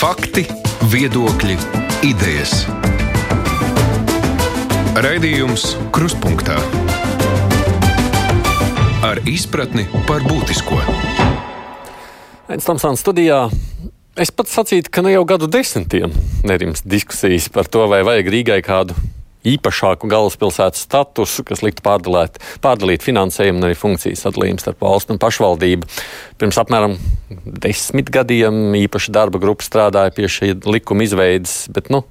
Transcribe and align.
Fakti, 0.00 0.46
viedokļi, 0.88 1.58
idejas. 2.08 2.62
Raidījums 4.96 5.74
Krustpunktā 5.92 6.56
ar 9.04 9.20
izpratni 9.28 9.84
par 10.08 10.24
būtisko. 10.24 10.80
Aizsmeļamies 12.48 12.70
Tamsānas 12.70 13.04
studijā. 13.04 13.42
Es 14.16 14.32
pat 14.32 14.48
sacītu, 14.48 14.88
ka 14.88 15.04
ne 15.04 15.12
jau 15.12 15.26
gadu 15.28 15.50
desmitiem 15.52 16.16
nerimst 16.48 16.88
diskusijas 16.88 17.52
par 17.52 17.68
to, 17.68 17.84
vai 17.92 18.00
vajag 18.00 18.32
Rīgai 18.32 18.62
kādu 18.64 18.96
īpašāku 19.46 20.08
galvaspilsētas 20.10 20.84
statusu, 20.86 21.44
kas 21.48 21.62
liktu 21.64 21.84
pārdalīt, 21.86 22.40
pārdalīt 22.64 23.04
finansējumu 23.06 23.62
un 23.62 23.68
arī 23.68 23.78
funkciju 23.78 24.18
sadalījumu 24.18 24.62
starp 24.62 24.84
valstu 24.84 25.14
un 25.14 25.20
pašvaldību. 25.22 25.88
Pirms 26.40 26.60
apmēram 26.60 26.98
desmit 27.64 28.10
gadiem 28.12 28.74
īpaša 28.82 29.14
darba 29.16 29.40
grupa 29.42 29.64
strādāja 29.66 30.12
pie 30.16 30.28
šī 30.30 30.52
likuma 30.68 31.06
izveides, 31.06 31.62
bet 31.72 31.88
nu, 31.92 32.04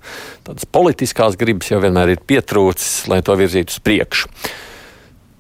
tādas 0.48 0.66
politiskās 0.70 1.38
gribas 1.40 1.70
jau 1.72 1.82
vienmēr 1.84 2.16
ir 2.16 2.26
pietrūcis, 2.26 3.06
lai 3.12 3.22
to 3.26 3.38
virzītu 3.40 3.76
uz 3.76 3.84
priekšu. 3.86 4.34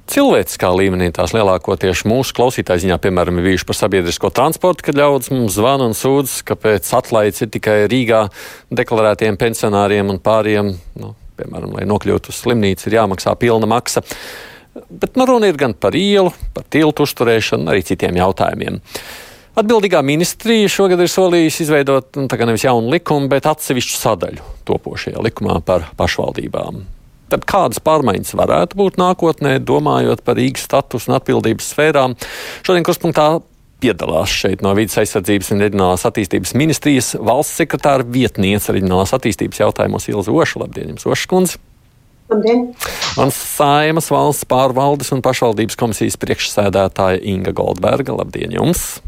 Cilvēciskā 0.09 0.71
līmenī 0.73 1.11
tās 1.13 1.35
lielākoties 1.35 2.01
mūsu 2.09 2.33
klausītāju 2.33 2.81
ziņā, 2.81 2.95
piemēram, 3.03 3.37
ir 3.37 3.51
bijuši 3.51 3.67
par 3.69 3.77
sabiedrisko 3.77 4.31
transportu, 4.33 4.87
kad 4.87 4.97
ļaudis 4.97 5.29
mums 5.35 5.53
zvana 5.53 5.85
un 5.85 5.93
sūdz, 5.93 6.39
kāpēc 6.49 6.89
atlaides 6.97 7.45
ir 7.45 7.51
tikai 7.53 7.83
Rīgā 7.91 8.23
deklarētiem 8.73 9.37
pensionāriem 9.37 10.09
un 10.09 10.17
pāriem. 10.25 10.73
Nu, 10.97 11.13
piemēram, 11.39 11.73
lai 11.77 11.87
nokļūtu 11.89 12.33
uz 12.33 12.43
slimnīcu, 12.43 12.89
ir 12.89 12.99
jāmaksā 12.99 13.33
pilna 13.39 13.69
maksa. 13.69 14.03
Bet 14.89 15.17
nu, 15.19 15.25
runa 15.27 15.49
ir 15.49 15.57
gan 15.59 15.73
par 15.73 15.97
ielu, 15.97 16.31
par 16.55 16.67
tiltu 16.71 17.07
uzturēšanu, 17.07 17.67
arī 17.71 17.83
citiem 17.87 18.19
jautājumiem. 18.19 18.79
Atbildīgā 19.59 19.99
ministrija 20.05 20.69
šogad 20.71 21.01
ir 21.03 21.09
solījusi 21.11 21.65
izveidot 21.65 22.15
nu, 22.21 22.29
nevis 22.29 22.63
jaunu 22.63 22.93
likumu, 22.93 23.27
bet 23.31 23.49
atsevišķu 23.49 23.97
sadaļu 23.97 24.45
topošajā 24.69 25.25
likumā 25.25 25.57
par 25.65 25.89
pašvaldībām. 25.99 26.85
Tad 27.29 27.45
kādas 27.49 27.81
pārmaiņas 27.85 28.33
varētu 28.39 28.77
būt 28.79 28.97
nākotnē, 28.97 29.57
domājot 29.61 30.23
par 30.25 30.39
Rīgas 30.39 30.63
statusu 30.65 31.11
un 31.11 31.17
atbildības 31.19 31.67
sfērām? 31.73 32.15
Šodien 32.65 32.85
kurspunktā 32.87 33.27
piedalās 33.81 34.33
šeit 34.33 34.63
no 34.65 34.73
Vides 34.77 34.97
aizsardzības 35.01 35.53
un 35.55 35.63
reģionālās 35.63 36.05
attīstības 36.09 36.53
ministrijas 36.59 37.13
valsts 37.15 37.59
sekretāra 37.61 38.05
vietniece 38.05 38.75
reģionālās 38.75 39.15
attīstības 39.17 39.63
jautājumos 39.63 40.07
Ilza 40.11 40.35
Oša. 40.35 40.63
Labdien, 40.63 40.93
jums 40.93 41.07
Ošas 41.07 41.29
kundze! 41.31 41.59
Labdien! 42.29 42.67
Un 43.17 43.31
Saimas 43.33 44.11
valsts 44.13 44.45
pārvaldes 44.49 45.09
un 45.15 45.23
pašvaldības 45.25 45.79
komisijas 45.79 46.19
priekšsēdētāja 46.21 47.23
Inga 47.31 47.55
Goldberga. 47.57 48.13
Labdien 48.19 48.53
jums! 48.53 48.99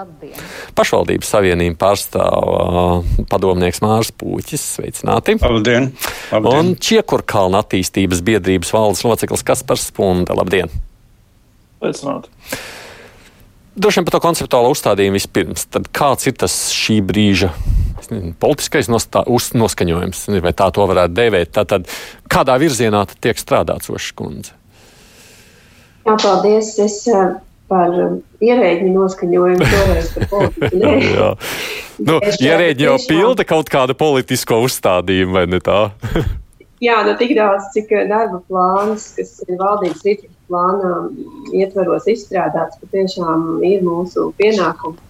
Labdien. 0.00 0.34
Pašvaldības 0.78 1.28
savienību 1.28 1.76
pārstāv 1.78 2.50
uh, 2.56 3.24
padomnieks 3.30 3.82
Mārs 3.84 4.10
Pūķis. 4.16 4.66
Sveicināti! 4.78 5.36
Labdien! 5.44 5.90
Labdien. 6.32 6.50
Un 6.56 6.74
Čiekurkalna 6.80 7.60
attīstības 7.60 8.24
biedrības 8.24 8.72
valdes 8.74 9.04
loceklis 9.04 9.44
Kaspars 9.46 9.90
Spunda. 9.92 10.34
Labdien! 10.38 10.72
Sveicināti! 11.78 12.32
Droši 13.76 14.00
vien 14.00 14.06
par 14.08 14.16
to 14.16 14.22
konceptuālo 14.24 14.72
uzstādījumu 14.74 15.18
vispirms. 15.20 15.68
Tad 15.70 15.86
kāds 15.94 16.26
ir 16.26 16.34
tas 16.40 16.56
šī 16.74 16.98
brīža 17.06 17.52
nezinu, 18.10 18.32
politiskais 18.40 18.88
nostā, 18.90 19.22
uz, 19.30 19.50
noskaņojums, 19.56 20.24
vai 20.42 20.52
tā 20.56 20.70
to 20.74 20.86
varētu 20.90 21.16
dēvēt? 21.16 21.52
Tātad, 21.54 21.86
kādā 22.30 22.56
virzienā 22.60 23.04
tiek 23.20 23.38
strādāts 23.38 23.90
Ošas 23.92 24.16
kundze? 24.18 24.56
Jā, 26.06 26.16
paldies. 26.16 26.72
Es 26.80 27.02
uh, 27.12 27.36
par 27.70 27.94
ierēģi 28.42 28.90
noskaņojumu 28.90 29.70
toreiz 29.70 30.10
par 30.16 30.28
politiku. 30.32 30.92
Jā. 31.16 31.30
Nu, 32.00 32.18
ierēģi 32.40 32.86
jau 32.88 32.98
pilda 33.06 33.46
kaut 33.46 33.70
kādu 33.72 33.96
politisko 33.98 34.62
uzstādījumu, 34.66 35.36
vai 35.36 35.46
ne 35.50 35.62
tā? 35.64 35.80
Jā, 36.86 37.02
nu 37.04 37.12
tik 37.20 37.34
daudz, 37.36 37.68
cik 37.74 37.92
darba 38.08 38.40
plāns, 38.48 39.10
kas 39.18 39.34
ir 39.44 39.58
valdības 39.60 40.06
rīcības 40.06 40.36
plānā 40.50 40.92
ietvaros 41.56 42.08
izstrādāts, 42.10 42.80
patiešām 42.82 43.62
ir 43.66 43.86
mūsu 43.86 44.30
pienākums. 44.40 45.00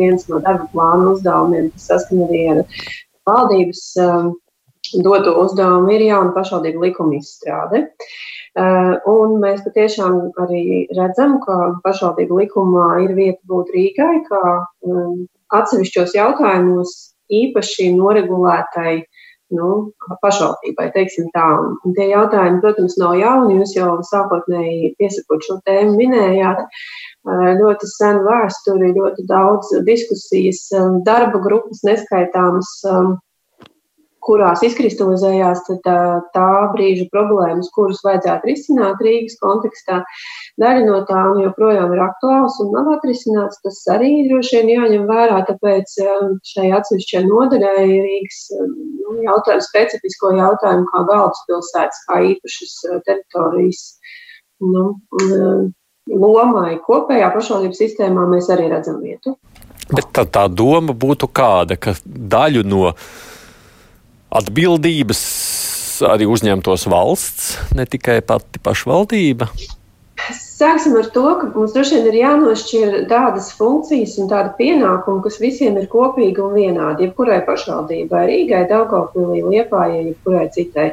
Viens 0.00 0.24
no 0.26 0.40
darba 0.42 0.66
plāna 0.72 1.12
uzdevumiem, 1.12 1.68
kas 1.74 1.90
saskana 1.92 2.26
arī 2.26 2.40
ar 2.54 2.62
valdības 3.28 3.82
um, 4.02 4.32
doto 5.04 5.34
uzdevumu, 5.42 5.92
ir 5.94 6.06
jauna 6.08 6.32
pašvaldību 6.34 6.86
likuma 6.88 7.20
izstrāde. 7.20 7.84
Uh, 8.56 8.96
un 9.10 9.36
mēs 9.42 9.60
patiešām 9.66 10.16
arī 10.42 10.86
redzam, 10.96 11.36
ka 11.44 11.76
pašvaldību 11.84 12.40
likumā 12.40 12.88
ir 13.04 13.12
vieta 13.18 13.42
būt 13.50 13.74
Rīgai, 13.76 14.22
kā 14.30 14.42
um, 14.88 15.26
atsevišķos 15.54 16.16
jautājumos 16.16 16.96
īpaši 17.32 17.92
noregulētai 17.98 18.96
nu, 19.54 19.70
pašvaldībai, 20.22 20.88
teiksim 20.94 21.28
tā. 21.34 21.46
Un 21.86 21.96
tie 21.96 22.08
jautājumi, 22.10 22.62
protams, 22.64 22.96
nav 23.00 23.16
jauni. 23.20 23.58
Jūs 23.60 23.76
jau 23.76 23.90
sākotnēji 24.06 24.94
piesakot 25.00 25.44
šo 25.46 25.58
tēmu 25.68 25.96
minējāt. 26.00 26.64
Ļoti 27.60 27.90
senu 27.90 28.24
vēsturi, 28.26 28.94
ļoti 28.94 29.26
daudz 29.30 29.72
diskusijas, 29.86 30.66
darba 31.06 31.40
grupas 31.42 31.82
neskaitāmas, 31.86 32.70
kurās 34.26 34.62
izkristalizējās 34.66 35.64
tā, 35.86 35.98
tā 36.34 36.50
brīža 36.74 37.06
problēmas, 37.12 37.70
kuras 37.74 38.02
vajadzētu 38.06 38.50
risināt 38.50 39.02
Rīgas 39.02 39.38
kontekstā. 39.42 40.00
Daļa 40.56 40.84
no 40.86 41.02
tām 41.04 41.40
joprojām 41.42 41.90
ir 41.92 42.00
aktuāls 42.00 42.54
un 42.64 42.70
nav 42.72 42.86
atrisināts. 42.94 43.58
Tas 43.64 43.82
arī 43.92 44.24
droši 44.28 44.62
vien 44.62 44.70
jāņem 44.72 45.04
vērā, 45.10 45.42
tāpēc 45.50 45.96
šai 46.48 46.70
atsevišķai 46.78 47.22
nodaļai 47.26 47.84
Rīgas 47.84 48.38
nu, 48.62 49.18
jautājumu, 49.26 49.66
specifisko 49.66 50.32
jautājumu 50.38 50.88
kā 50.92 51.02
galvaspilsētas, 51.10 52.00
kā 52.08 52.22
īpašas 52.30 52.76
teritorijas. 53.04 53.84
Nu, 54.64 54.86
lomai 56.08 56.78
kopējā 56.86 57.28
pašvaldības 57.34 57.82
sistēmā 57.84 58.24
mēs 58.32 58.48
arī 58.54 58.70
redzam 58.72 59.02
vietu. 59.04 59.36
Bet 59.92 60.08
tā, 60.16 60.24
tā 60.24 60.48
doma 60.48 60.96
būtu 60.96 61.28
kāda, 61.30 61.76
ka 61.78 61.94
daļu 62.06 62.64
no 62.66 62.88
atbildības 64.34 65.20
arī 66.08 66.26
uzņemtos 66.28 66.88
valsts, 66.90 67.56
ne 67.76 67.86
tikai 67.88 68.18
pati 68.26 68.60
pašvaldība. 68.62 69.48
Sāksim 70.34 70.94
ar 70.98 71.08
to, 71.14 71.24
ka 71.40 71.48
mums 71.54 71.74
droši 71.74 71.98
vien 71.98 72.06
ir 72.10 72.16
jānošķir 72.18 72.94
tādas 73.10 73.50
funkcijas 73.58 74.16
un 74.22 74.30
tāda 74.30 74.54
pienākuma, 74.58 75.22
kas 75.24 75.36
visiem 75.42 75.76
ir 75.78 75.88
kopīgi 75.92 76.42
un 76.42 76.56
vienādi. 76.56 77.06
Jebkurai 77.06 77.42
pašvaldībai, 77.46 78.22
Rīgai, 78.30 78.62
Daugavpilī, 78.70 79.42
Liepājai, 79.44 80.06
jebkurai 80.08 80.46
citai. 80.56 80.88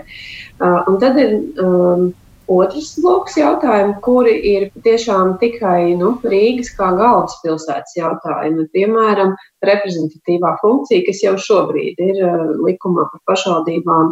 Uh, 0.59 0.81
un 0.91 0.99
tad 1.01 1.17
ir 1.23 1.37
um, 1.63 2.11
Otrs 2.51 2.89
bloks 2.99 3.37
jautājumu, 3.39 3.93
kuri 4.03 4.33
ir 4.49 4.65
tiešām 4.83 5.37
tikai 5.39 5.93
nu, 5.99 6.09
Rīgas 6.27 6.73
kā 6.75 6.89
galvaspilsētas 6.97 7.95
jautājumi, 7.95 8.65
piemēram, 8.75 9.31
reprezentatīvā 9.63 10.51
funkcija, 10.59 11.05
kas 11.07 11.21
jau 11.23 11.33
šobrīd 11.39 12.01
ir 12.03 12.19
uh, 12.19 12.41
likumā 12.65 13.05
par 13.13 13.21
pašvaldībām, 13.31 14.11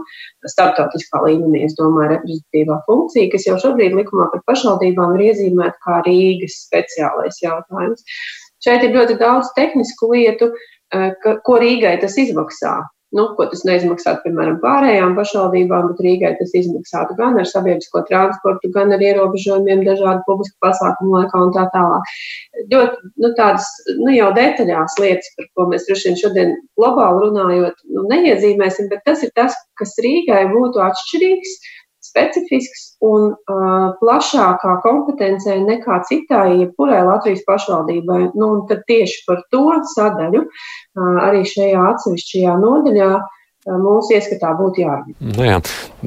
starptautiskā 0.53 1.23
līmenī, 1.25 1.65
es 1.67 1.75
domāju, 1.79 2.13
reprezentatīvā 2.13 2.79
funkcija, 2.87 3.33
kas 3.35 3.49
jau 3.49 3.57
šobrīd 3.65 3.99
likumā 3.99 4.29
par 4.31 4.45
pašvaldībām 4.47 5.17
ir 5.17 5.27
iezīmēta 5.31 5.83
kā 5.83 5.99
Rīgas 6.07 6.61
speciālais 6.69 7.43
jautājums. 7.43 8.07
Šeit 8.63 8.85
ir 8.85 8.95
ļoti 8.95 9.19
daudz 9.19 9.51
tehnisku 9.57 10.13
lietu, 10.13 10.53
ka, 10.91 11.37
ko 11.43 11.59
Rīgai 11.59 11.97
tas 11.99 12.15
izmaksā 12.21 12.79
nu, 13.17 13.25
ko 13.35 13.45
tas 13.51 13.63
neizmaksātu, 13.67 14.23
piemēram, 14.25 14.57
pārējām 14.63 15.15
pašvaldībām, 15.17 15.89
bet 15.91 16.03
Rīgai 16.05 16.31
tas 16.39 16.53
izmaksātu 16.55 17.17
gan 17.17 17.39
ar 17.41 17.47
sabiedrisko 17.49 18.03
transportu, 18.07 18.71
gan 18.75 18.93
ar 18.95 19.03
ierobežojumiem 19.03 19.83
dažādu 19.87 20.23
publisku 20.27 20.55
pasākumu 20.63 21.17
laikā 21.17 21.41
un 21.45 21.51
tā 21.57 21.65
tālāk. 21.75 22.13
Ļoti 22.71 23.11
nu, 23.23 23.33
tādas 23.39 23.67
nu, 23.99 24.13
jau 24.15 24.31
detaļās 24.37 24.97
lietas, 25.03 25.33
par 25.37 25.49
ko 25.57 25.67
mēs 25.73 25.89
droši 25.89 26.09
vien 26.09 26.21
šodien 26.23 26.55
globāli 26.79 27.27
runājot, 27.27 27.83
nu, 27.91 28.07
neiezīmēsim, 28.13 28.87
bet 28.93 29.03
tas 29.07 29.25
ir 29.27 29.35
tas, 29.35 29.59
kas 29.81 29.97
Rīgai 30.05 30.45
būtu 30.53 30.83
atšķirīgs 30.87 31.57
specifisks 32.11 32.85
un 33.07 33.31
uh, 33.31 33.89
plašākā 34.01 34.77
kompetencē 34.85 35.57
nekā 35.65 36.01
citai, 36.09 36.61
jebkurai 36.61 37.01
Latvijas 37.07 37.43
pašvaldībai. 37.47 38.21
Nu, 38.37 38.53
tad 38.69 38.85
tieši 38.91 39.23
par 39.27 39.43
to 39.53 39.67
sadaļu 39.95 40.45
uh, 40.45 41.21
arī 41.25 41.45
šajā 41.47 41.85
atsevišķajā 41.93 42.57
nodaļā 42.61 43.13
uh, 43.17 43.37
mūsu 43.69 44.15
ieskatā 44.15 44.51
būtu 44.57 44.81
jārunā. 44.81 45.13
Nu 45.21 45.45
jā, 45.45 45.57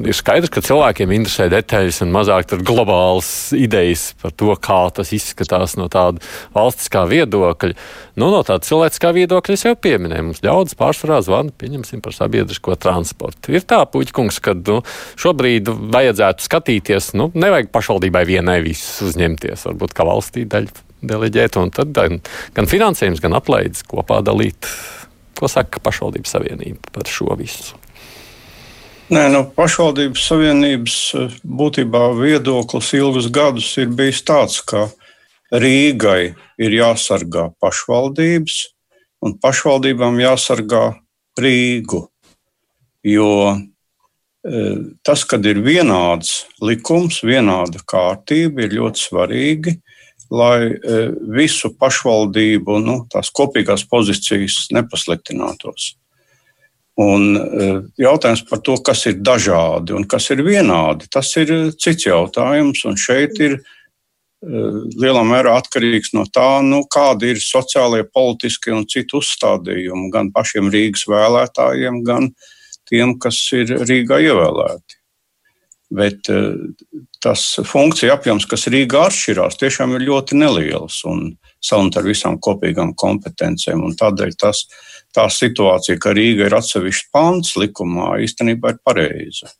ir 0.03 0.15
skaidrs, 0.17 0.51
ka 0.51 0.63
cilvēkiem 0.65 1.13
interesē 1.15 1.47
detaļas 1.51 2.01
un 2.03 2.11
mazāk 2.11 2.51
globālas 2.67 3.29
idejas 3.55 4.09
par 4.19 4.33
to, 4.35 4.51
kā 4.59 4.79
tas 4.95 5.13
izskatās 5.15 5.77
no 5.79 5.87
tāda 5.91 6.19
valstiskā 6.55 7.05
viedokļa. 7.07 7.77
Nu, 8.19 8.27
no 8.33 8.41
tāda 8.47 8.67
cilvēciskā 8.67 9.13
viedokļa 9.15 9.55
es 9.55 9.65
jau 9.67 9.75
pieminēju. 9.79 10.27
Mums 10.29 10.43
ļaudis 10.43 10.75
pārsvarā 10.79 11.21
zvana, 11.23 11.55
pieņemsim 11.55 12.03
par 12.03 12.15
sabiedrisko 12.15 12.75
transportu. 12.75 13.55
Ir 13.55 13.63
tā, 13.67 13.81
puķkungs, 13.87 14.41
ka 14.43 14.57
nu, 14.59 14.81
šobrīd 15.19 15.71
vajadzētu 15.95 16.47
skatīties, 16.49 17.13
nu, 17.19 17.29
nevajag 17.35 17.71
pašvaldībai 17.75 18.25
vienai 18.27 18.59
visus 18.65 18.99
uzņemties, 19.11 19.63
varbūt 19.69 19.95
kā 19.95 20.07
valstī 20.07 20.43
daļu 20.51 20.83
deleģēt, 21.05 21.59
un 21.61 21.71
tad 21.75 21.91
gan, 21.95 22.21
gan 22.55 22.69
finansējums, 22.69 23.23
gan 23.23 23.35
atlaides 23.37 23.83
kopā 23.87 24.21
dalīt 24.25 24.67
Ko 25.35 25.49
saka 25.51 25.81
pašvaldības 25.83 26.35
savienība 26.37 26.93
par 26.95 27.09
šo 27.11 27.35
visu? 27.39 27.75
Nē, 29.13 29.27
nu, 29.29 29.43
pašvaldības 29.53 30.23
savienības 30.31 30.95
būtībā 31.45 32.07
viedoklis 32.17 32.93
ilgus 32.97 33.27
gadus 33.29 33.67
ir 33.77 33.91
bijis 33.93 34.23
tāds, 34.25 34.61
ka 34.65 34.87
Rīgai 35.53 36.33
ir 36.57 36.73
jāsargā 36.73 37.51
pašvaldības, 37.61 38.55
un 39.21 39.37
pašvaldībām 39.41 40.17
jāsargā 40.23 40.87
Rīgu. 41.37 42.01
Jo 43.05 43.29
tas, 45.05 45.23
kad 45.25 45.45
ir 45.45 45.61
vienāds 45.65 46.45
likums, 46.61 47.21
vienāda 47.25 47.81
kārtība, 47.85 48.65
ir 48.65 48.75
ļoti 48.77 49.01
svarīgi, 49.01 49.73
lai 50.33 50.71
visu 51.35 51.71
pašvaldību 51.79 52.79
nu, 52.81 52.97
tās 53.11 53.29
kopīgās 53.35 53.85
pozīcijas 53.89 54.65
nepasliktinātos. 54.75 55.93
Un 56.95 57.35
jautājums 57.99 58.45
par 58.47 58.61
to, 58.63 58.77
kas 58.79 59.03
ir 59.09 59.17
dažādi 59.19 59.95
un 59.97 60.05
kas 60.07 60.29
ir 60.31 60.45
vienādi, 60.47 61.09
tas 61.11 61.33
ir 61.41 61.51
cits 61.75 62.07
jautājums. 62.07 62.85
Un 62.87 62.95
šeit 62.95 63.35
ir 63.43 63.57
lielā 64.45 65.23
mērā 65.25 65.57
atkarīgs 65.59 66.13
no 66.15 66.25
tā, 66.31 66.61
nu, 66.63 66.83
kādi 66.91 67.33
ir 67.33 67.41
sociālie, 67.41 68.03
politiskie 68.07 68.73
un 68.75 68.85
citu 68.87 69.19
uzstādījumi 69.21 70.11
gan 70.13 70.31
pašiem 70.35 70.69
Rīgas 70.71 71.05
vēlētājiem, 71.09 72.01
gan 72.07 72.29
tiem, 72.89 73.17
kas 73.19 73.39
ir 73.57 73.73
Rīgā 73.83 74.21
ievēlēti. 74.29 74.94
Bet 75.93 76.29
eh, 76.33 76.55
tas 77.21 77.43
funkcija 77.69 78.15
apjoms, 78.17 78.47
kas 78.49 78.65
Rīgā 78.73 79.05
atšķirās, 79.09 79.59
tiešām 79.61 79.93
ir 79.97 80.07
ļoti 80.07 80.39
neliels 80.39 81.03
un 81.09 81.27
savunt 81.63 81.97
ar 81.97 82.07
visām 82.07 82.39
kopīgām 82.41 82.95
kompetencijām. 82.97 83.85
Tādēļ 83.99 84.33
tas, 84.41 84.65
tā 85.15 85.27
situācija, 85.31 85.99
ka 86.01 86.15
Rīga 86.17 86.49
ir 86.49 86.57
atsevišķs 86.57 87.11
pants 87.13 87.55
likumā, 87.61 88.15
īstenībā 88.25 88.73
ir 88.73 88.81
pareiza. 88.85 89.53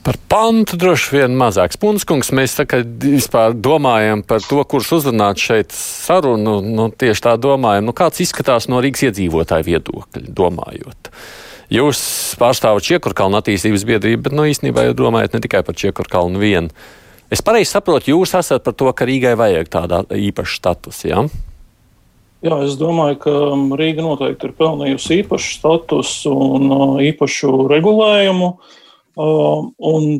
Par 0.00 0.16
pantu 0.32 0.78
droši 0.80 1.12
vien 1.12 1.34
mazāks. 1.36 1.76
Punskungs, 1.80 2.30
mēs 2.32 2.56
vispār 3.04 3.52
domājam 3.52 4.22
par 4.24 4.40
to, 4.40 4.62
kurš 4.64 4.94
uzrunāt 4.96 5.42
šeit 5.42 5.74
sarunu, 5.76 6.56
nu, 6.64 6.88
tieši 6.88 7.26
tā 7.26 7.34
domājam, 7.36 7.84
nu, 7.86 7.94
kāds 7.96 8.22
izskatās 8.24 8.70
no 8.72 8.80
Rīgas 8.80 9.10
iedzīvotāju 9.10 9.68
viedokļa, 9.68 10.24
domājot. 10.40 11.12
Jūs 11.70 12.00
pārstāvat 12.40 12.82
Čiekurkalnu 12.82 13.38
attīstības 13.38 13.84
biedrību, 13.86 14.24
bet 14.24 14.34
nu, 14.34 14.42
īstenībā 14.50 14.88
jau 14.88 14.96
domājat 15.04 15.36
ne 15.36 15.40
tikai 15.44 15.60
par 15.62 15.76
Čiekurkalnu 15.78 16.42
vienu. 16.42 16.74
Es 17.30 17.44
pareizi 17.46 17.70
saprotu, 17.70 18.10
jūs 18.10 18.34
esat 18.34 18.64
par 18.66 18.74
to, 18.74 18.88
ka 18.90 19.06
Rīgai 19.06 19.36
vajag 19.38 19.70
tādu 19.70 20.00
īpašu 20.10 20.58
statusu. 20.58 21.04
Ja? 21.12 21.22
Jā, 22.42 22.58
es 22.66 22.74
domāju, 22.80 23.20
ka 23.22 23.36
Rīga 23.78 24.02
noteikti 24.02 24.50
ir 24.50 24.56
pelnījusi 24.58 25.20
īpašu 25.20 25.54
statusu 25.60 26.34
un 26.34 26.74
uh, 26.74 26.98
īpašu 27.06 27.52
regulējumu. 27.70 28.50
Um, 29.20 29.70
un 29.78 30.10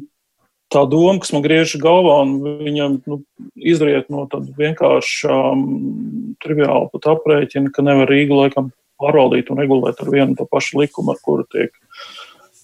tā 0.70 0.84
doma, 0.86 1.18
kas 1.18 1.34
man 1.34 1.42
griež 1.42 1.74
galvā, 1.82 2.20
un 2.28 2.60
viņam 2.62 3.00
nu, 3.10 3.24
izriet 3.58 4.06
no 4.06 4.28
tāda 4.30 4.54
vienkārša, 4.54 5.40
um, 5.50 6.36
triviāla 6.44 6.92
pat 6.94 7.10
aprēķina, 7.16 7.74
ka 7.74 7.82
nevar 7.82 8.06
Rīgu 8.12 8.38
laikam 8.38 8.70
pārvaldīt 9.00 9.50
un 9.52 9.62
regulēt 9.62 10.00
ar 10.02 10.12
vienu 10.12 10.36
to 10.38 10.46
pašu 10.50 10.82
likumu, 10.82 11.14
ar 11.14 11.20
kuru 11.24 11.46
tiek 11.52 11.72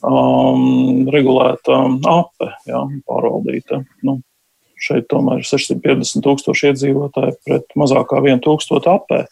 um, 0.06 1.06
regulēta 1.12 1.82
ape, 2.12 2.50
jā, 2.68 2.82
pārvaldīta. 3.08 3.82
Nu, 4.06 4.20
šeit 4.76 5.08
tomēr 5.12 5.42
ir 5.42 5.48
650 5.48 6.24
tūkstoši 6.26 6.70
iedzīvotāji 6.72 7.38
pret 7.46 7.76
mazākā 7.78 8.22
1000 8.22 8.90
apē. 8.92 9.24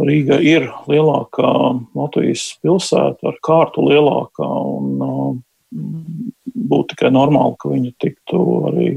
Rīga 0.00 0.38
ir 0.40 0.70
lielākā 0.88 1.50
Latvijas 1.98 2.46
pilsēta, 2.62 3.34
ar 3.34 3.40
kārtu 3.44 3.84
lielākā. 3.90 4.46
Un, 4.48 5.42
būtu 5.70 6.94
tikai 6.94 7.12
normāli, 7.14 7.56
ka 7.60 7.70
viņi 7.70 7.92
tiktu 8.02 8.40
arī. 8.70 8.88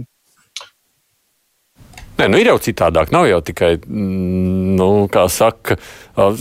Nē, 2.14 2.28
nu 2.30 2.38
ir 2.38 2.46
jau 2.52 2.60
citādāk. 2.62 3.10
Nav 3.14 3.26
jau 3.26 3.40
tikai, 3.42 3.72
mm, 3.82 4.74
nu, 4.78 4.88
kā 5.12 5.24
saka, 5.34 5.80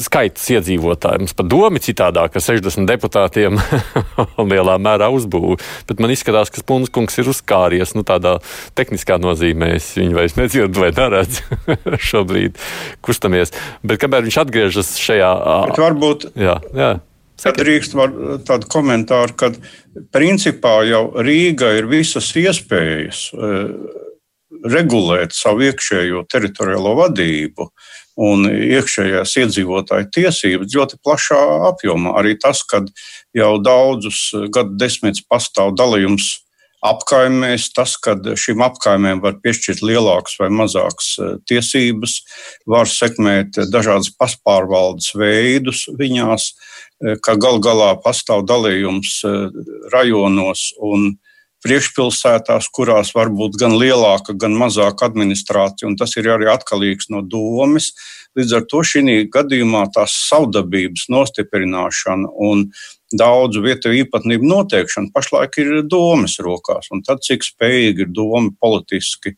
skaits 0.04 0.44
iedzīvotāji. 0.52 1.22
Mums 1.22 1.36
pat 1.38 1.48
domi 1.48 1.80
citādāk, 1.80 2.36
ar 2.36 2.44
60 2.44 2.84
deputātiem 2.90 3.56
lielā 4.52 4.76
mērā 4.82 5.08
uzbūvē. 5.16 5.56
Bet 5.88 6.02
man 6.04 6.12
izskatās, 6.12 6.52
ka 6.52 6.60
Spunskungs 6.60 7.16
ir 7.22 7.30
uzkāries 7.32 7.94
nu, 7.96 8.04
tādā 8.04 8.36
tehniskā 8.76 9.16
nozīmē. 9.22 9.70
Es 9.78 9.88
viņu 9.96 10.18
vairs 10.18 10.36
nedzirdu 10.36 10.84
vai 10.84 10.92
neredzu 10.96 11.62
šobrīd 12.10 12.60
kustamies. 13.00 13.56
Bet 13.80 14.02
kamēr 14.02 14.28
viņš 14.28 14.38
atgriežas 14.44 14.92
šajā. 15.00 15.32
Bet 15.72 15.82
varbūt. 15.86 16.28
Jā, 16.36 16.58
jā. 16.76 16.92
Kad 17.42 17.56
drīkst 17.58 17.96
tādu 18.46 18.68
komentāru, 18.70 19.34
ka 19.34 19.48
principā 20.14 20.76
jau 20.86 21.08
Rīga 21.24 21.72
ir 21.80 21.88
visas 21.90 22.28
iespējas 22.38 23.24
regulēt 24.68 25.34
savu 25.36 25.66
iekšējo 25.68 26.24
teritoriālo 26.30 26.94
vadību 27.00 27.68
un 28.22 28.46
iekšējās 28.50 29.36
iedzīvotāju 29.40 30.10
tiesības 30.12 30.76
ļoti 30.76 31.00
plašā 31.02 31.40
apjomā. 31.72 32.14
Arī 32.20 32.36
tas, 32.40 32.60
ka 32.68 32.82
jau 33.36 33.52
daudzus 33.62 34.30
gadu 34.52 34.76
desmitus 34.80 35.24
pastāv 35.28 35.72
dalījums 35.78 36.42
apkaimēs, 36.82 37.68
tas, 37.76 37.94
ka 38.02 38.16
šīm 38.18 38.62
apkaimēm 38.66 39.22
var 39.22 39.38
piešķirt 39.42 39.84
lielākas 39.86 40.34
vai 40.40 40.50
mazākas 40.52 41.10
eh, 41.18 41.34
tiesības, 41.48 42.16
var 42.68 42.90
sekmēt 42.90 43.60
dažādas 43.70 44.10
pašpārvaldes 44.18 45.12
veidus 45.18 45.86
viņās. 45.98 46.50
Eh, 46.50 47.18
ka 47.22 47.36
gal 47.40 47.62
galā 47.62 47.94
pastāv 48.02 48.44
dalījums 48.50 49.20
eh, 49.28 49.62
rajonos 49.94 50.72
un 50.82 51.12
priekšpilsētās, 51.62 52.68
kurās 52.74 53.12
var 53.16 53.30
būt 53.32 53.58
gan 53.60 53.76
lielāka, 53.78 54.34
gan 54.34 54.56
mazāka 54.58 55.06
administrācija, 55.10 55.88
un 55.88 55.98
tas 56.00 56.16
ir 56.18 56.30
arī 56.34 56.50
atkarīgs 56.52 57.10
no 57.14 57.22
domas. 57.22 57.92
Līdz 58.38 58.56
ar 58.56 58.66
to 58.70 58.80
šī 58.86 59.18
gadījumā 59.32 59.84
tās 59.94 60.14
savdabības 60.30 61.08
nostiprināšana 61.12 62.32
un 62.48 62.66
daudzu 63.12 63.62
vietu 63.64 63.92
īpatnību 63.92 64.48
noteikšana 64.48 65.12
pašlaik 65.14 65.58
ir 65.60 65.72
domas 65.84 66.38
rokās. 66.42 66.88
Tad, 67.06 67.22
cik 67.24 67.44
spējīgi 67.44 68.06
ir 68.06 68.12
doma 68.14 68.50
politiski 68.60 69.34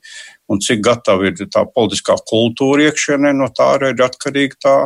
un 0.49 0.61
cik 0.63 0.83
gatava 0.85 1.31
ir 1.31 1.49
tā 1.51 1.65
politiskā 1.67 2.17
kultūra 2.29 2.89
iekšienē, 2.89 3.35
no 3.35 3.51
tā 3.51 3.75
arī 3.79 3.95
ir 3.95 4.05
atkarīga 4.07 4.61
tā 4.63 4.77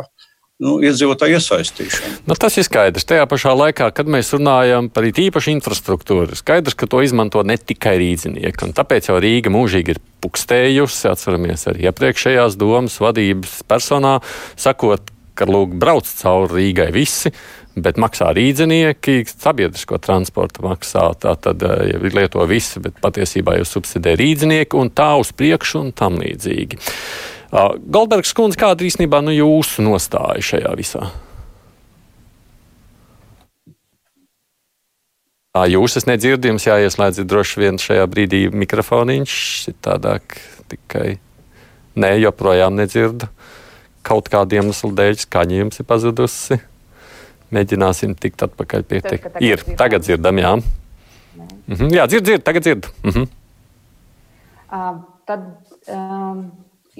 nu, 0.63 0.77
iedzīvotāju 0.83 1.39
iesaistīšanu. 1.39 2.17
Nu, 2.27 2.35
tas 2.39 2.57
ir 2.59 2.67
skaidrs. 2.67 3.07
Tajā 3.07 3.25
pašā 3.31 3.53
laikā, 3.55 3.89
kad 3.95 4.09
mēs 4.11 4.33
runājam 4.35 4.89
par 4.91 5.07
īpašu 5.07 5.53
infrastruktūru, 5.55 6.35
skaidrs, 6.37 6.75
ka 6.79 6.89
to 6.91 7.03
izmanto 7.05 7.43
ne 7.47 7.55
tikai 7.57 7.95
rīznieki. 8.01 8.73
Tāpēc 8.75 9.09
jau 9.11 9.19
Rīga 9.23 9.53
mūžīgi 9.53 9.95
ir 9.95 10.01
pukstējusi, 10.23 11.07
atceramies 11.13 11.63
arī 11.71 11.87
iepriekšējās 11.87 12.59
domas 12.59 12.99
vadības 12.99 13.61
personā, 13.71 14.19
sakot, 14.59 15.15
ka 15.39 15.47
lūk, 15.47 15.79
brauc 15.79 16.07
cauri 16.19 16.59
Rīgai 16.59 16.91
visi. 16.95 17.31
Bet 17.79 17.95
maksā 18.01 18.33
rīznieki, 18.35 19.21
sabiedrisko 19.29 20.01
transportu 20.03 20.65
maksā. 20.65 21.05
Tā 21.21 21.31
tad 21.39 21.63
ja 21.63 22.01
lieto 22.11 22.43
visi, 22.49 22.81
bet 22.83 22.97
patiesībā 22.99 23.55
jau 23.61 23.67
subsidē 23.69 24.17
rīznieki 24.19 24.75
un 24.75 24.91
tā 24.91 25.13
uz 25.21 25.31
priekšu 25.31 25.85
un 25.85 25.93
tam 25.95 26.17
līdzīgi. 26.19 26.81
Goldbergs 27.49 28.35
kundze, 28.37 28.59
kāda 28.61 28.85
īstenībā 28.85 29.23
nu, 29.25 29.33
jūsu 29.33 29.81
nostāja 29.85 30.43
šajā 30.51 30.75
visā? 30.77 31.09
Jūs 35.57 35.97
esat 35.97 36.11
nedzirdams, 36.11 36.67
jāieslēdz 36.69 37.23
droši 37.27 37.63
vien 37.63 37.79
šajā 37.81 38.05
brīdī 38.07 38.43
mikrofoniņš. 38.53 39.33
Tādāk 39.81 40.37
tikai 40.69 41.17
nē, 41.99 42.13
joprojām 42.21 42.77
nedzirdu. 42.77 43.27
Kaut 44.05 44.29
kādiem 44.31 44.69
iemeslu 44.69 44.93
dēļ 44.95 45.17
skaņa 45.25 45.57
jums 45.57 45.81
ir 45.81 45.87
pazudusi. 45.89 46.59
Mēģināsim 47.49 48.13
tikt 48.13 48.45
atpakaļ 48.45 48.85
pie 48.85 49.01
tā. 49.01 49.17
Ir, 49.41 49.65
tagad 49.79 50.05
dzirdam, 50.05 50.37
jā. 50.37 50.53
Mhm, 51.65 51.91
jā, 51.97 52.05
dzird, 52.09 52.29
dzird, 52.29 52.45
tagad 52.45 52.65
dzird. 52.65 52.89
Mhm. 53.03 53.27
Uh, 54.69 55.01
tad, 55.25 55.45
um, 55.89 56.43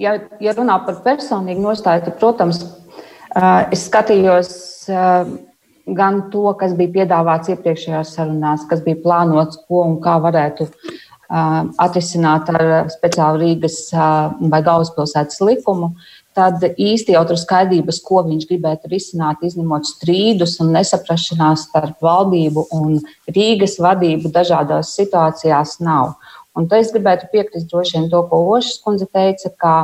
ja, 0.00 0.16
ja 0.40 0.54
runā 0.56 0.80
par 0.86 1.02
personīgu 1.04 1.62
nostāju, 1.64 2.06
tad, 2.08 2.16
protams, 2.22 2.64
es 3.70 3.86
skatījos 3.86 4.54
gan 5.90 6.24
to, 6.32 6.46
kas 6.58 6.74
bija 6.78 7.00
piedāvāts 7.00 7.52
iepriekšējās 7.54 8.14
sarunās, 8.16 8.66
kas 8.70 8.82
bija 8.84 9.00
plānots, 9.04 9.60
ko 9.68 9.84
un 9.88 9.98
kā 10.02 10.18
varētu 10.22 10.68
atrisināt 11.30 12.48
ar 12.50 12.88
speciālu 12.90 13.38
Rīgas 13.44 13.76
vai 13.94 14.60
galvaspilsētas 14.66 15.38
likumu, 15.46 15.92
tad 16.34 16.62
īsti 16.62 17.14
jau 17.14 17.22
tur 17.28 17.38
skaidrības, 17.38 18.00
ko 18.06 18.24
viņš 18.26 18.48
gribētu 18.50 18.90
risināt, 18.90 19.42
izņemot 19.46 19.86
strīdus 19.86 20.56
un 20.62 20.72
nesaprašanās 20.74 21.68
starp 21.68 22.02
valdību 22.02 22.66
un 22.74 22.98
Rīgas 23.30 23.78
vadību 23.82 24.32
dažādās 24.34 24.94
situācijās 24.98 25.78
nav. 25.86 26.16
Un 26.60 26.68
te 26.68 26.76
es 26.82 26.90
gribētu 26.92 27.30
piekrist 27.32 27.70
droši 27.70 27.96
vien 27.96 28.08
to, 28.12 28.20
ko 28.28 28.42
Ošas 28.52 28.80
kundze 28.84 29.06
teica, 29.08 29.52
ka 29.56 29.74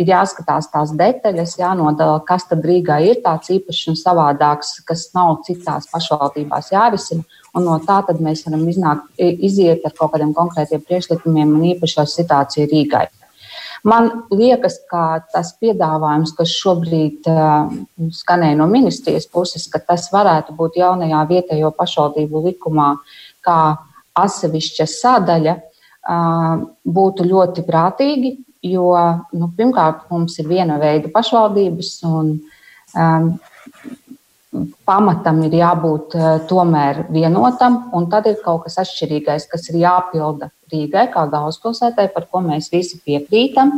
ir 0.00 0.08
jāskatās 0.08 0.70
tās 0.72 0.92
detaļas, 0.96 1.56
jānodala, 1.58 2.20
kas 2.26 2.46
tad 2.48 2.64
Rīgā 2.64 3.00
ir 3.04 3.20
tāds 3.24 3.50
īpašs 3.52 3.90
un 3.92 3.98
savādāks, 3.98 4.78
kas 4.86 5.08
nav 5.16 5.40
citās 5.46 5.88
pašvaldībās 5.90 6.70
jārisina. 6.72 7.26
Un 7.56 7.66
no 7.66 7.78
tā 7.82 7.98
mēs 8.22 8.44
varam 8.46 8.68
iznākt, 8.70 9.08
iziet 9.18 9.84
ar 9.84 9.96
kaut 9.96 10.14
kādiem 10.14 10.32
konkrētiem 10.36 10.84
priekšlikumiem 10.86 11.56
un 11.56 11.66
īpašo 11.74 12.06
situāciju 12.06 12.68
Rīgai. 12.70 13.08
Man 13.82 14.10
liekas, 14.30 14.76
ka 14.90 15.24
tas 15.32 15.54
piedāvājums, 15.56 16.34
kas 16.36 16.52
šobrīd 16.52 17.26
uh, 17.32 17.70
skanēja 18.12 18.58
no 18.58 18.66
ministrijas 18.68 19.24
puses, 19.26 19.64
ka 19.72 19.80
tas 19.80 20.10
varētu 20.12 20.52
būt 20.56 20.76
jaunajā 20.82 21.22
vietējo 21.30 21.72
pašvaldību 21.78 22.44
likumā 22.50 22.90
kā 23.40 23.56
atsevišķa 24.20 24.86
sadaļa, 24.94 25.56
uh, 25.56 25.69
būtu 26.00 27.26
ļoti 27.28 27.64
prātīgi, 27.66 28.32
jo 28.64 28.92
nu, 29.32 29.50
pirmkārt 29.56 30.08
mums 30.10 30.38
ir 30.40 30.48
viena 30.48 30.78
veida 30.80 31.10
pašvaldības 31.12 31.92
un 32.08 32.34
um, 32.96 33.30
pamatam 34.88 35.42
ir 35.46 35.54
jābūt 35.60 36.16
uh, 36.18 36.30
tomēr 36.50 37.04
vienotam, 37.12 37.84
un 37.94 38.08
tad 38.10 38.26
ir 38.26 38.40
kaut 38.44 38.64
kas 38.66 38.80
atšķirīgais, 38.82 39.46
kas 39.50 39.68
ir 39.70 39.80
jāpilda 39.84 40.50
Rīgai 40.70 41.08
kā 41.10 41.24
galvaspilsētai, 41.30 42.10
par 42.14 42.28
ko 42.30 42.42
mēs 42.44 42.70
visi 42.70 43.00
piekrītam. 43.02 43.72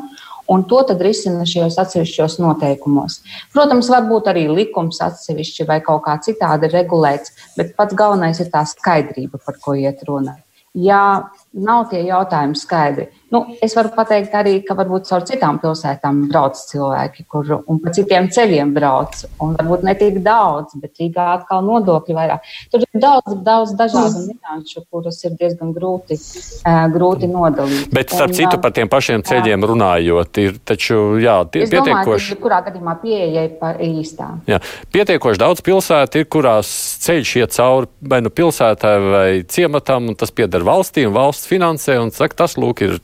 Un 0.53 0.65
to 0.69 0.81
tad 0.85 1.01
risina 1.01 1.47
šajos 1.49 1.79
atsevišķos 1.81 2.35
noteikumos. 2.43 3.21
Protams, 3.55 3.89
varbūt 3.93 4.27
arī 4.33 4.43
likums 4.51 4.99
atsevišķi 5.05 5.69
vai 5.69 5.79
kaut 5.85 6.03
kā 6.05 6.19
citādi 6.25 6.69
regulēts, 6.73 7.33
bet 7.57 7.77
pats 7.79 7.97
galvenais 7.97 8.43
ir 8.43 8.51
tā 8.53 8.65
skaidrība, 8.69 9.41
par 9.41 9.61
ko 9.63 9.77
iet 9.79 10.03
runa. 10.09 10.35
Ja 10.75 11.31
nav 11.53 11.89
tie 11.91 12.03
jautājumi 12.07 12.59
skaidri, 12.59 13.09
Nu, 13.33 13.47
es 13.65 13.73
varu 13.73 13.89
pateikt 13.97 14.35
arī, 14.37 14.59
ka 14.67 14.75
varbūt 14.77 15.07
caur 15.09 15.23
citām 15.25 15.57
pilsētām 15.63 16.27
brauc 16.29 16.59
cilvēki, 16.69 17.25
kur 17.33 17.49
un 17.57 17.79
pa 17.81 17.93
citiem 17.97 18.27
ceļiem 18.33 18.75
brauc. 18.77 19.23
Un 19.41 19.55
varbūt 19.57 19.87
ne 19.89 19.95
tik 19.97 20.19
daudz, 20.25 20.75
bet 20.83 21.01
Rīgā 21.01 21.31
atkal 21.39 21.65
nodokļi 21.65 22.17
vairāk. 22.19 22.51
Tur 22.69 22.85
ir 22.85 23.01
daudz, 23.01 23.39
daudz 23.47 23.73
dažādu 23.79 24.27
mm. 24.27 24.37
nianšu, 24.37 24.83
kuras 24.93 25.23
ir 25.25 25.39
diezgan 25.41 25.73
grūti, 25.73 26.19
uh, 26.21 26.83
grūti 26.93 27.31
nodalīt. 27.33 27.87
Bet 27.97 28.13
starp 28.13 28.35
un, 28.35 28.37
citu 28.37 28.59
par 28.61 28.75
tiem 28.77 28.93
pašiem 28.93 29.25
ceļiem 29.25 29.65
jā. 29.65 29.71
runājot, 29.73 30.43
ir 30.45 30.61
taču 30.69 31.01
jā, 31.25 31.39
tie, 31.49 31.65
es 31.65 31.73
pietiekoši. 31.73 32.35
Domāju, 32.35 32.41
kurā 32.45 32.61
gadījumā 32.69 32.97
pieeja 33.01 33.47
ir 33.49 33.57
pa 33.63 33.73
īstā. 33.81 34.29
Jā, 34.53 34.61
pietiekoši 34.93 35.41
daudz 35.41 35.65
pilsētu 35.65 36.21
ir, 36.21 36.29
kurās 36.37 36.77
ceļš 37.09 37.35
iet 37.41 37.57
cauri 37.57 37.89
vai 38.13 38.21
nu 38.21 38.29
pilsētai 38.29 38.95
vai 39.09 39.27
ciematam, 39.49 40.13
un 40.13 40.21
tas 40.21 40.37
pieder 40.37 40.69
valstī 40.69 41.09
un 41.09 41.17
valsts 41.17 41.42
finansē, 41.49 41.99
un 42.03 42.13
saka, 42.15 42.43
tas 42.45 42.57
lūk 42.61 42.85
ir. 42.85 42.99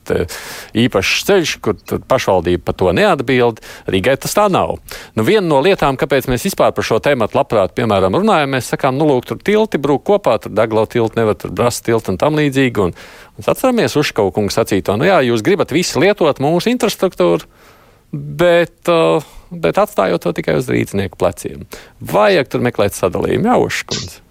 Īpašs 0.79 1.25
ceļš, 1.27 1.53
kur 1.63 1.77
pašvaldība 2.09 2.63
par 2.67 2.77
to 2.79 2.93
neatbild. 2.95 3.61
Rīgai 3.89 4.15
tas 4.21 4.35
tā 4.37 4.47
nav. 4.51 4.77
Nu, 5.17 5.25
viena 5.27 5.45
no 5.47 5.61
lietām, 5.65 5.97
kāpēc 5.99 6.29
mēs 6.31 6.45
vispār 6.49 6.73
par 6.75 6.85
šo 6.85 6.99
tēmu 7.03 7.29
labprāt 7.33 7.75
piemēram, 7.77 8.17
runājam, 8.19 8.53
mēs 8.55 8.71
sakām, 8.73 8.97
nu, 8.99 9.07
lūk, 9.09 9.27
tur 9.29 9.41
tilti 9.41 9.81
brūk 9.81 10.05
kopā, 10.09 10.37
tur 10.43 10.53
deglau 10.55 10.85
tilti 10.89 11.19
nevar, 11.19 11.37
tur 11.39 11.53
brast 11.55 11.85
tilti 11.87 12.13
un 12.13 12.19
tam 12.21 12.37
līdzīgi. 12.39 12.85
Un, 12.85 12.95
un 13.39 13.49
atceramies 13.49 13.97
Uškau 13.99 14.31
kungu 14.35 14.53
sacīto, 14.53 14.95
nu 14.99 15.09
jā, 15.09 15.19
jūs 15.27 15.43
gribat 15.45 15.73
visi 15.75 15.99
lietot 16.01 16.41
mūsu 16.43 16.71
infrastruktūru, 16.73 17.49
bet, 18.13 18.79
uh, 18.91 19.25
bet 19.51 19.81
atstājot 19.81 20.25
to 20.25 20.33
tikai 20.39 20.57
uz 20.61 20.71
rīznieku 20.71 21.19
pleciem. 21.19 21.67
Vajag 21.99 22.49
tur 22.53 22.65
meklēt 22.65 22.97
sadalījumu, 22.97 23.51
jau 23.51 23.61
Uškundze. 23.67 24.28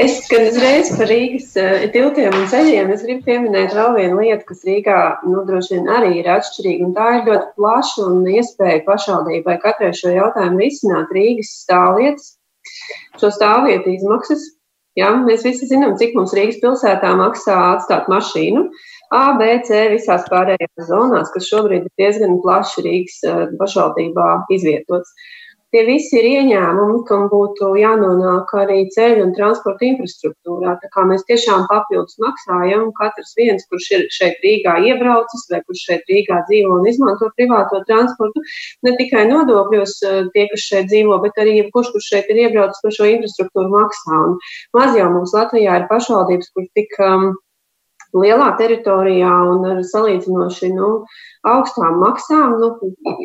Es, 0.00 0.20
kad 0.30 0.46
uzreiz 0.48 0.88
par 0.96 1.10
Rīgas 1.10 1.50
uh, 1.60 1.82
tiltiem 1.92 2.32
un 2.32 2.46
ceļiem, 2.48 2.92
es 2.94 3.02
gribu 3.04 3.26
pieminēt 3.26 3.74
vēl 3.76 3.90
vienu 3.98 4.20
lietu, 4.22 4.46
kas 4.48 4.62
Rīgā 4.64 5.00
nu, 5.28 5.42
droši 5.48 5.74
vien 5.76 5.90
arī 5.92 6.12
ir 6.20 6.30
atšķirīga. 6.32 6.86
Tā 6.96 7.08
ir 7.18 7.26
ļoti 7.26 7.50
plaša 7.58 8.06
un 8.06 8.22
iespēja 8.32 8.84
pašvaldībai 8.86 9.58
katrai 9.60 9.90
šo 9.98 10.14
jautājumu 10.14 10.62
risināt 10.62 11.12
Rīgas 11.16 11.50
stāvvietas, 11.66 12.30
šo 13.20 13.32
stāvvietu 13.36 13.92
izmaksas. 13.92 14.46
Ja, 14.98 15.10
mēs 15.26 15.44
visi 15.46 15.68
zinām, 15.68 15.92
cik 16.00 16.16
mums 16.16 16.32
Rīgas 16.38 16.62
pilsētā 16.62 17.12
maksā 17.20 17.58
atstāt 17.74 18.08
mašīnu. 18.10 18.64
A, 19.12 19.22
B, 19.36 19.50
C 19.66 19.84
visās 19.92 20.24
pārējās 20.32 20.88
zonās, 20.88 21.28
kas 21.34 21.50
šobrīd 21.50 21.90
ir 21.90 21.92
diezgan 22.00 22.40
plaši 22.40 22.86
Rīgas 22.88 23.20
uh, 23.28 23.44
pašvaldībā 23.60 24.30
izvietots. 24.56 25.12
Tie 25.70 25.84
visi 25.86 26.16
ir 26.18 26.26
ieņēmumi, 26.26 27.00
kam 27.06 27.28
būtu 27.30 27.68
jānonāk 27.78 28.48
arī 28.58 28.80
ceļu 28.94 29.22
un 29.28 29.34
transporta 29.36 29.86
infrastruktūrā. 29.86 30.72
Tā 30.82 30.88
kā 30.96 31.04
mēs 31.06 31.22
tiešām 31.28 31.68
papildus 31.70 32.18
maksājam, 32.22 32.88
katrs 32.96 33.36
viens, 33.38 33.68
kurš 33.70 33.86
ir 33.94 34.02
šeit 34.16 34.42
Rīgā 34.42 34.74
iebraucis 34.88 35.46
vai 35.52 35.60
kurš 35.68 35.84
šeit 35.90 36.10
Rīgā 36.10 36.40
dzīvo 36.48 36.80
un 36.80 36.88
izmanto 36.90 37.28
privāto 37.36 37.84
transportu, 37.86 38.42
ne 38.82 38.96
tikai 38.98 39.28
nodokļos 39.30 39.94
eh, 40.10 40.18
tie, 40.34 40.48
kas 40.50 40.66
šeit 40.72 40.90
dzīvo, 40.90 41.20
bet 41.22 41.38
arī 41.38 41.60
jebkurš, 41.60 41.92
kurš 41.94 42.10
šeit 42.16 42.34
ir 42.34 42.42
iebraucis 42.48 42.82
par 42.82 42.96
šo 42.98 43.06
infrastruktūru 43.12 43.70
maksā. 43.76 44.24
Un 44.26 44.36
maz 44.74 44.98
jau 44.98 45.06
mums 45.14 45.36
Latvijā 45.38 45.78
ir 45.78 45.86
pašvaldības, 45.92 46.50
kur 46.56 46.66
tik 46.74 46.98
um, 47.06 47.30
lielā 48.16 48.52
teritorijā 48.58 49.34
un 49.52 49.66
ar 49.70 49.82
salīdzinoši 49.86 50.72
nu, 50.74 50.92
augstām 51.48 51.96
maksām, 52.02 52.58
nu, 52.60 52.68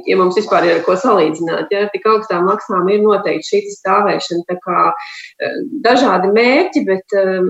ja 0.07 0.15
mums 0.19 0.37
vispār 0.39 0.67
ir 0.69 0.81
ko 0.85 0.95
salīdzināt, 0.99 1.71
ja 1.73 1.87
tik 1.91 2.05
augstām 2.07 2.45
maksām 2.47 2.87
ir 2.91 3.01
noteikti 3.03 3.49
šī 3.49 3.61
stāvēšana. 3.73 4.45
Tā 4.47 4.55
kā 4.63 4.83
eh, 4.91 5.57
dažādi 5.83 6.31
mērķi, 6.35 6.83
bet 6.87 7.15
um, 7.19 7.49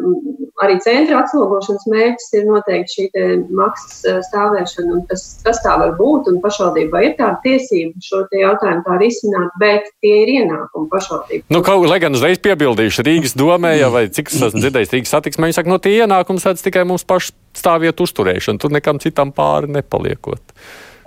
arī 0.66 0.80
centra 0.82 1.22
atslogošanas 1.22 1.86
mērķis 1.92 2.34
ir 2.40 2.48
noteikti 2.50 2.96
šī 2.96 3.26
maksas 3.54 4.02
eh, 4.10 4.20
stāvēšana. 4.32 5.04
Tas, 5.12 5.28
tas 5.46 5.62
tā 5.66 5.76
var 5.82 5.94
būt, 6.00 6.32
un 6.32 6.42
pašvaldībai 6.44 7.04
ir 7.12 7.16
tāda 7.20 7.38
tiesība 7.46 8.02
šo 8.06 8.24
jautājumu 8.34 8.86
tā 8.88 8.98
risināt, 9.02 9.54
bet 9.62 9.92
tie 10.02 10.16
ir 10.24 10.34
ienākumi 10.40 10.90
pašvaldībai. 10.90 11.50
Nu, 11.54 11.62
kaut, 11.66 11.86
lai 11.92 12.02
gan 12.02 12.18
uzreiz 12.18 12.42
piebildīšu, 12.42 13.06
Rīgas 13.06 13.38
domē, 13.38 13.76
vai 13.94 14.08
cik 14.10 14.34
es 14.34 14.42
esmu 14.50 14.64
dzirdējis 14.64 14.98
Rīgas 14.98 15.14
satiksmē, 15.14 15.52
viņi 15.52 15.60
saka, 15.60 15.70
no 15.70 15.78
tie 15.84 15.94
ienākumi 16.02 16.42
sēdz 16.42 16.66
tikai 16.66 16.88
mums 16.90 17.06
pašu 17.26 17.36
stāvvietu 17.56 18.04
uzturēšanu, 18.04 18.60
tur 18.60 18.74
nekam 18.76 19.00
citam 19.00 19.32
pāri 19.32 19.72
nepaliekot. 19.72 20.42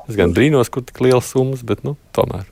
Es 0.09 0.17
gan 0.17 0.33
brīnos, 0.33 0.71
kur 0.73 0.83
tik 0.83 1.01
liels 1.05 1.29
summas, 1.29 1.63
bet 1.63 1.85
nu, 1.85 1.97
tomēr. 2.17 2.47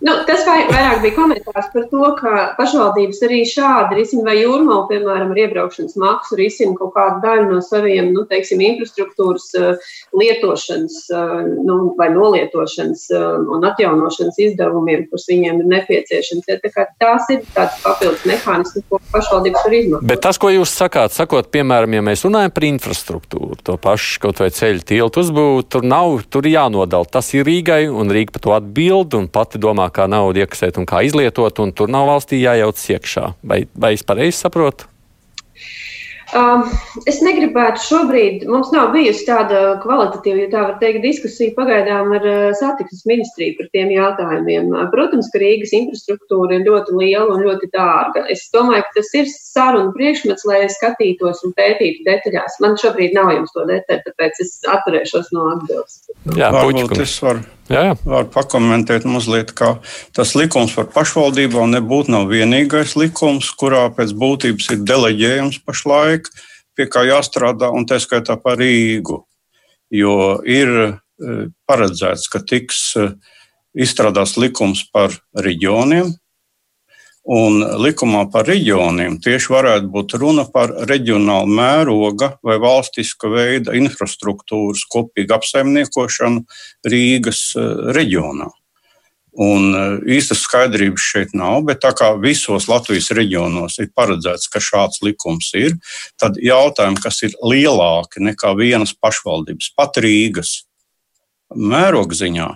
Nu, 0.00 0.14
tas 0.24 0.46
vairāk 0.48 1.02
bija 1.02 1.12
komentārs 1.16 1.68
par 1.74 1.84
to, 1.90 2.04
ka 2.16 2.30
pašvaldības 2.56 3.18
arī 3.26 3.42
šādi 3.48 3.98
risina, 3.98 4.24
vai 4.30 4.38
jūrmālu, 4.38 4.86
piemēram, 4.88 5.34
ar 5.34 5.40
iebraukšanas 5.42 5.98
maksu 6.00 6.38
risina 6.40 6.72
kaut 6.78 6.94
kādu 6.94 7.20
daļu 7.24 7.48
no 7.50 7.60
saviem, 7.64 8.08
nu, 8.14 8.24
teiksim, 8.30 8.62
infrastruktūras 8.64 9.50
uh, 9.60 9.90
lietošanas, 10.16 10.96
uh, 11.12 11.34
nu, 11.66 11.76
vai 11.98 12.08
nolietošanas 12.14 13.02
uh, 13.12 13.26
un 13.52 13.66
atjaunošanas 13.68 14.40
izdevumiem, 14.46 15.04
kurus 15.10 15.28
viņiem 15.28 15.60
ir 15.60 15.68
nepieciešams. 15.74 16.48
Ja, 16.48 16.56
tā 16.64 16.86
tās 17.02 17.28
ir 17.34 17.44
tāds 17.52 17.76
papildus 17.84 18.24
mehānisms, 18.28 18.86
ko 18.88 19.02
pašvaldības 19.12 19.68
var 19.68 19.76
izmantot. 19.82 20.08
Bet 20.08 20.24
tas, 20.24 20.40
ko 20.40 20.52
jūs 20.54 20.72
sakāt, 20.80 21.12
sakot, 21.12 21.52
piemēram, 21.52 21.98
ja 21.98 22.06
mēs 22.08 22.24
runājam 22.24 22.56
par 22.56 22.68
infrastruktūru, 22.70 23.60
to 23.68 23.76
pašu 23.80 24.24
kaut 24.24 24.40
vai 24.40 24.48
ceļu 24.54 24.86
tiltu 24.88 25.24
uzbūvu, 25.26 25.68
tur 25.68 25.84
nav, 25.84 26.22
tur 26.32 26.48
jānodala. 26.48 27.08
Tas 27.10 27.28
ir 27.36 27.44
Rīgai, 27.44 27.82
un 27.92 28.12
Rīga 28.16 28.38
par 28.38 28.46
to 28.46 28.56
atbild, 28.56 29.18
un 29.18 29.28
pati 29.28 29.60
domā, 29.60 29.89
kā 29.94 30.06
naudu 30.10 30.42
iekasēt 30.42 30.78
un 30.80 30.88
kā 30.88 31.02
izlietot, 31.06 31.62
un 31.62 31.74
tur 31.76 31.90
nav 31.92 32.08
valstī 32.10 32.40
jājauc 32.42 32.86
iekšā. 32.96 33.26
Vai, 33.42 33.64
vai 33.74 33.94
es 33.98 34.06
pareizi 34.06 34.38
saprotu? 34.40 34.88
Um, 36.36 36.62
es 37.10 37.18
negribētu 37.24 37.82
šobrīd, 37.82 38.44
mums 38.50 38.70
nav 38.74 38.92
bijusi 38.94 39.24
tāda 39.26 39.74
kvalitatīva, 39.82 40.44
ja 40.44 40.50
tā 40.52 40.62
var 40.68 40.76
teikt, 40.82 41.02
diskusija 41.02 41.54
pagaidām 41.56 42.12
ar 42.14 42.26
uh, 42.28 42.44
satiksmes 42.58 43.02
ministriju 43.10 43.56
par 43.58 43.70
tiem 43.74 43.90
jautājumiem. 43.94 44.70
Uh, 44.70 44.86
protams, 44.94 45.30
ka 45.32 45.42
Rīgas 45.42 45.74
infrastruktūra 45.74 46.60
ir 46.60 46.66
ļoti 46.68 46.96
liela 47.00 47.34
un 47.34 47.44
ļoti 47.46 47.72
dārga. 47.74 48.24
Es 48.30 48.46
domāju, 48.54 48.86
ka 48.86 49.00
tas 49.00 49.12
ir 49.18 49.30
saruna 49.34 49.90
priekšmets, 49.96 50.46
lai 50.46 50.62
skatītos 50.70 51.42
un 51.46 51.56
pētītu 51.58 52.06
detaļās. 52.06 52.60
Man 52.62 52.78
šobrīd 52.80 53.16
nav 53.18 53.34
jums 53.34 53.54
to 53.56 53.66
detaļu, 53.70 54.06
tāpēc 54.06 54.44
es 54.46 54.58
atturēšos 54.70 55.32
no 55.34 55.50
atbildes. 55.56 56.04
Jā, 56.36 56.52
varbūt 56.54 57.00
es 57.02 57.16
varu. 57.24 57.42
Jā, 57.70 57.84
jā. 57.86 57.94
Var 58.02 58.24
pakomentēt 58.34 59.04
mazliet, 59.06 59.52
ka 59.54 59.76
tas 60.16 60.32
likums 60.34 60.72
par 60.74 60.88
pašvaldībām 60.90 61.70
nebūtu 61.70 62.10
nav 62.10 62.26
vienīgais 62.32 62.96
likums, 62.98 63.46
kurā 63.54 63.84
pēc 63.94 64.10
būtības 64.18 64.72
ir 64.74 64.80
deleģējums 64.90 65.60
pašlaik, 65.62 66.19
pie 66.76 66.88
kā 66.90 67.04
jāstrādā, 67.08 67.70
un 67.72 67.86
tā 67.88 68.00
skaitā 68.02 68.36
par 68.40 68.58
Rīgu. 68.60 69.22
Jo 69.90 70.14
ir 70.46 70.70
e, 70.76 70.90
paredzēts, 71.66 72.28
ka 72.30 72.42
tiks 72.46 72.82
e, 73.00 73.08
izstrādāts 73.74 74.36
likums 74.38 74.84
par 74.92 75.16
reģioniem, 75.34 76.12
Un 77.28 77.60
likumā 77.84 78.24
par 78.32 78.46
reģioniem 78.48 79.18
tieši 79.20 79.52
varētu 79.52 79.90
būt 79.92 80.14
runa 80.16 80.46
par 80.48 80.72
reģionālu 80.88 81.52
mēroga 81.52 82.30
vai 82.42 82.56
valstiska 82.58 83.28
veida 83.28 83.74
infrastruktūras 83.76 84.86
kopīgu 84.88 85.36
apsaimniekošanu 85.36 86.40
Rīgas 86.88 87.42
eh, 87.60 87.68
reģionā. 87.92 88.48
Un 89.38 89.74
eh, 89.74 90.16
īstas 90.16 90.42
skaidrības 90.42 91.04
šeit 91.12 91.36
nav, 91.38 91.60
bet 91.68 91.82
tā 91.84 91.92
kā 91.94 92.10
visos 92.18 92.66
Latvijas 92.70 93.12
reģionos 93.14 93.78
ir 93.78 93.92
paredzēts, 93.94 94.50
ka 94.50 94.62
šāds 94.62 95.04
likums 95.06 95.52
ir, 95.58 95.76
tad 96.18 96.40
jautājumi, 96.42 96.98
kas 97.02 97.22
ir 97.28 97.36
lielāki 97.38 98.24
nekā 98.26 98.56
vienas 98.58 98.94
pašvaldības, 98.98 99.70
pat 99.78 100.00
Rīgas, 100.02 100.64
mērogziņā, 101.50 102.48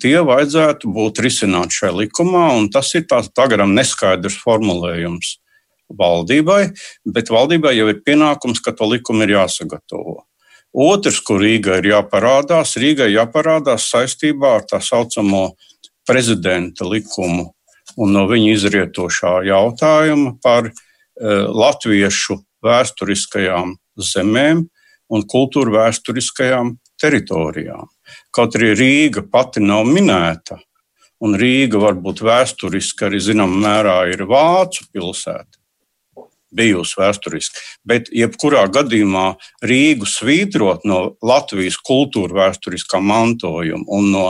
tie 0.00 0.16
vajadzētu 0.24 0.90
būt 0.92 1.20
risināti 1.24 1.78
šajā 1.80 1.94
likumā, 2.02 2.44
un 2.60 2.68
tas 2.72 2.90
ir 2.96 3.06
tāds 3.08 3.30
tagaram 3.36 3.72
neskaidrs 3.76 4.36
formulējums 4.42 5.38
valdībai, 5.88 6.62
bet 7.08 7.32
valdībai 7.32 7.74
jau 7.76 7.88
ir 7.88 8.02
pienākums, 8.04 8.60
ka 8.64 8.74
to 8.76 8.88
likumu 8.90 9.24
ir 9.24 9.38
jāsagatavo. 9.38 10.22
Otrs, 10.78 11.22
kur 11.24 11.40
Rīgai 11.40 11.80
ir 11.80 11.90
jāparādās, 11.94 12.76
Rīgai 12.80 13.08
jāparādās 13.14 13.88
saistībā 13.88 14.58
ar 14.58 14.66
tā 14.68 14.82
saucamo 14.84 15.54
prezidenta 16.08 16.88
likumu 16.88 17.50
un 17.98 18.14
no 18.14 18.24
viņa 18.30 18.54
izrietošā 18.54 19.34
jautājuma 19.48 20.36
par 20.42 20.70
uh, 20.70 20.74
latviešu 21.52 22.38
vēsturiskajām 22.64 23.76
zemēm 23.98 24.64
un 25.08 25.24
kultūra 25.28 25.84
vēsturiskajām 25.84 26.74
teritorijām. 27.00 27.86
Kaut 28.34 28.56
arī 28.58 28.72
Rīga 28.76 29.24
pati 29.30 29.62
nav 29.64 29.86
minēta, 29.88 30.58
un 31.24 31.36
Rīga 31.38 31.80
varbūt 31.82 32.22
vēsturiski 32.26 33.08
arī 33.08 33.22
zināmā 33.22 33.62
mērā 33.64 33.98
ir 34.12 34.26
vācu 34.28 34.86
pilsēta 34.92 35.57
bijusi 36.54 36.98
vēsturiski. 37.00 37.64
Bet, 37.88 38.08
jebkurā 38.14 38.64
gadījumā, 38.72 39.26
Rīgu 39.64 40.08
svītrot 40.08 40.86
no 40.88 41.00
Latvijas 41.24 41.78
kultūra 41.84 42.44
vēsturiskā 42.44 43.00
mantojuma 43.04 43.84
un 43.98 44.10
no 44.14 44.24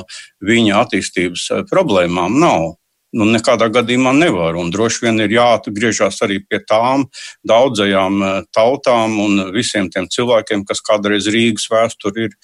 viņa 0.45 0.83
attīstības 0.85 1.49
eh, 1.55 1.65
problēmām 1.71 2.39
nav. 2.41 2.75
Nu, 3.17 3.25
nekādā 3.25 3.71
gadījumā 3.73 4.11
nevar. 4.13 4.59
Un 4.61 4.69
droši 4.69 5.07
vien 5.07 5.23
ir 5.25 5.33
jāatgriežas 5.33 6.19
arī 6.27 6.43
pie 6.45 6.61
tām 6.61 7.07
daudzajām 7.49 8.23
eh, 8.23 8.41
tautām 8.53 9.17
un 9.25 9.47
visiem 9.55 9.89
tiem 9.93 10.11
cilvēkiem, 10.13 10.67
kas 10.69 10.85
kādreiz 10.85 11.31
Rīgas 11.33 11.71
vēsturi 11.73 12.29
ir 12.29 12.37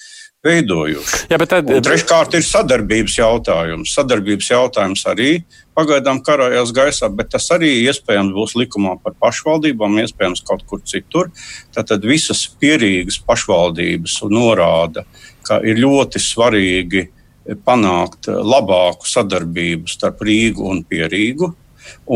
veidojuši. 0.45 1.25
Jā, 1.31 1.39
tad... 1.49 1.69
Un 1.73 1.85
treškārt 1.85 2.37
ir 2.37 2.45
sadarbības 2.45 3.17
jautājums. 3.19 3.93
Sadarbības 3.97 4.51
jautājums 4.51 5.05
arī 5.09 5.31
pagaidām 5.75 6.21
karājās 6.25 6.71
gaisā, 6.75 7.09
bet 7.11 7.33
tas 7.33 7.49
arī 7.55 7.71
iespējams 7.89 8.35
būs 8.35 8.55
likumā 8.59 8.95
par 9.03 9.17
pašvaldībām, 9.21 9.99
iespējams 10.05 10.45
kaut 10.47 10.63
kur 10.69 10.83
citur. 10.87 11.31
Tātad 11.75 12.05
visas 12.07 12.45
pierīgas 12.61 13.19
pašvaldības 13.25 14.21
norāda, 14.31 15.05
ka 15.45 15.59
ir 15.65 15.81
ļoti 15.83 16.21
svarīgi 16.21 17.09
panākt 17.65 18.29
labāku 18.29 19.07
sadarbību 19.09 19.91
starp 19.91 20.23
Rīgu 20.25 20.71
un 20.71 20.81
Pierīgu. 20.87 21.51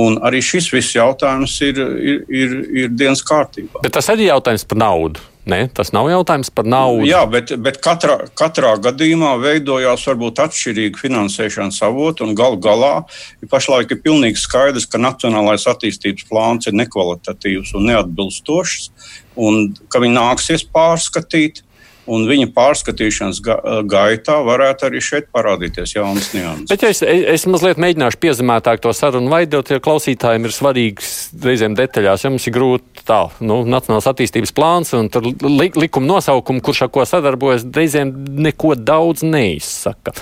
Un 0.02 0.18
arī 0.26 0.40
šis 0.42 0.72
viss 0.74 0.96
jautājums 0.96 1.54
ir, 1.66 1.78
ir, 1.78 2.24
ir, 2.34 2.56
ir 2.84 2.94
dienas 2.94 3.22
kārtībā. 3.26 3.84
Bet 3.84 3.94
tas 3.98 4.10
arī 4.10 4.26
ir 4.26 4.34
jautājums 4.34 4.66
par 4.70 4.82
naudu. 4.82 5.29
Ne, 5.48 5.64
tas 5.72 5.94
nav 5.96 6.10
jautājums 6.12 6.52
par 6.54 6.68
naudu. 6.68 7.06
Jā, 7.08 7.22
bet, 7.30 7.54
bet 7.64 7.80
katrā, 7.84 8.18
katrā 8.38 8.74
gadījumā 8.84 9.32
veidojās 9.40 10.04
varbūt 10.10 10.42
atšķirīgi 10.44 11.00
finansēšanas 11.00 11.80
avoti. 11.88 12.28
Galu 12.38 12.60
galā 12.62 12.92
ja 13.40 13.50
pašlaik 13.50 13.96
ir 13.96 14.02
pilnīgi 14.04 14.42
skaidrs, 14.42 14.88
ka 14.90 15.02
nacionālais 15.02 15.66
attīstības 15.72 16.28
plāns 16.30 16.70
ir 16.70 16.76
nekvalitatīvs 16.78 17.72
un 17.80 17.88
neatbilstošs, 17.90 18.92
un 19.40 19.72
ka 19.90 20.04
viņi 20.04 20.18
nāksies 20.20 20.68
pārskatīt 20.76 21.64
un 22.10 22.26
viņa 22.30 22.50
pārskatīšanas 22.56 23.42
ga 23.46 23.58
gaitā 23.90 24.40
varētu 24.46 24.88
arī 24.90 25.02
šeit 25.04 25.30
parādīties 25.36 25.96
jaunas 25.96 26.32
nianses. 26.36 26.70
Bet 26.72 26.86
ja 26.86 26.92
es, 26.94 27.04
es 27.06 27.48
mazliet 27.50 27.82
mēģināšu 27.82 28.22
piezemētāk 28.24 28.84
to 28.84 28.94
sarunu 28.96 29.32
veidot, 29.34 29.72
jo 29.72 29.82
klausītājiem 29.84 30.48
ir 30.48 30.56
svarīgs 30.56 31.14
reizēm 31.46 31.78
detaļās. 31.80 32.26
Ja 32.26 32.34
mums 32.34 32.48
ir 32.50 32.56
grūti 32.56 33.06
tā, 33.08 33.22
nu, 33.46 33.62
nacionāls 33.70 34.10
attīstības 34.10 34.56
plāns 34.56 34.94
un 34.98 35.12
tur 35.14 35.30
li, 35.30 35.70
likuma 35.76 36.16
nosaukumi, 36.16 36.64
kurš 36.66 36.86
ar 36.88 36.94
ko 36.94 37.06
sadarbojas, 37.08 37.68
reizēm 37.76 38.14
neko 38.50 38.76
daudz 38.80 39.26
neizsaka 39.28 40.16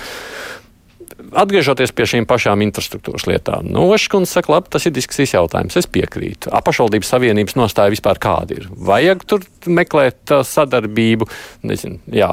atgriežoties 1.18 1.92
pie 1.94 2.06
šīm 2.08 2.26
pašām 2.28 2.62
infrastruktūras 2.66 3.26
lietām, 3.28 3.68
nu, 3.72 3.86
Oškundze 3.92 4.30
saka, 4.38 4.52
labi, 4.54 4.70
tas 4.72 4.86
ir 4.88 4.94
diskusijas 4.96 5.34
jautājums. 5.36 5.76
Es 5.80 5.88
piekrītu. 5.90 6.52
Pašvaldības 6.64 7.12
savienības 7.14 7.58
nostāja 7.58 7.92
vispār 7.94 8.20
kāda 8.22 8.58
ir? 8.60 8.68
Vajag 8.70 9.24
tur 9.28 9.46
meklēt 9.66 10.34
uh, 10.34 10.44
sadarbību, 10.46 11.28
nezinu, 11.68 12.00
jā, 12.14 12.32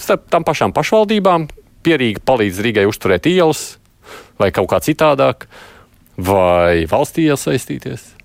starp 0.00 0.28
tam 0.32 0.46
pašām 0.46 0.74
pašvaldībām, 0.76 1.48
pierīgi 1.86 2.22
palīdz 2.26 2.62
Rīgai 2.66 2.86
uzturēt 2.90 3.28
ielas 3.30 3.74
vai 4.40 4.50
kaut 4.56 4.70
kā 4.72 4.80
citādāk, 4.84 5.46
vai 6.20 6.86
valstī 6.90 7.28
iesaistīties? 7.30 8.19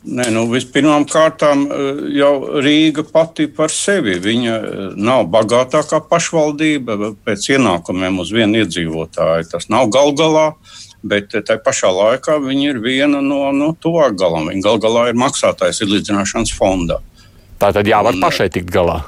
Nē, 0.00 0.30
nu, 0.32 0.46
vispirmām 0.48 1.04
kārtām 1.04 1.66
eh, 1.68 1.88
jau 2.16 2.32
Rīga 2.64 3.04
pati 3.04 3.44
par 3.52 3.68
sevi. 3.72 4.16
Viņa 4.24 4.54
eh, 4.56 4.78
nav 4.96 5.26
bagātākā 5.32 6.00
pašvaldība 6.08 7.12
pēc 7.26 7.50
ienākumiem 7.56 8.22
uz 8.22 8.32
vienu 8.32 8.62
iedzīvotāju. 8.62 9.50
Tas 9.52 9.68
nav 9.68 9.90
gal 9.92 10.14
galā, 10.16 10.46
bet 11.04 11.36
tā 11.44 11.58
pašā 11.60 11.92
laikā 11.92 12.38
viņa 12.40 12.72
ir 12.72 12.80
viena 12.80 13.20
no, 13.20 13.42
no 13.52 13.74
tuvāk 13.76 14.16
galam. 14.16 14.48
Viņa 14.48 14.64
gal 14.64 14.80
galā 14.80 15.06
ir 15.10 15.20
maksātājs 15.20 15.84
izlīdzināšanas 15.84 16.56
fondā. 16.56 17.02
Tā 17.60 17.74
tad 17.76 17.88
jāvar 17.88 18.16
Un, 18.16 18.24
pašai 18.24 18.48
tikt 18.48 18.72
galā. 18.72 19.02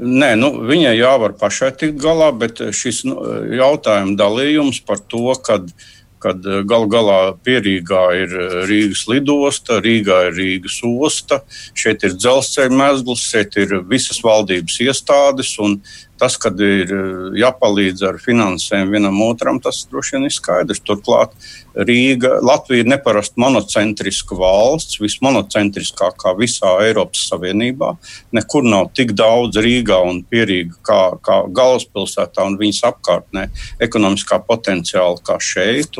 Nē, 0.00 0.32
nu, 0.40 0.54
viņai 0.64 0.96
jāvar 0.96 1.36
pašai 1.36 1.74
tikt 1.76 2.00
galā, 2.00 2.32
bet 2.32 2.64
šis 2.72 3.04
nu, 3.04 3.20
jautājuma 3.60 4.16
dalījums 4.16 4.80
par 4.88 5.04
to, 5.04 5.26
kad 5.44 5.68
uh, 5.68 5.88
kad 6.20 6.44
eh, 6.46 6.62
gal 6.68 6.86
galā 6.90 7.18
Pierīgā 7.46 8.02
ir 8.20 8.36
eh, 8.36 8.56
Rīgas 8.70 9.06
lidosta, 9.10 9.80
Rīgā 9.84 10.20
ir 10.28 10.36
Rīgas 10.38 10.80
osta, 10.84 11.40
šeit 11.78 12.04
ir 12.06 12.16
dzelzceļa 12.18 12.76
mezgls, 12.82 13.24
šeit 13.32 13.56
ir 13.60 13.80
visas 13.90 14.20
valdības 14.24 14.80
iestādes, 14.86 15.56
un 15.62 15.80
Tas, 16.20 16.36
kad 16.40 16.58
ir 16.60 16.90
eh, 16.92 17.30
jāpalīdz 17.40 18.04
ar 18.04 18.18
finansēm 18.20 18.92
vienam 18.92 19.16
otram, 19.24 19.60
tas 19.62 19.86
droši 19.88 20.18
vien 20.18 20.28
ir 20.28 20.34
skaidrs. 20.34 20.82
Turklāt 20.84 21.32
Rīga, 21.74 22.34
Latvija 22.44 22.84
ir 22.84 22.90
neparasti 22.90 23.40
monocentriska 23.40 24.36
valsts, 24.36 24.98
vismonocentriskākā 25.00 26.34
visā 26.36 26.74
Eiropas 26.84 27.24
Savienībā. 27.30 27.94
Nekur 28.36 28.66
nav 28.68 28.90
tik 28.96 29.14
daudz 29.16 29.60
Rīgā 29.64 30.02
un 30.10 30.20
Pierīga 30.28 30.76
kā, 30.84 31.00
kā 31.24 31.40
galvaspilsētā 31.56 32.44
un 32.50 32.60
viņas 32.60 32.84
apkārtnē 32.90 33.48
ekonomiskā 33.88 34.42
potenciāla 34.44 35.24
kā 35.24 35.40
šeit. 35.40 35.96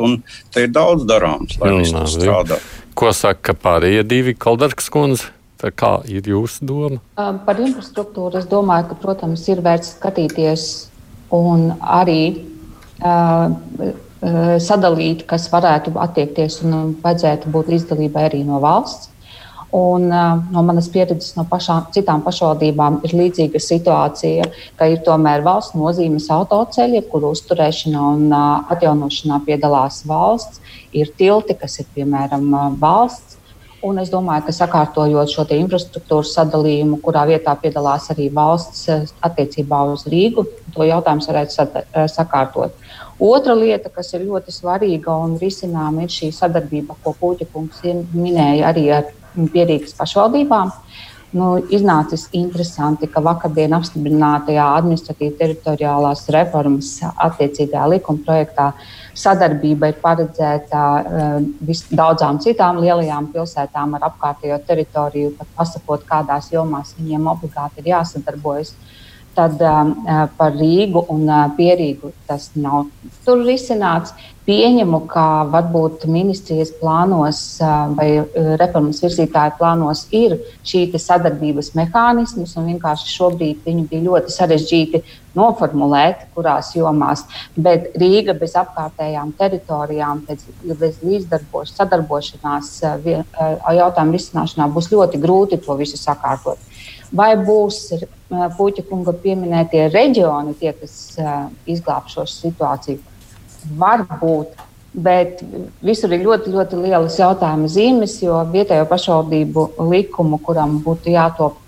Te 0.53 0.67
ir 0.67 0.71
daudz 0.75 1.07
darāms, 1.09 1.57
lai 1.61 1.79
viss 1.79 2.17
strādātu. 2.17 2.79
Ko 2.97 3.09
saka 3.15 3.55
pārējie 3.57 4.03
divi 4.05 4.35
Kaldarkas 4.37 4.91
kundze? 4.93 5.31
Kā 5.61 5.91
ir 6.09 6.25
jūsu 6.25 6.65
doma? 6.65 7.01
Par 7.45 7.59
infrastruktūru 7.61 8.39
es 8.39 8.47
domāju, 8.49 8.89
ka, 8.89 8.97
protams, 9.03 9.43
ir 9.51 9.61
vērts 9.61 9.93
skatīties 9.97 10.67
un 11.37 11.69
arī 11.79 12.23
uh, 13.05 13.53
sadalīt, 14.61 15.25
kas 15.29 15.47
varētu 15.53 15.93
attiekties 16.01 16.61
un 16.65 16.95
vajadzētu 17.03 17.53
būt 17.53 17.71
līdzdalībai 17.75 18.27
arī 18.31 18.43
no 18.47 18.61
valsts. 18.63 19.09
Un, 19.71 20.09
uh, 20.11 20.41
no 20.51 20.65
manas 20.67 20.89
pieredzes 20.91 21.37
no 21.37 21.45
pašām, 21.47 21.85
citām 21.95 22.25
pašvaldībām 22.25 22.99
ir 23.07 23.13
līdzīga 23.15 23.61
situācija, 23.63 24.49
ka 24.75 24.89
ir 24.91 24.99
tomēr 25.05 25.45
valsts 25.45 25.77
nozīmes 25.79 26.25
autoceļi, 26.33 27.05
kuru 27.13 27.31
uzturēšanā 27.37 28.07
un 28.17 28.25
uh, 28.33 28.65
atjaunošanā 28.73 29.39
piedalās 29.45 30.01
valsts. 30.09 30.59
Ir 30.91 31.13
tilti, 31.15 31.55
kas 31.55 31.79
ir 31.79 31.87
piemēram 31.95 32.49
valsts 32.81 33.37
Un 33.81 33.97
es 33.97 34.11
domāju, 34.13 34.45
ka 34.45 34.53
sakārtojot 34.53 35.31
šo 35.33 35.45
infrastruktūras 35.55 36.35
sadalījumu, 36.35 36.99
kurā 37.01 37.23
vietā 37.25 37.55
piedalās 37.57 38.11
arī 38.13 38.27
valsts 38.33 38.83
eh, 38.93 39.07
attiecībā 39.25 39.79
uz 39.89 40.05
Rīgu, 40.11 40.45
to 40.75 40.85
jautājums 40.85 41.29
varētu 41.31 41.65
eh, 41.65 42.05
sakārtot. 42.11 42.75
Otra 43.21 43.55
lieta, 43.57 43.89
kas 43.93 44.13
ir 44.13 44.27
ļoti 44.27 44.53
svarīga 44.53 45.15
un 45.25 45.33
risināma, 45.41 46.05
ir 46.05 46.13
šī 46.13 46.29
sadarbība, 46.33 46.97
ko 47.01 47.15
Pūķa 47.17 47.49
minēja 48.13 48.69
arī 48.69 48.85
ar 48.93 49.09
pierīgas 49.53 49.97
pašvaldībām. 49.97 50.71
Nu, 51.31 51.53
iznācis 51.71 52.25
interesanti, 52.35 53.07
ka 53.07 53.21
vakardien 53.23 53.71
apstiprinātajā 53.77 54.65
administratīvā 54.81 55.37
teritoriālās 55.39 56.25
reformas 56.35 56.97
attiecīgajā 57.07 57.85
likuma 57.93 58.25
projektā 58.25 58.65
uh, 58.73 58.89
Sadarbība 59.11 59.89
ir 59.91 59.97
paredzēta 59.99 60.81
uh, 61.01 61.81
daudzām 61.91 62.39
citām 62.43 62.79
lielajām 62.79 63.27
pilsētām 63.33 63.97
ar 63.97 64.05
apkārtējo 64.07 64.59
teritoriju, 64.67 65.33
pat 65.39 65.49
pasakot, 65.57 66.05
kādās 66.07 66.47
jomās 66.53 66.93
viņiem 66.99 67.27
obligāti 67.33 67.83
ir 67.83 67.91
jāsadarbojas. 67.91 68.71
Tad 69.35 69.61
uh, 69.63 70.25
par 70.37 70.55
Rīgu 70.59 71.05
un 71.13 71.23
uh, 71.29 71.45
Pierīgu 71.55 72.11
tas 72.27 72.49
nav 72.55 72.89
tur 73.25 73.43
risināts. 73.47 74.13
Pieņemu, 74.41 75.03
ka 75.05 75.23
varbūt 75.53 76.07
ministrijas 76.09 76.71
plānos 76.79 77.37
vai 77.93 78.07
reformas 78.57 78.97
virzītāju 79.03 79.53
plānos 79.59 80.01
ir 80.17 80.33
šī 80.65 80.87
sadarbības 80.97 81.69
mehānisms, 81.77 82.55
un 82.57 82.71
vienkārši 82.71 83.11
šobrīd 83.13 83.61
viņu 83.67 83.85
bija 83.91 84.05
ļoti 84.07 84.33
sarežģīti 84.33 85.03
noformulēt, 85.37 86.25
kurās 86.33 86.73
jomās. 86.73 87.21
Bet 87.55 87.93
Rīga 88.01 88.33
bez 88.41 88.57
apkārtējām 88.59 89.35
teritorijām, 89.37 90.25
bez, 90.25 90.47
bez 90.73 90.97
līdzdarbošanās, 91.05 91.77
sadarbošanās 91.77 92.71
jautājumu 93.77 94.17
risināšanā 94.17 94.71
būs 94.73 94.89
ļoti 94.95 95.21
grūti 95.21 95.61
to 95.61 95.77
visu 95.79 96.01
sakārtot. 96.01 96.57
Vai 97.13 97.35
būs 97.37 97.91
Puķa 98.31 98.85
kunga 98.87 99.11
pieminētie 99.11 99.89
reģioni, 99.91 100.55
tie, 100.59 100.71
kas 100.77 100.93
izglābs 101.67 102.15
šo 102.15 102.23
situāciju? 102.29 103.01
Varbūt. 103.81 104.67
Bet 104.91 105.39
visur 105.83 106.11
ir 106.11 106.23
ļoti, 106.25 106.51
ļoti 106.51 106.79
lielas 106.81 107.15
jautājuma 107.19 107.67
zīmes, 107.71 108.17
jo 108.23 108.41
vietējo 108.51 108.87
pašvaldību 108.89 109.65
likumu, 109.87 110.39
kuram 110.43 110.81
būtu 110.83 111.13
jātop, 111.13 111.59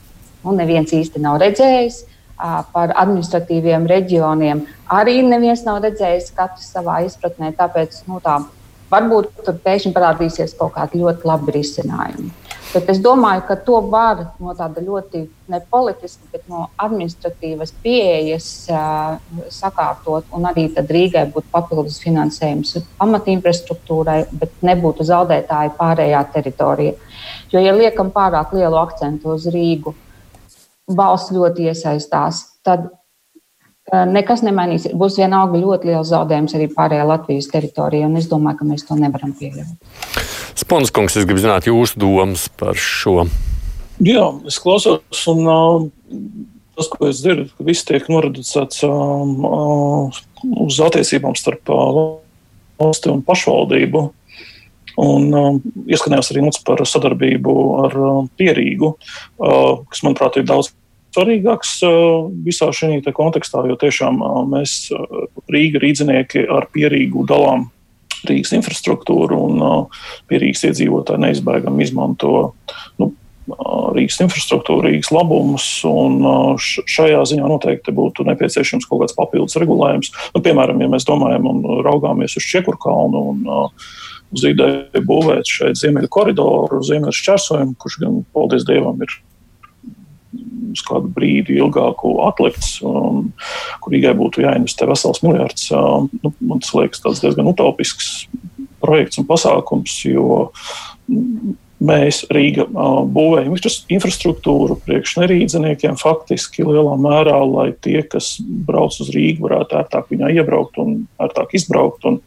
nu, 0.43 0.55
neviens 0.57 0.91
īsti 0.91 1.21
nav 1.23 1.39
redzējis. 1.43 2.01
Par 2.73 2.91
administratīviem 2.99 3.85
reģioniem 3.87 4.65
arī 4.91 5.21
neviens 5.23 5.63
nav 5.63 5.79
redzējis, 5.85 6.33
katrs 6.35 6.71
savā 6.73 6.97
izpratnē. 7.05 7.53
Tāpēc 7.55 8.01
nu, 8.09 8.19
tā, 8.23 8.41
varbūt 8.91 9.45
tur 9.45 9.59
pēkšņi 9.63 9.93
parādīsies 9.95 10.55
kaut 10.59 10.73
kādi 10.75 11.03
ļoti 11.03 11.29
labi 11.29 11.55
risinājumi. 11.55 12.31
Bet 12.73 12.87
es 12.89 12.97
domāju, 13.03 13.43
ka 13.45 13.55
to 13.67 13.77
var 13.85 14.21
no 14.41 14.53
tāda 14.57 14.81
ļoti 14.81 15.19
ne 15.53 15.59
politiska, 15.69 16.25
bet 16.33 16.47
no 16.49 16.63
administratīvas 16.81 17.73
pieejas 17.83 18.47
uh, 18.73 19.19
sakārtot. 19.53 20.25
Un 20.33 20.47
arī 20.49 20.65
Rīgai 20.73 21.27
būtu 21.35 21.51
papildus 21.53 21.99
finansējums 22.01 22.79
pamatinfrastruktūrai, 22.97 24.17
bet 24.41 24.57
nebūtu 24.65 25.05
zaudētāji 25.05 25.75
pārējā 25.77 26.23
teritorija. 26.33 26.97
Jo, 27.53 27.61
ja 27.61 27.75
liekam 27.77 28.09
pārāk 28.15 28.55
lielu 28.57 28.81
akcentu 28.81 29.35
uz 29.35 29.45
Rīgu, 29.53 29.93
valsts 30.89 31.35
ļoti 31.37 31.69
iesaistās, 31.69 32.43
tad 32.65 32.89
uh, 32.89 34.05
nekas 34.09 34.41
nemainīsies. 34.47 34.97
Būs 34.97 35.21
vienalga 35.21 35.61
ļoti 35.61 35.93
liels 35.93 36.09
zaudējums 36.09 36.57
arī 36.57 36.71
pārējā 36.73 37.05
Latvijas 37.13 37.53
teritorijā, 37.53 38.09
un 38.09 38.17
es 38.17 38.31
domāju, 38.33 38.63
ka 38.63 38.73
mēs 38.73 38.89
to 38.89 38.97
nevaram 38.97 39.37
pieļaut. 39.37 40.32
Sponskungs, 40.63 41.17
es 41.19 41.27
gribu 41.27 41.41
zināt 41.43 41.67
jūsu 41.67 41.99
domas 41.99 42.47
par 42.59 42.77
šo. 42.79 43.25
Jā, 44.03 44.25
es 44.47 44.57
klausos, 44.63 45.23
un 45.31 45.41
uh, 45.43 45.85
tas, 46.77 46.87
ko 46.91 47.09
es 47.09 47.19
dzirdu, 47.19 47.49
ka 47.57 47.65
viss 47.67 47.85
tiek 47.87 48.05
noreducēts 48.11 48.83
um, 48.87 49.33
uh, 49.47 50.21
uz 50.63 50.79
attiecībām 50.83 51.35
starp 51.39 51.71
uh, 51.73 51.99
valsti 52.81 53.11
un 53.11 53.23
pašvaldību. 53.27 54.05
Un 55.03 55.27
uh, 55.33 55.49
ieskanējās 55.89 56.31
arī 56.31 56.45
mums 56.45 56.61
par 56.65 56.83
sadarbību 56.87 57.57
ar 57.83 57.99
uh, 57.99 58.23
Pierīgu, 58.39 58.93
uh, 58.93 59.83
kas, 59.89 60.03
manuprāt, 60.05 60.39
ir 60.39 60.47
daudz 60.47 60.71
svarīgāks 61.13 61.75
uh, 61.85 62.29
visā 62.45 62.71
šajā 62.73 63.13
kontekstā, 63.15 63.65
jo 63.67 63.77
tiešām 63.83 64.21
uh, 64.23 64.41
mēs, 64.49 64.79
uh, 64.95 65.27
Rīga 65.51 65.83
rīdzinieki, 65.83 66.47
ar 66.47 66.71
Pierīgu 66.73 67.27
dalām 67.29 67.67
Rīgas 68.29 68.53
infrastruktūru, 68.57 69.39
un 69.47 69.63
uh, 69.63 70.05
pie 70.29 70.39
Rīgas 70.43 70.65
iedzīvotāji 70.69 71.23
neizbēgami 71.23 71.85
izmanto 71.85 72.33
nu, 73.01 73.09
uh, 73.09 73.89
Rīgas 73.95 74.21
infrastruktūru, 74.25 74.87
Rīgas 74.87 75.11
labumus, 75.15 75.67
un 75.89 76.19
uh, 76.21 76.69
šajā 76.95 77.23
ziņā 77.33 77.49
noteikti 77.51 77.95
būtu 77.95 78.27
nepieciešams 78.29 78.87
kaut 78.89 79.03
kāds 79.03 79.17
papildus 79.17 79.59
regulējums. 79.61 80.13
Nu, 80.35 80.43
piemēram, 80.45 80.81
ja 80.83 80.91
mēs 80.93 81.07
domājam 81.09 81.49
un 81.51 81.63
raugāmies 81.85 82.37
uz 82.39 82.49
Čekurkalnu 82.53 83.27
un 83.33 83.45
uz 84.33 84.47
ideju 84.49 85.03
būvēt 85.05 85.49
šeit 85.49 85.77
ziemeļu 85.77 86.09
koridoru, 86.11 86.81
ziemeļu 86.85 87.13
šķērsojumu, 87.19 87.77
kurš 87.81 87.99
gan, 88.01 88.23
paldies 88.33 88.65
Dievam, 88.65 88.97
ir 89.05 89.13
uz 90.71 90.83
kādu 90.87 91.11
brīdi 91.13 91.57
ilgāku 91.59 92.15
atlikts, 92.27 92.77
um, 92.85 93.27
kur 93.83 93.95
Rīgai 93.95 94.13
būtu 94.17 94.45
jāinvestē 94.45 94.87
vesels 94.89 95.23
miljards. 95.25 95.67
Um, 95.75 96.09
nu, 96.23 96.33
man 96.41 96.63
tas 96.63 96.73
liekas 96.77 97.03
diezgan 97.23 97.49
utopisks 97.51 98.13
projekts 98.83 99.19
un 99.21 99.27
pasākums, 99.29 99.99
jo 100.07 100.47
mēs 101.83 102.23
Rīga 102.31 102.65
uh, 102.69 103.03
būvējam 103.11 103.55
infrastruktūru 103.97 104.79
priekš 104.85 105.17
nerīdzeniekiem 105.19 105.99
faktiski 105.99 106.65
lielā 106.67 106.95
mērā, 106.99 107.37
lai 107.47 107.71
tie, 107.83 107.99
kas 108.07 108.37
brauc 108.41 108.95
uz 109.03 109.11
Rīgu, 109.13 109.47
varētu 109.47 109.81
ērtāk 109.81 110.11
viņā 110.13 110.35
iebraukt 110.39 110.79
un 110.83 111.01
ērtāk 111.23 111.57
izbraukt. 111.59 112.07
Un, 112.07 112.21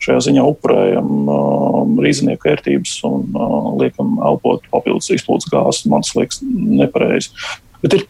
šajā 0.00 0.20
ziņā 0.30 0.44
upurējam 0.48 1.28
uh, 1.28 1.80
rīznieku 2.00 2.48
vērtības 2.48 2.94
un 3.08 3.26
uh, 3.36 3.72
liekam 3.80 4.16
elpot 4.24 4.64
papildus 4.72 5.10
izplūdes 5.12 5.50
gāzes. 5.52 5.86
Man 5.90 6.06
tas 6.06 6.14
liekas 6.16 6.40
nepareizi. 6.44 7.32
Bet 7.80 7.96
ir 7.96 8.06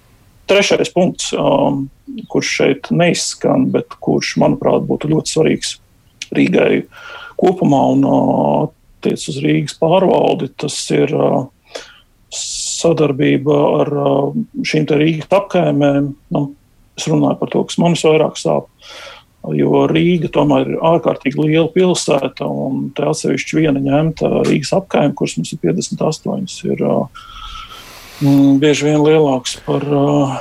trešais 0.51 0.91
punkts, 0.95 1.31
um, 1.37 1.85
kurš 2.31 2.55
šeit 2.59 2.91
neizskan, 2.95 3.69
bet 3.75 3.95
kurš, 4.03 4.35
manuprāt, 4.43 4.87
būtu 4.89 5.13
ļoti 5.13 5.35
svarīgs 5.35 5.77
Rīgai 6.35 6.85
kopumā 7.41 7.81
un 7.95 8.05
uh, 8.07 8.69
attiec 9.01 9.23
uz 9.31 9.39
Rīgas 9.43 9.79
pārvaldi. 9.81 10.51
Tas 10.61 10.77
ir 10.95 11.15
uh, 11.17 11.45
sadarbība 12.35 13.61
ar 13.83 13.93
uh, 13.95 14.43
šīm 14.67 14.89
Rīgas 14.91 15.31
apkaimēm. 15.41 16.13
Nu, 16.35 16.45
es 16.99 17.09
runāju 17.11 17.41
par 17.41 17.55
to, 17.55 17.65
kas 17.67 17.81
man 17.83 17.97
visvairāk 17.97 18.39
sāp. 18.41 18.69
Jo 19.57 19.87
Rīga 19.89 20.29
tomēr 20.35 20.75
ir 20.75 20.83
ārkārtīgi 20.85 21.41
liela 21.41 21.71
pilsēta, 21.73 22.45
un 22.45 22.91
te 22.97 23.07
atsevišķi 23.09 23.63
viena 23.63 23.81
ņemta 23.81 24.29
Rīgas 24.45 24.75
apkaime, 24.77 25.15
kuras 25.17 25.39
mums 25.39 25.55
ir 25.55 25.63
58, 25.63 26.59
ir 26.69 26.85
uh, 26.85 27.30
bieži 28.21 28.89
vien 28.89 29.01
lielāks 29.03 29.57
par 29.67 29.85
uh, 29.87 30.35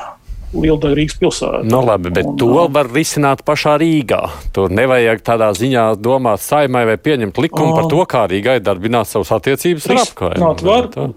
lielu 0.53 0.93
Rīgas 0.97 1.17
pilsētu. 1.21 1.63
No 1.67 1.81
nu, 1.81 1.87
labi, 1.89 2.11
bet 2.13 2.27
un, 2.27 2.35
to 2.39 2.49
uh, 2.55 2.67
var 2.71 2.89
risināt 2.91 3.43
pašā 3.47 3.77
Rīgā. 3.81 4.21
Tur 4.55 4.73
nevajag 4.73 5.23
tādā 5.25 5.51
ziņā 5.57 5.85
domāt 6.01 6.43
saimai 6.43 6.85
vai 6.89 6.97
pieņemt 7.01 7.39
likumu 7.45 7.73
uh, 7.73 7.79
par 7.79 7.89
to, 7.91 8.03
kā 8.09 8.25
Rīgai 8.31 8.59
darbināt 8.63 9.09
savas 9.11 9.31
attiecības 9.39 9.89
ar 9.89 10.03
apkārtni. 10.03 11.09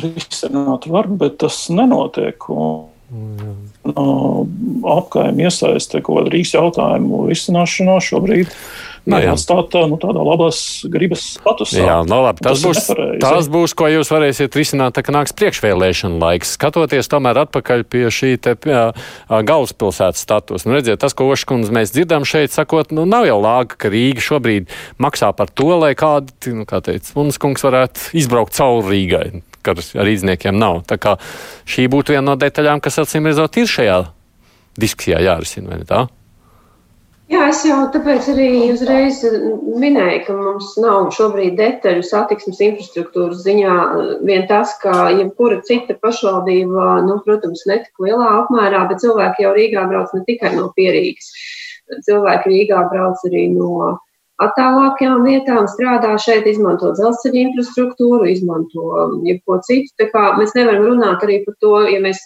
Risināt 0.00 0.86
var, 0.86 1.10
bet 1.18 1.40
tas 1.42 1.64
nenotiek. 1.74 2.46
Un, 2.54 2.86
mm. 3.10 3.56
Apkaimē 3.80 5.48
iesaiste 5.48 6.02
kaut 6.04 6.20
kādu 6.20 6.34
Rīgas 6.34 6.54
jautājumu 6.58 7.24
risināšanā 7.30 7.96
šobrīd. 8.04 8.52
Nu, 9.08 9.16
jā, 9.16 9.32
atstāt 9.32 9.72
nu, 9.88 9.96
tādā 10.00 10.20
labās 10.20 10.58
gribas 10.92 11.22
statusā. 11.38 11.78
Jā, 11.80 11.94
no 12.04 12.18
nu, 12.18 12.24
labi, 12.26 12.42
tas, 12.44 12.60
tas, 12.60 12.64
būs, 12.66 12.80
nepareizi. 12.82 13.20
tas 13.24 13.48
būs, 13.52 13.74
ko 13.78 13.88
jūs 13.88 14.10
varēsiet 14.12 14.58
risināt, 14.60 14.92
tā, 14.96 15.04
ka 15.06 15.14
nāks 15.16 15.32
priekšvēlēšana 15.40 16.20
laiks. 16.20 16.52
Skatoties 16.58 17.08
tomēr 17.10 17.40
atpakaļ 17.46 17.86
pie 17.88 18.04
šī 18.12 18.34
te, 18.44 18.54
jā, 18.68 18.84
galvaspilsētas 19.30 20.20
status. 20.20 20.68
Nu, 20.68 20.76
redziet, 20.76 21.00
tas, 21.00 21.16
ko 21.16 21.30
Oškundze 21.32 21.72
mēs 21.74 21.94
dzirdam 21.96 22.28
šeit, 22.28 22.52
sakot, 22.52 22.92
nu, 22.92 23.08
nav 23.08 23.24
jau 23.30 23.40
lāga, 23.40 23.80
ka 23.80 23.92
Rīga 23.92 24.24
šobrīd 24.28 24.68
maksā 25.00 25.32
par 25.36 25.48
to, 25.48 25.72
lai 25.80 25.94
kādi, 25.98 26.36
nu, 26.52 26.68
kā 26.68 26.82
teica, 26.84 27.16
Munskungs 27.16 27.64
varētu 27.64 28.12
izbraukt 28.20 28.60
cauri 28.60 28.92
Rīgai, 28.92 29.40
kas 29.66 29.92
ar 29.98 30.08
īdzniekiem 30.10 30.56
nav. 30.58 30.82
Tā 30.88 31.00
kā 31.00 31.16
šī 31.68 31.88
būtu 31.92 32.16
viena 32.16 32.32
no 32.32 32.38
detaļām, 32.40 32.82
kas 32.84 33.00
acīm 33.02 33.28
redzot 33.30 33.60
ir 33.60 33.70
šajā 33.70 34.00
diskusijā 34.80 35.20
jārisina, 35.24 35.72
vai 35.72 35.82
ne 35.82 35.88
tā? 35.88 36.06
Jā, 37.30 37.44
es 37.46 37.60
jau 37.62 37.76
tāpēc 37.94 38.26
arī 38.32 38.46
uzreiz 38.72 39.20
minēju, 39.78 40.22
ka 40.26 40.34
mums 40.34 40.72
nav 40.82 41.12
šobrīd 41.14 41.54
detaļu 41.60 42.02
satiksmes 42.02 42.58
infrastruktūras 42.66 43.44
ziņā. 43.44 43.76
Vien 44.26 44.48
tas, 44.50 44.72
ka 44.82 45.12
jebkura 45.14 45.60
cita 45.68 45.94
pašvaldība, 46.02 46.88
nu, 47.06 47.20
protams, 47.22 47.62
netik 47.70 48.02
lielā 48.02 48.32
apmērā, 48.40 48.82
bet 48.90 49.04
cilvēki 49.04 49.46
jau 49.46 49.54
Rīgā 49.54 49.86
brauc 49.92 50.10
ne 50.16 50.24
tikai 50.26 50.56
no 50.56 50.72
Pierīgas. 50.74 51.30
Cilvēki 52.08 52.50
Rīgā 52.50 52.82
brauc 52.90 53.22
arī 53.30 53.46
no 53.54 53.94
attālākajām 54.46 55.24
vietām, 55.26 55.68
strādā 55.70 56.16
šeit, 56.22 56.48
izmanto 56.50 56.92
dzelzceļa 56.96 57.40
infrastruktūru, 57.44 58.28
izmanto 58.30 59.06
jebko 59.28 59.60
citu. 59.66 59.92
Tā 60.00 60.10
kā 60.14 60.26
mēs 60.40 60.56
nevaram 60.58 60.86
runāt 60.92 61.26
arī 61.26 61.42
par 61.46 61.58
to, 61.64 61.74
ja 61.92 62.00
mēs 62.04 62.22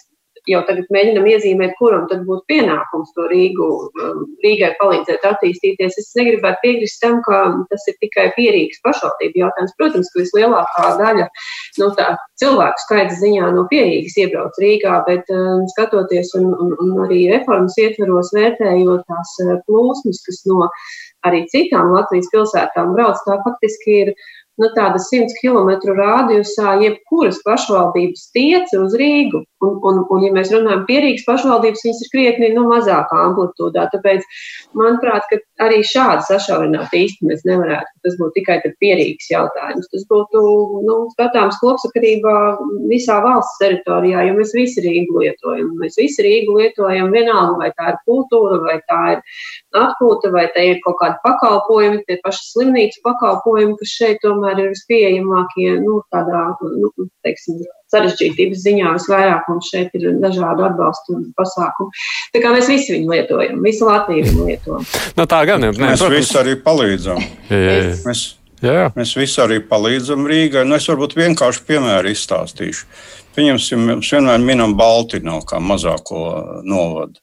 jau 0.49 0.61
tagad 0.67 0.89
mēģinam 0.93 1.25
iezīmēt, 1.29 1.73
kuram 1.79 2.05
tad 2.09 2.23
būtu 2.27 2.45
pienākums 2.51 3.13
to 3.15 3.25
Rīgu, 3.31 3.67
um, 4.01 4.23
Rīgai 4.43 4.71
palīdzēt 4.79 5.25
attīstīties. 5.25 5.97
Es 6.01 6.11
negribētu 6.17 6.61
piekrist 6.63 7.01
tam, 7.01 7.21
ka 7.25 7.41
tas 7.71 7.87
ir 7.89 7.97
tikai 8.03 8.27
pierīgs 8.37 8.81
pašvaldību 8.85 9.41
jautājums. 9.41 9.75
Protams, 9.79 10.11
ka 10.13 10.21
vislielākā 10.21 10.91
daļa 11.01 11.27
nu, 11.81 11.89
tā, 11.97 12.11
cilvēku 12.41 12.83
skaita 12.85 13.17
ziņā 13.21 13.51
no 13.55 13.65
pierīgas 13.71 14.17
iebrauc 14.21 14.61
Rīgā, 14.61 14.99
bet 15.09 15.33
um, 15.33 15.65
skatoties 15.73 16.33
un, 16.39 16.51
un, 16.53 16.75
un 16.83 16.95
arī 17.07 17.25
reformas 17.33 17.77
ietveros 17.81 18.33
vērtējot 18.37 19.05
tās 19.09 19.35
uh, 19.47 19.55
plūsmas, 19.65 20.21
kas 20.27 20.43
no 20.49 20.69
arī 21.27 21.43
citām 21.51 21.93
Latvijas 21.95 22.31
pilsētām 22.33 22.93
brauc, 22.95 23.21
tā 23.25 23.37
faktiski 23.45 23.99
ir 24.03 24.13
nu, 24.61 24.69
tāda 24.75 24.99
100 25.01 25.35
km 25.41 25.95
rādījusā 25.97 26.77
jebkuras 26.83 27.41
pašvaldības 27.45 28.29
tiece 28.35 28.79
uz 28.79 28.95
Rīgu. 28.99 29.43
Un, 29.65 29.77
un, 29.87 30.01
un, 30.11 30.23
ja 30.23 30.31
mēs 30.35 30.51
runājam 30.53 30.83
par 30.87 31.03
Rīgas 31.05 31.25
pašvaldības, 31.27 31.83
viņas 31.85 32.01
ir 32.03 32.11
krietni 32.13 32.49
nu, 32.53 32.65
mazākā 32.69 33.17
amplitūdā. 33.29 33.87
Tāpēc, 33.93 34.25
manuprāt, 34.77 35.31
arī 35.63 35.81
šādi 35.87 36.27
sašaurināt 36.27 36.93
īsti 36.95 37.29
mēs 37.29 37.43
nevarētu. 37.47 37.91
Tas 38.05 38.17
būtu 38.19 38.35
tikai 38.39 38.59
pierīgs 38.83 39.31
jautājums. 39.31 39.89
Tas 39.91 40.05
būtu 40.11 40.43
nu, 40.85 40.97
skatāms 41.15 41.57
kopsakarībā 41.63 42.35
visā 42.91 43.17
valsts 43.25 43.59
teritorijā, 43.63 44.27
jo 44.27 44.37
mēs 44.37 44.53
visi 44.55 44.83
Rīgu 44.85 45.23
lietojam. 45.23 45.71
Mēs 45.81 45.97
visi 45.99 46.25
Rīgu 46.25 46.59
lietojam 46.59 47.11
vienalga, 47.15 47.57
vai 47.63 47.71
tā 47.79 47.95
ir 47.95 47.99
kultūra, 48.05 48.61
vai 48.67 48.77
tā 48.91 49.01
ir 49.15 49.23
atpūta, 49.75 50.31
vai 50.35 50.45
tā 50.53 50.67
ir 50.73 50.83
kaut 50.85 50.99
kāda 51.01 51.19
pakalpojumi, 51.25 52.03
tie 52.05 52.19
paši 52.23 52.45
slimnīcu 52.51 53.01
pakalpojumi, 53.07 53.77
kas 53.81 53.95
šeit 53.97 54.21
tomēr 54.23 54.44
ir 54.53 54.69
vispieejamākie, 54.71 55.67
nu, 55.81 55.97
tādā, 56.13 56.43
nu, 56.61 56.91
teiksim, 57.25 57.63
sarežģītības 57.93 58.61
ziņā 58.63 58.93
visvairāk 58.95 59.49
mums 59.49 59.69
šeit 59.71 59.93
ir 59.97 60.07
dažādu 60.21 60.65
atbalstu 60.67 61.19
pasākumu. 61.37 61.93
Tā 62.33 62.41
kā 62.43 62.53
mēs 62.55 62.69
visi 62.71 62.95
viņu 62.95 63.11
lietojam, 63.13 63.59
visu 63.65 63.89
Latviju 63.89 64.25
viņu 64.29 64.47
lietojam. 64.49 64.87
No 65.17 65.27
tā 65.29 65.41
gan 65.49 65.67
ir. 65.67 65.77
Mēs 65.81 66.03
visi 66.11 66.39
arī 66.41 66.55
palīdzam. 66.65 67.21
Jā, 67.49 67.59
jā, 67.59 67.75
jā. 67.81 67.97
Mēs, 68.05 68.23
jā. 68.65 68.87
mēs 68.97 69.15
visi 69.19 69.41
arī 69.43 69.59
palīdzam 69.69 70.25
Rīgai. 70.29 70.65
Nu, 70.67 70.79
es 70.79 70.89
varbūt 70.91 71.17
vienkārši 71.19 71.65
piemēru 71.69 72.13
izstāstīšu. 72.15 72.89
Pieņemsim, 73.35 73.89
mēs 73.91 74.13
vienmēr 74.15 74.39
minam 74.43 74.77
Baltināvu 74.79 75.43
kā 75.49 75.59
mazāko 75.59 76.21
novadu. 76.63 77.19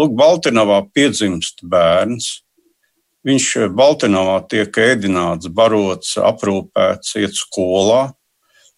Lūk, 0.00 0.14
Baltiņā 0.16 0.64
piedzimst 0.96 1.60
bērns. 1.68 2.38
Viņš 3.22 3.46
Baltiņā 3.78 4.22
tiek 4.50 4.78
ēdināts, 4.82 5.50
barots, 5.54 6.16
aprūpēts, 6.18 7.14
iet 7.22 7.38
skolā. 7.38 8.10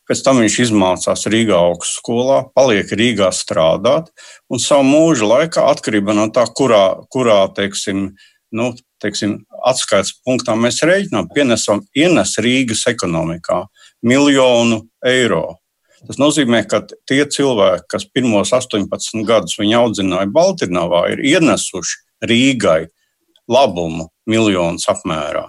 Pēc 0.04 0.20
tam 0.20 0.42
viņš 0.42 0.58
izmācās 0.66 1.24
Rīgā 1.32 1.56
augstskolā, 1.56 2.42
paliek 2.52 2.90
Rīgā 2.92 3.30
strādāt, 3.32 4.10
un 4.52 4.60
savu 4.60 4.84
mūža 4.84 5.28
laikā, 5.30 5.64
atkarībā 5.72 6.12
no 6.12 6.26
tā, 6.28 6.44
kurā, 6.44 6.82
kurā 7.08 7.38
teiksim, 7.56 8.10
nu, 8.52 8.66
teiksim, 9.00 9.38
atskaites 9.64 10.12
punktā 10.20 10.58
mēs 10.60 10.82
rēķinām, 10.84 11.30
pienesam, 11.32 11.80
ienes 11.96 12.36
Rīgas 12.36 12.84
ekonomikā 12.92 13.62
miljonu 14.04 14.82
eiro. 15.08 15.56
Tas 16.04 16.20
nozīmē, 16.20 16.66
ka 16.68 16.82
tie 17.08 17.22
cilvēki, 17.24 17.88
kas 17.88 18.04
pirmos 18.04 18.52
18 18.52 19.24
gadus 19.24 19.56
viņu 19.56 19.78
audzināja 19.86 20.28
Baltiņā, 20.36 20.84
ir 21.14 21.24
ienesuši 21.32 22.28
Rīgai 22.28 22.82
labumu 23.50 24.08
miljonus 24.30 24.88
apmērā. 24.90 25.48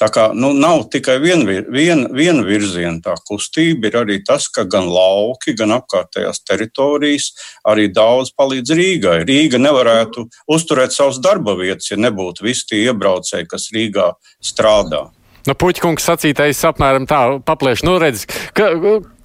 Tā 0.00 0.08
kā 0.08 0.22
nu, 0.32 0.54
nav 0.56 0.86
tikai 0.88 1.18
viena 1.20 1.44
vien, 1.68 2.06
vien 2.16 2.40
virziena 2.46 3.02
tā 3.04 3.18
kustība, 3.28 3.90
ir 3.90 3.98
arī 4.00 4.16
tas, 4.24 4.46
ka 4.48 4.64
gan 4.64 4.88
lauki, 4.88 5.52
gan 5.58 5.74
apkārtējās 5.76 6.40
teritorijas 6.48 7.28
arī 7.68 7.90
daudz 7.92 8.32
palīdz 8.32 8.72
Rīgai. 8.80 9.18
Rīga 9.28 9.60
nevarētu 9.60 10.24
uzturēt 10.56 10.96
savus 10.96 11.20
darba 11.20 11.58
vietas, 11.60 11.92
ja 11.92 12.00
nebūtu 12.00 12.48
visi 12.48 12.70
tie 12.72 12.84
iebraucēji, 12.88 13.50
kas 13.52 13.68
Rīgā 13.76 14.14
strādā. 14.40 15.10
Nu, 15.48 15.54
Puķkungs 15.56 16.04
sacītais 16.04 16.58
apmēram 16.68 17.06
tā 17.08 17.20
paplēš, 17.48 17.84
nu 17.88 17.94
redz, 18.00 18.26
ka, 18.56 18.72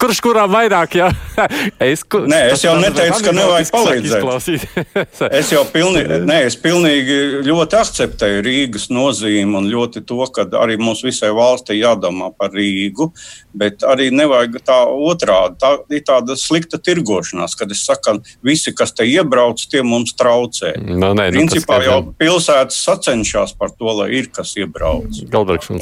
kurš 0.00 0.20
kurā 0.24 0.44
vairāk, 0.50 0.96
jā. 0.98 1.08
es, 1.90 2.02
ku, 2.04 2.22
nē, 2.28 2.40
es 2.52 2.64
jau 2.64 2.74
neteicu, 2.80 3.18
ka 3.24 3.32
nevajag 3.36 3.70
palīdzēt. 3.74 4.66
es 5.40 5.52
jau 5.52 5.62
pilnīgi, 5.72 6.20
nē, 6.28 6.38
es 6.48 6.56
pilnīgi 6.60 7.18
ļoti 7.46 7.78
akceptēju 7.80 8.44
Rīgas 8.46 8.88
nozīmi 8.92 9.58
un 9.60 9.68
ļoti 9.72 10.04
to, 10.08 10.20
ka 10.32 10.46
arī 10.60 10.78
mums 10.80 11.02
visai 11.06 11.32
valstī 11.36 11.78
jādomā 11.80 12.30
par 12.36 12.54
Rīgu, 12.56 13.10
bet 13.56 13.86
arī 13.88 14.10
nevajag 14.14 14.58
tā 14.66 14.80
otrādi. 14.86 15.58
Tā 15.62 15.72
ir 15.92 16.04
tāda 16.06 16.36
slikta 16.40 16.80
tirgošanās, 16.82 17.56
kad 17.58 17.72
es 17.72 17.84
saku, 17.86 18.18
visi, 18.46 18.74
kas 18.76 18.94
te 18.96 19.06
iebrauc, 19.08 19.62
tie 19.70 19.84
mums 19.86 20.16
traucē. 20.18 20.74
No, 20.82 21.14
nē, 21.16 21.30
nu, 21.30 21.44
Principā 21.44 21.80
jau 21.84 22.00
pilsētas 22.20 22.82
sacenšas 22.84 23.56
par 23.58 23.72
to, 23.72 23.88
lai 24.02 24.10
ir 24.20 24.30
kas 24.34 24.56
iebrauc. 24.60 25.24
Galbergs. 25.32 25.72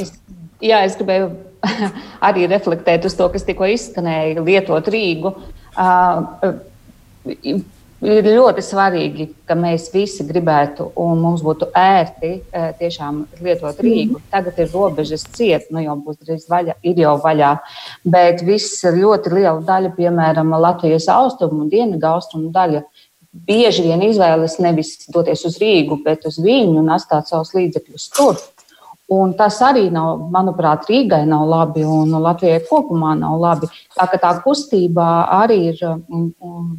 Jā, 0.65 0.85
es 0.87 0.95
gribēju 0.97 1.33
arī 2.29 2.47
reflektēt 2.51 3.09
uz 3.09 3.17
to, 3.19 3.29
kas 3.33 3.47
tikko 3.47 3.69
izskanēja, 3.75 4.45
lietot 4.45 4.89
Rīgu. 4.93 5.35
Uh, 5.75 6.55
ir 8.05 8.27
ļoti 8.27 8.63
svarīgi, 8.65 9.27
ka 9.49 9.57
mēs 9.59 9.89
visi 9.95 10.27
gribētu 10.29 10.91
un 11.01 11.23
mums 11.23 11.43
būtu 11.45 11.71
ērti 11.79 12.33
tiešām 12.81 13.23
lietot 13.45 13.81
Rīgu. 13.85 14.19
Mhm. 14.19 14.29
Tagad 14.33 14.61
ir 14.61 14.71
robežas 14.75 15.25
ciet, 15.37 15.71
nu 15.75 15.83
jau 15.85 15.97
būs 16.01 16.21
drīz 16.21 16.47
vaļā, 16.51 16.77
ir 16.83 17.01
jau 17.05 17.17
vaļā. 17.23 17.55
Bet 18.05 18.45
viss 18.47 18.85
ļoti 18.85 19.35
liela 19.35 19.61
daļa, 19.65 19.95
piemēram, 19.97 20.55
Latvijas 20.61 21.09
austrumu 21.13 21.65
un 21.65 21.73
dienvidu 21.73 22.11
austrumu 22.11 22.53
daļa. 22.55 22.85
Bieži 23.35 23.83
vien 23.83 24.03
izvēlas 24.07 24.61
nevis 24.63 24.93
doties 25.11 25.43
uz 25.49 25.57
Rīgu, 25.59 25.99
bet 26.05 26.23
uz 26.29 26.37
viņu 26.39 26.79
un 26.85 26.93
atstāt 26.95 27.33
savus 27.33 27.51
līdzekļus 27.57 28.11
tur. 28.15 28.39
Un 29.13 29.35
tas 29.37 29.59
arī 29.61 29.91
nav, 29.93 30.23
manuprāt, 30.33 30.87
Rīgai 30.89 31.27
nav 31.29 31.45
labi 31.45 31.83
un 31.85 32.15
Latvijai 32.25 32.63
kopumā 32.65 33.13
nav 33.19 33.37
labi. 33.37 33.69
Tā 33.93 34.07
ka 34.09 34.21
tā 34.23 34.31
kustība 34.41 35.27
arī 35.43 35.59
ir 35.75 35.83
um, 35.91 36.31
um, 36.41 36.71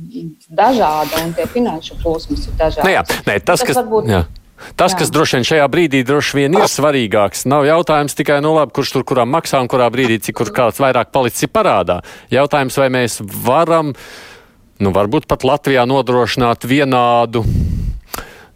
dažāda 0.50 1.22
un 1.22 1.36
tie 1.38 1.46
finanšu 1.46 2.00
plūsmas 2.02 2.48
ir 2.50 2.58
dažādi. 2.58 2.88
Nu 2.88 2.96
jā, 2.96 3.06
nē, 3.30 3.38
tas, 3.46 3.62
tas 3.62 3.68
kas, 3.70 3.78
varbūt, 3.78 4.10
jā. 4.10 4.24
Tas, 4.80 4.94
Jā. 4.94 5.00
kas 5.02 5.12
droši 5.12 5.38
vien 5.38 5.46
šajā 5.46 5.66
brīdī 5.70 6.02
droši 6.08 6.38
vien 6.40 6.56
ir 6.56 6.70
svarīgāks, 6.72 7.44
nav 7.52 7.68
jautājums 7.68 8.16
tikai, 8.16 8.40
nu, 8.42 8.54
labi, 8.56 8.72
kurš 8.74 8.94
tur 8.96 9.04
kuram 9.08 9.30
maksā 9.36 9.60
un 9.62 9.70
kurā 9.70 9.90
brīdī, 9.92 10.18
cik 10.24 10.40
kur 10.40 10.52
kāds 10.56 10.80
vairāk 10.82 11.12
palicis 11.14 11.52
parādā. 11.52 12.00
Jautājums, 12.34 12.80
vai 12.80 12.88
mēs 12.96 13.20
varam, 13.46 13.92
nu, 14.80 14.96
varbūt 14.96 15.28
pat 15.30 15.44
Latvijā 15.46 15.84
nodrošināt 15.92 16.66
vienādu 16.72 17.44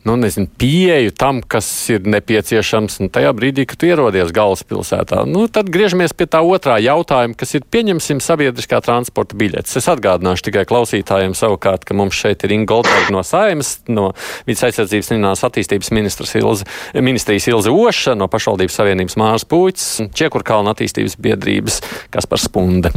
nu, 0.08 0.16
nezinu, 0.20 0.48
pieeju 0.60 1.12
tam, 1.12 1.42
kas 1.42 1.68
ir 1.92 2.06
nepieciešams 2.08 3.00
nu, 3.04 3.10
tajā 3.14 3.34
brīdī, 3.36 3.66
kad 3.70 3.84
ierodies 3.88 4.32
galvaspilsētā. 4.36 5.26
Nu, 5.30 5.48
tad 5.52 5.72
griežamies 5.74 6.16
pie 6.18 6.30
tā 6.32 6.42
otrā 6.46 6.78
jautājuma, 6.84 7.36
kas 7.40 7.56
ir 7.58 7.68
pieņemsim 7.72 8.22
sabiedriskā 8.24 8.82
transporta 8.86 9.38
biļetes. 9.40 9.78
Es 9.80 9.90
atgādināšu 9.92 10.50
tikai 10.50 10.66
klausītājiem 10.70 11.36
savukārt, 11.38 11.86
ka 11.88 11.98
mums 11.98 12.18
šeit 12.18 12.46
ir 12.48 12.56
Inga 12.56 12.72
Goldberga 12.74 13.16
no 13.16 13.24
Saimas, 13.26 13.78
no 13.90 14.12
Vides 14.48 14.64
aizsardzības 14.70 15.14
un 15.18 15.30
attīstības 15.34 15.94
Ilze, 16.40 16.68
ministrijas 16.96 17.50
Ilze 17.52 17.74
Oša, 17.74 18.16
no 18.20 18.30
pašvaldības 18.32 18.80
savienības 18.82 19.20
Mārs 19.20 19.48
Pūķis, 19.50 20.12
Čiekurkalna 20.16 20.76
attīstības 20.76 21.20
biedrības 21.20 21.82
Kaspars 22.14 22.48
Spunde. 22.50 22.94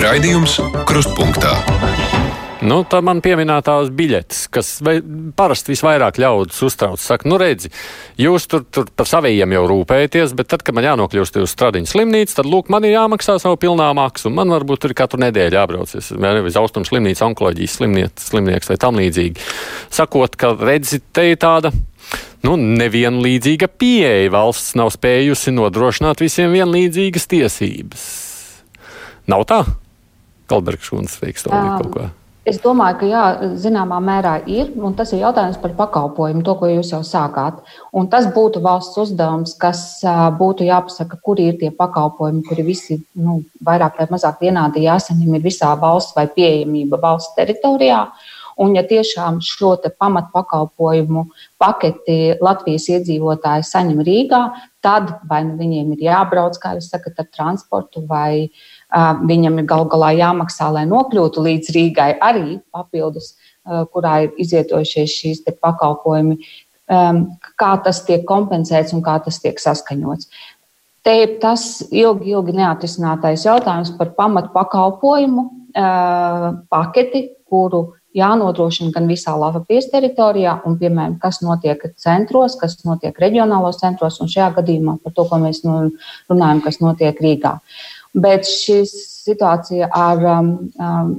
Raidījums 0.00 0.56
Krustpunktā. 0.88 1.52
Nu, 2.60 2.82
tā 2.84 2.98
man 3.00 3.22
pieminētās 3.24 3.88
biļetes, 3.96 4.42
kas 4.52 4.68
parasti 5.36 5.72
visvairāk 5.72 6.18
ļaudis 6.20 6.58
uztrauc. 6.66 7.00
Saka, 7.00 7.24
nu 7.30 7.38
redzi, 7.40 7.70
jūs 8.20 8.44
tur, 8.52 8.66
tur 8.68 8.90
par 8.92 9.08
saviem 9.08 9.54
jau 9.56 9.62
rūpējaties, 9.70 10.34
bet 10.36 10.50
tad, 10.52 10.64
kad 10.66 10.76
man 10.76 10.84
jānokļūst 10.84 11.40
uz 11.40 11.54
stradiņu 11.54 11.88
slimnīcu, 11.88 12.36
tad, 12.36 12.50
lūk, 12.52 12.68
man 12.72 12.84
ir 12.84 12.98
jāmaksā 12.98 13.38
savu 13.40 13.56
pilnā 13.62 13.88
maksu. 13.96 14.32
Man 14.34 14.52
varbūt 14.52 14.84
tur 14.84 14.96
katru 14.98 15.22
nedēļu 15.24 15.56
jābrauc, 15.56 15.96
nevis 16.20 16.60
austrumu 16.60 16.90
slimnīca, 16.90 17.30
onkoloģijas 17.30 17.78
slimnieks, 17.80 18.28
slimnieks 18.28 18.72
vai 18.72 18.78
tam 18.84 19.00
līdzīgi. 19.00 19.48
Sakot, 19.96 20.36
ka 20.36 20.52
redzi, 20.60 21.00
te 21.16 21.30
ir 21.32 21.40
tāda 21.40 21.72
nu, 22.44 22.58
nevienlīdzīga 22.60 23.72
pieeja. 23.80 24.30
Valsts 24.36 24.76
nav 24.76 24.92
spējusi 24.92 25.56
nodrošināt 25.56 26.20
visiem 26.20 26.52
vienlīdzīgas 26.52 27.28
tiesības. 27.30 28.08
Nav 29.32 29.48
tā? 29.48 29.64
Kalbergs 30.50 30.90
Šuns 30.90 31.20
veiks 31.22 31.46
to 31.46 31.52
um, 31.54 31.76
kaut 31.78 31.94
ko. 31.94 32.10
Es 32.48 32.56
domāju, 32.64 32.96
ka 33.02 33.08
jā, 33.08 33.22
zināmā 33.60 33.98
mērā 34.00 34.38
ir, 34.48 34.70
un 34.80 34.94
tas 34.96 35.10
ir 35.12 35.20
jautājums 35.20 35.58
par 35.60 35.74
pakalpojumu, 35.76 36.40
to, 36.46 36.54
ko 36.56 36.70
jūs 36.70 36.94
jau 36.94 37.02
sākāt. 37.04 37.58
Un 37.92 38.08
tas 38.08 38.30
būtu 38.32 38.62
valsts 38.64 38.96
uzdevums, 39.02 39.52
kas 39.60 40.00
būtu 40.38 40.64
jāpasaka, 40.64 41.18
kuri 41.20 41.50
ir 41.50 41.58
tie 41.60 41.68
pakalpojumi, 41.76 42.40
kuri 42.48 42.64
visi 42.70 42.96
nu, 43.20 43.42
vairāk 43.66 44.00
vai 44.00 44.08
mazāk 44.14 44.40
vienādi 44.40 44.86
jāsaņem 44.86 45.36
ir 45.36 45.44
visā 45.44 45.74
valsts 45.84 46.16
vai 46.16 46.30
pieejamība 46.32 47.02
valsts 47.02 47.36
teritorijā. 47.36 48.06
Un, 48.60 48.72
ja 48.76 48.82
tiešām 48.88 49.38
šo 49.44 49.74
pamatpakalpojumu 50.00 51.28
paketi 51.60 52.40
Latvijas 52.44 52.88
iedzīvotāji 52.92 53.68
saņem 53.68 54.02
Rīgā, 54.04 54.42
tad 54.84 55.14
vai 55.28 55.44
nu 55.44 55.56
viņiem 55.60 55.94
ir 55.94 56.08
jābrauc, 56.08 56.56
kā 56.60 56.74
jūs 56.76 56.90
sakat, 56.92 57.20
ar 57.20 57.28
transportu 57.32 58.04
vai 58.08 58.48
uh, 58.48 58.79
Viņam 58.90 59.60
ir 59.60 59.68
gal 59.70 59.84
galā 59.90 60.10
jāmaksā, 60.18 60.70
lai 60.74 60.86
nokļūtu 60.90 61.44
līdz 61.46 61.74
Rīgai 61.76 62.10
arī 62.18 62.58
papildus, 62.74 63.36
kurā 63.94 64.24
ir 64.24 64.32
izietojušies 64.42 65.14
šīs 65.20 65.44
pakalpojumi, 65.60 66.40
kā 67.60 67.70
tas 67.84 68.02
tiek 68.06 68.24
kompensēts 68.26 68.96
un 68.96 69.04
kā 69.06 69.20
tas 69.22 69.38
tiek 69.42 69.60
saskaņots. 69.62 70.26
Te 71.06 71.14
ir 71.22 71.38
tas 71.40 71.80
ilgi, 71.86 72.34
ilgi 72.34 72.56
neatrisinātais 72.58 73.46
jautājums 73.46 73.94
par 73.96 74.10
pamatu 74.18 74.50
pakalpojumu 74.52 75.46
paketi, 76.68 77.28
kuru 77.50 77.92
jānodrošina 78.16 78.90
gan 78.94 79.06
visā 79.10 79.36
Latvijas 79.38 79.86
teritorijā, 79.92 80.56
un, 80.66 80.76
piemēram, 80.80 81.16
kas 81.22 81.40
notiek 81.44 81.82
centros, 82.00 82.56
kas 82.58 82.80
notiek 82.84 83.16
reģionālos 83.22 83.78
centros, 83.82 84.18
un 84.22 84.30
šajā 84.30 84.50
gadījumā 84.58 84.98
par 85.04 85.14
to, 85.14 85.26
ko 85.30 85.38
mēs 85.42 85.62
nu, 85.66 85.92
runājam, 86.30 86.62
kas 86.64 86.80
notiek 86.82 87.20
Rīgā. 87.22 87.54
Bet 88.10 88.48
šī 88.48 88.80
situācija 88.90 89.86
ar 89.94 90.24
um, 90.26 90.48
um, 90.82 91.12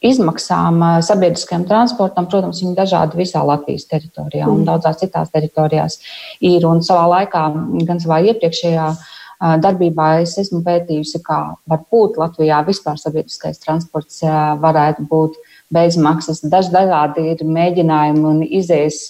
izmaksām 0.00 0.78
uh, 0.80 0.94
sabiedriskajam 1.04 1.66
transportam, 1.68 2.28
protams, 2.30 2.62
ir 2.64 2.72
dažādi 2.78 3.20
visā 3.20 3.42
Latvijas 3.44 3.84
teritorijā 3.90 4.48
un 4.48 4.62
mm. 4.62 4.68
daudzās 4.70 5.02
citās 5.02 5.32
teritorijās. 5.34 5.98
Ir 6.40 6.64
un 6.68 6.80
savā 6.86 7.04
laikā, 7.16 7.44
gan 7.88 8.00
savā 8.00 8.22
iepriekšējā 8.32 8.88
darbībā 9.38 10.08
es 10.24 10.32
esmu 10.40 10.64
pētījusi, 10.66 11.20
kā 11.22 11.38
varbūt 11.70 12.16
Latvijā 12.18 12.58
vispār 12.66 12.98
sabiedriskais 12.98 13.60
transports 13.62 14.22
varētu 14.64 15.06
būt 15.06 15.36
bezmaksas. 15.74 16.42
Dažādi 16.42 17.28
ir 17.34 17.44
mēģinājumi 17.46 18.24
un 18.32 18.42
izējas 18.42 19.04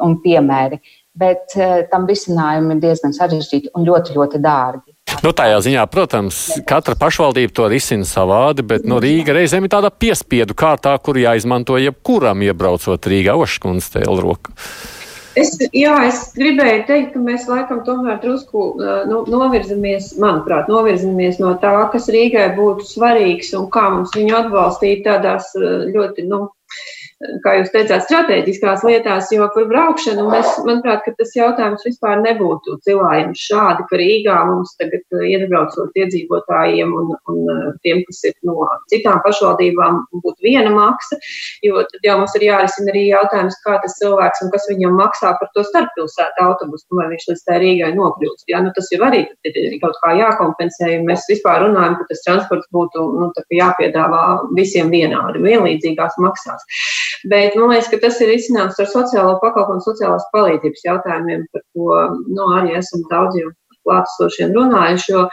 un 0.00 0.16
piemēri, 0.24 0.80
bet 1.18 1.54
tam 1.90 2.08
risinājumi 2.10 2.76
ir 2.76 2.82
diezgan 2.88 3.14
sarežģīti 3.16 3.72
un 3.78 3.86
ļoti, 3.86 4.16
ļoti 4.18 4.40
dārgi. 4.42 4.94
Nu, 5.24 5.30
tādā 5.36 5.60
ziņā, 5.64 5.84
protams, 5.92 6.40
katra 6.68 6.96
pašvaldība 7.00 7.54
to 7.54 7.68
risina 7.72 8.04
savādi, 8.08 8.64
bet 8.66 8.84
no 8.88 8.98
Rīga 9.00 9.36
reizēm 9.36 9.64
ir 9.64 9.72
tāda 9.72 9.92
piespiedu 9.92 10.56
kārtā, 10.58 10.96
kur 11.00 11.16
jāizmanto 11.20 11.78
jebkuram 11.80 12.42
iebraucot 12.44 13.08
Rīgā 13.12 13.36
Oškundas 13.40 13.92
tēlroka. 13.94 14.52
Es, 15.34 15.56
jā, 15.74 15.94
es 16.06 16.18
gribēju 16.36 16.82
teikt, 16.86 17.08
ka 17.14 17.22
mēs 17.22 17.46
laikam 17.50 17.80
tomēr 17.86 18.20
drusku 18.22 18.66
nu, 19.10 19.22
novirzamies, 19.26 20.12
manuprāt, 20.22 20.68
novirzamies 20.70 21.40
no 21.42 21.56
tā, 21.62 21.72
kas 21.90 22.06
Rīgai 22.14 22.52
būtu 22.58 22.86
svarīgs 22.86 23.50
un 23.58 23.66
kā 23.74 23.88
mums 23.96 24.14
viņu 24.14 24.36
atbalstīt 24.44 25.02
tādās 25.08 25.50
ļoti, 25.58 26.28
nu, 26.30 26.44
kā 27.44 27.54
jūs 27.58 27.70
teicāt, 27.72 28.04
strateģiskās 28.04 28.82
lietās, 28.86 29.30
jo 29.32 29.46
par 29.54 29.66
braukšanu 29.70 30.26
mēs, 30.28 30.50
manuprāt, 30.66 31.06
tas 31.18 31.32
jautājums 31.36 31.84
vispār 31.86 32.20
nebūtu 32.24 32.78
cilvēkiem 32.86 33.32
šādi, 33.38 33.86
ka 33.90 34.00
Rīgā 34.00 34.38
mums 34.48 34.74
tagad 34.80 35.04
uh, 35.14 35.24
iebraucot 35.28 35.94
iedzīvotājiem 36.00 36.94
un, 36.98 37.12
un 37.30 37.40
uh, 37.52 37.68
tiem, 37.86 38.02
kas 38.08 38.22
ir 38.30 38.34
no 38.48 38.66
citām 38.92 39.20
pašvaldībām, 39.24 40.02
būtu 40.24 40.46
viena 40.46 40.72
maksa, 40.74 41.18
jo 41.64 41.84
tad 41.92 42.08
jau 42.08 42.18
mums 42.20 42.34
ir 42.38 42.46
jārisina 42.48 42.92
arī 42.92 43.06
jautājums, 43.10 43.60
kā 43.64 43.78
tas 43.84 43.96
cilvēks 44.00 44.44
un 44.44 44.52
kas 44.54 44.68
viņam 44.72 44.98
maksā 44.98 45.34
par 45.40 45.52
to 45.54 45.64
starppilsētu 45.70 46.44
autobusu, 46.48 46.88
nu, 46.90 47.00
vai 47.00 47.08
viņš 47.14 47.28
līdz 47.30 47.46
tā 47.48 47.60
Rīgai 47.62 47.92
nokļūst. 47.96 48.48
Jā, 48.50 48.62
nu 48.64 48.74
tas 48.76 48.90
jau 48.92 49.00
arī 49.06 49.24
ir 49.46 49.78
kaut 49.82 49.98
kā 50.02 50.14
jākompensē, 50.18 50.90
ja 50.96 51.00
mēs 51.06 51.28
vispār 51.30 51.62
runājam, 51.68 51.98
ka 52.00 52.08
tas 52.10 52.24
transports 52.26 52.70
būtu 52.74 53.06
nu, 53.20 53.30
jāpiedāvā 53.54 54.24
visiem 54.58 54.90
vienādi, 54.92 55.42
vienlīdzīgās 55.44 56.18
maksās. 56.22 56.66
Bet 57.30 57.58
man 57.58 57.72
liekas, 57.72 57.90
ka 57.92 58.00
tas 58.02 58.20
ir 58.24 58.32
izcināms 58.34 58.80
ar 58.82 58.88
sociālo 58.90 59.36
pakalpojumu, 59.42 59.84
sociālās 59.86 60.26
palīdzības 60.34 60.86
jautājumiem, 60.86 61.44
par 61.52 61.64
ko 61.74 62.00
nu, 62.28 62.48
arī 62.58 62.78
esam 62.80 63.04
daudz 63.12 63.38
jau 63.40 63.52
klātesošiem 63.84 64.54
runājuši, 64.56 65.12
jo 65.12 65.24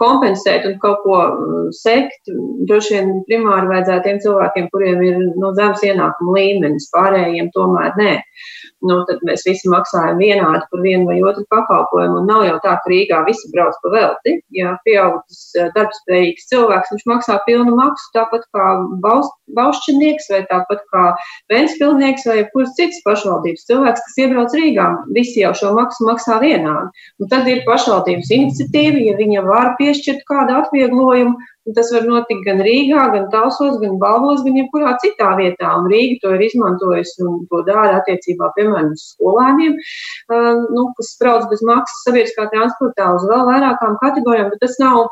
kompensēt 0.00 0.66
un 0.68 0.76
kaut 0.82 1.02
ko 1.04 1.16
mm, 1.22 1.70
sekt, 1.76 2.30
droši 2.68 2.96
vien 2.96 3.12
primāri 3.28 3.70
vajadzētu 3.70 4.06
tiem 4.06 4.20
cilvēkiem, 4.24 4.68
kuriem 4.72 5.02
ir 5.06 5.18
no 5.24 5.32
nu, 5.48 5.52
zemes 5.58 5.84
ienākuma 5.86 6.36
līmenis, 6.38 6.90
pārējiem 6.94 7.52
tomēr 7.56 7.96
nē. 8.00 8.14
Nu, 8.86 8.98
tad 9.08 9.22
mēs 9.26 9.42
visi 9.46 9.70
maksājam 9.72 10.18
vienādi 10.20 10.66
par 10.70 10.82
vienu 10.84 11.08
vai 11.08 11.16
otru 11.24 11.46
pakalpojumu. 11.50 12.20
Nav 12.28 12.44
jau 12.44 12.56
tā, 12.64 12.74
ka 12.82 12.90
Rīgā 12.92 13.22
visi 13.26 13.48
brauc 13.54 13.76
pa 13.82 13.92
velti. 13.94 14.36
Ja 14.54 14.74
pieaugušas 14.84 15.56
eh, 15.56 15.70
darbspējīgs 15.74 16.48
cilvēks, 16.52 16.92
viņš 16.92 17.06
maksā 17.08 17.38
pilnu 17.48 17.72
maksu 17.78 18.10
tāpat 18.14 18.44
kā 18.54 18.66
baušķinieks 19.56 20.28
vai 20.32 20.42
tāpat 20.50 20.84
kā 20.92 21.06
Ventspilnieks 21.52 22.28
vai 22.28 22.38
kuras 22.52 22.76
citas 22.78 23.00
pašvaldības 23.06 23.66
cilvēks, 23.70 24.04
kas 24.06 24.20
iebrauc 24.22 24.54
Rīgā. 24.60 24.90
Visi 25.16 25.40
jau 25.40 25.54
šo 25.56 25.72
maksu 25.78 26.06
maksā 26.10 26.38
vienādi. 26.44 27.06
Un 27.22 27.32
tad 27.32 27.48
ir 27.50 27.64
pašvaldības 27.66 28.32
iniciatīva, 28.38 29.02
ja 29.08 29.16
viņa 29.26 29.44
var 29.46 29.74
piešķirt 29.80 30.24
kādu 30.28 30.54
atvieglojumu, 30.60 31.34
tas 31.74 31.90
var 31.94 32.06
notikt 32.06 32.44
gan 32.46 32.60
Rīgā, 32.62 33.06
gan 33.14 33.26
Talsos, 33.32 33.78
gan 33.82 33.96
Balvos, 34.02 34.44
gan 34.46 34.58
jebkurā 34.60 34.94
citā 35.02 35.32
vietā. 35.40 35.72
Un 35.80 35.88
Rīga 35.90 36.20
to 36.22 36.34
ir 36.36 36.44
izmantojusi 36.46 37.26
un 37.26 37.40
to 37.50 37.62
dara 37.66 37.98
attiecībā, 38.00 38.52
piemēram, 38.58 38.92
uz 38.94 39.08
skolēniem, 39.16 39.74
uh, 39.74 40.52
nu, 40.76 40.86
kas 40.98 41.16
brauc 41.22 41.50
bez 41.50 41.64
maksas 41.66 42.06
sabiedriskā 42.06 42.46
transportā 42.54 43.10
uz 43.16 43.26
vēl 43.26 43.44
vairākām 43.50 43.98
kategorijām, 44.04 44.54
bet 44.54 44.64
tas 44.66 44.78
nav. 44.82 45.10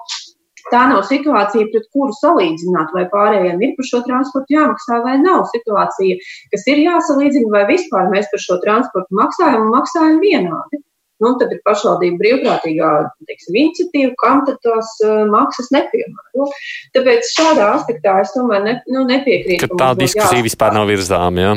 Tā 0.72 0.87
nav 0.88 1.03
situācija, 1.05 1.66
pret 1.74 1.90
kuru 1.92 2.14
salīdzināt, 2.16 2.94
vai 2.96 3.03
pārējiem 3.12 3.61
ir 3.66 3.74
par 3.77 3.85
šo 3.85 3.98
transportu 4.07 4.55
jāmaksā 4.55 5.03
vai 5.05 5.18
nav. 5.20 5.42
Situācija, 5.50 6.16
kas 6.55 6.64
ir 6.72 6.81
jāsalīdzina, 6.87 7.50
vai 7.53 7.66
vispār 7.68 8.09
mēs 8.14 8.31
par 8.33 8.40
šo 8.46 8.57
transportu 8.64 9.20
maksājam 9.20 9.66
un 9.66 9.74
maksājam 9.74 10.22
vienādi. 10.24 10.81
Nu, 11.24 11.34
tad 11.40 11.52
ir 11.54 11.60
pašvaldība 11.64 12.20
brīvprātīgā 12.20 12.90
teiksim, 13.28 13.56
iniciatīva, 13.62 14.12
kam 14.20 14.42
tās 14.46 14.90
uh, 15.04 15.22
maksas 15.30 15.70
nepiemēro. 15.74 16.48
Tāpēc 16.96 17.30
šādā 17.32 17.70
aspektā 17.78 18.18
es 18.22 18.34
tomēr 18.37 18.64
ne, 18.66 18.74
nu, 18.92 19.06
nepiekrītu. 19.08 19.64
Ka 19.64 19.80
tā 19.80 19.92
diskusija 20.02 20.40
jāspār. 20.40 20.48
vispār 20.48 20.76
nav 20.76 20.90
virzām. 20.92 21.40
Ja? 21.40 21.54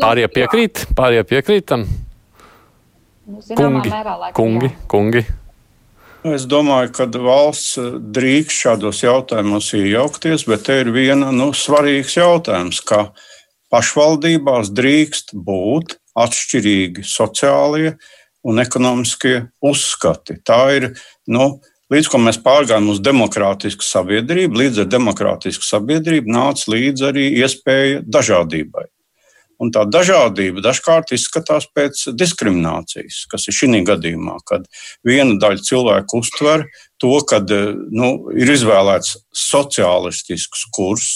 Pārējie 0.00 0.30
piekrīt, 0.38 0.86
pārējie 0.96 1.26
piekrītam. 1.34 1.84
Nu, 3.30 3.42
kungi, 3.54 3.92
mērā, 3.92 4.16
laikam, 4.24 4.36
kungi, 4.40 4.72
jā. 4.72 4.86
kungi. 4.90 5.24
Es 6.26 6.44
domāju, 6.50 6.90
ka 6.96 7.06
valsts 7.14 7.78
drīkst 8.16 8.64
šādos 8.66 8.98
jautājumos 9.04 9.70
iejaukties, 9.78 10.44
bet 10.50 10.66
te 10.66 10.80
ir 10.82 10.90
viena 10.92 11.30
nu, 11.32 11.52
svarīgs 11.56 12.18
jautājums, 12.18 12.82
ka 12.84 13.06
pašvaldībās 13.72 14.72
drīkst 14.76 15.32
būt 15.46 15.96
atšķirīgi 16.20 17.06
sociālie 17.06 17.94
un 18.46 18.62
ekonomiskie 18.62 19.34
uzskati. 19.64 20.38
Tā 20.46 20.60
ir, 20.76 20.88
nu, 21.30 21.58
līdz 21.92 22.12
ko 22.12 22.20
mēs 22.22 22.40
pārgājām 22.44 22.88
uz 22.92 23.02
demokrātisku 23.04 23.84
sabiedrību, 23.86 24.62
līdz 24.62 24.84
ar 24.84 24.88
demokrātisku 24.94 25.66
sabiedrību 25.66 26.32
nāca 26.32 26.72
līdz 26.72 27.10
arī 27.10 27.28
iespēja 27.42 28.00
dažādībai. 28.06 28.86
Un 29.60 29.68
tā 29.74 29.82
dažādība 29.84 30.62
dažkārt 30.64 31.10
izskatās 31.12 31.66
pēc 31.76 32.06
diskriminācijas, 32.16 33.26
kas 33.28 33.44
ir 33.50 33.56
šī 33.58 33.82
gadījumā, 33.84 34.38
kad 34.48 34.64
viena 35.04 35.36
daļa 35.42 35.66
cilvēku 35.66 36.22
uztver 36.22 36.64
to, 36.96 37.12
ka 37.28 37.42
nu, 37.44 38.08
ir 38.32 38.54
izvēlēts 38.54 39.18
sociālistisks 39.36 40.64
kurs, 40.72 41.10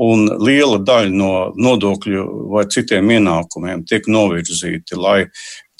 un 0.00 0.28
liela 0.40 0.78
daļa 0.80 1.12
no 1.12 1.32
nodokļu 1.56 2.26
vai 2.52 2.66
citiem 2.72 3.10
ienākumiem 3.16 3.84
tiek 3.88 4.06
novirzīti, 4.08 4.96
lai 4.96 5.24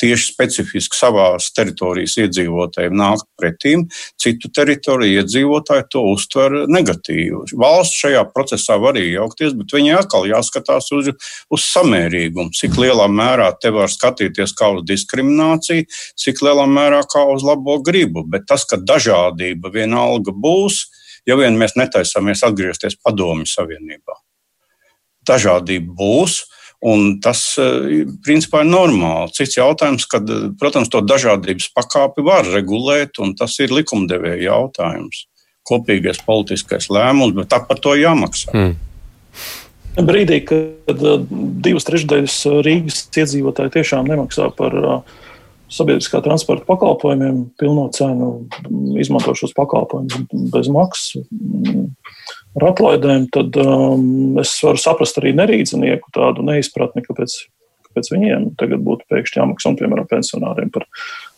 tieši 0.01 0.33
specifiski 0.33 0.97
savās 0.97 1.51
teritorijas 1.57 2.17
iedzīvotājiem 2.23 2.97
nākt 2.97 3.27
pretīm, 3.39 3.87
citu 4.21 4.51
teritoriju 4.57 5.21
iedzīvotāji 5.21 5.87
to 5.93 6.05
uztver 6.13 6.57
negatīvi. 6.71 7.55
Valsts 7.61 8.01
šajā 8.05 8.25
procesā 8.35 8.79
var 8.83 8.99
iejaukties, 9.01 9.57
bet 9.59 9.75
viņai 9.77 9.99
atkal 10.01 10.29
jāskatās 10.31 10.91
uz, 10.97 11.13
uz 11.51 11.67
samērīgumu, 11.67 12.55
cik 12.57 12.79
lielā 12.81 13.09
mērā 13.13 13.51
te 13.61 13.73
var 13.75 13.93
skatīties 13.93 14.55
kā 14.59 14.73
uz 14.77 14.87
diskrimināciju, 14.89 15.89
cik 16.21 16.43
lielā 16.47 16.67
mērā 16.71 17.03
kā 17.11 17.27
uz 17.35 17.45
labo 17.47 17.79
gribu. 17.85 18.25
Bet 18.31 18.49
tas, 18.51 18.65
ka 18.69 18.81
dažādība 18.81 19.73
vienalga 19.75 20.35
būs, 20.35 20.87
ja 21.29 21.37
vien 21.41 21.59
mēs 21.61 21.77
netaisāmies 21.79 22.45
atgriezties 22.47 22.99
padomju 23.05 23.49
savienībā. 23.49 24.17
Dažādība 25.29 25.93
būs, 25.99 26.41
Un 26.81 27.19
tas, 27.21 27.59
eh, 27.61 28.07
principā, 28.25 28.63
ir 28.65 28.71
normāli. 28.73 29.33
Cits 29.37 29.59
jautājums, 29.59 30.07
kad, 30.09 30.29
eh, 30.31 30.49
protams, 30.57 30.89
to 30.89 31.03
dažādības 31.03 31.69
pakāpi 31.77 32.25
var 32.25 32.45
regulēt, 32.45 33.21
un 33.21 33.35
tas 33.35 33.59
ir 33.61 33.69
likumdevēja 33.69 34.49
jautājums. 34.49 35.27
Kopīgais 35.69 36.25
politiskais 36.25 36.89
lēmums, 36.89 37.35
bet 37.35 37.49
tā 37.49 37.67
par 37.69 37.77
to 37.77 37.91
jāmaksā. 37.91 38.53
Mm. 38.55 38.77
Brīdī, 39.97 40.41
kad 40.47 41.05
eh, 41.05 41.27
divas 41.61 41.85
trešdaļas 41.85 42.65
Rīgas 42.65 43.05
iedzīvotāji 43.13 43.77
tiešām 43.77 44.09
nemaksā 44.09 44.49
par 44.57 45.05
sabiedriskā 45.69 46.23
transporta 46.25 46.65
pakalpojumiem, 46.65 47.51
pilno 47.59 47.91
cenu 47.93 48.49
izmanto 48.99 49.35
šos 49.37 49.53
pakalpojumus 49.55 50.27
bez 50.51 50.69
maksas 50.73 51.29
ar 52.59 52.69
atlaidēm, 52.73 53.29
tad 53.35 53.57
um, 53.63 54.39
es 54.43 54.57
varu 54.65 54.81
saprast 54.81 55.21
arī 55.21 55.35
nerīdznieku 55.39 56.13
tādu 56.17 56.45
neizpratni, 56.47 57.05
kāpēc, 57.07 57.37
kāpēc 57.89 58.11
viņiem 58.15 58.49
tagad 58.61 58.83
būtu 58.87 59.07
pēkšņi 59.13 59.41
jāmaksā, 59.43 59.73
un, 59.73 59.79
piemēram, 59.81 60.09
pensionāriem 60.11 60.73
par 60.75 60.89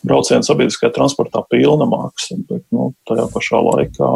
braucienu 0.07 0.47
sabiedriskajā 0.47 0.95
transportā 0.97 1.45
pilna 1.53 1.89
maksa, 1.91 2.39
bet 2.49 2.65
nu, 2.75 2.93
tajā 3.09 3.29
pašā 3.35 3.61
laikā 3.69 4.13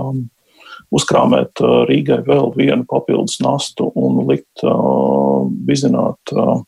uzkrāmēt 0.96 1.62
uh, 1.64 1.82
Rīgai 1.88 2.20
vēl 2.26 2.52
vienu 2.56 2.86
papildus 2.88 3.40
nastu 3.44 3.88
un 3.98 4.22
likt 4.28 4.64
uh, 4.64 5.44
bizināt 5.66 6.36
uh, 6.36 6.60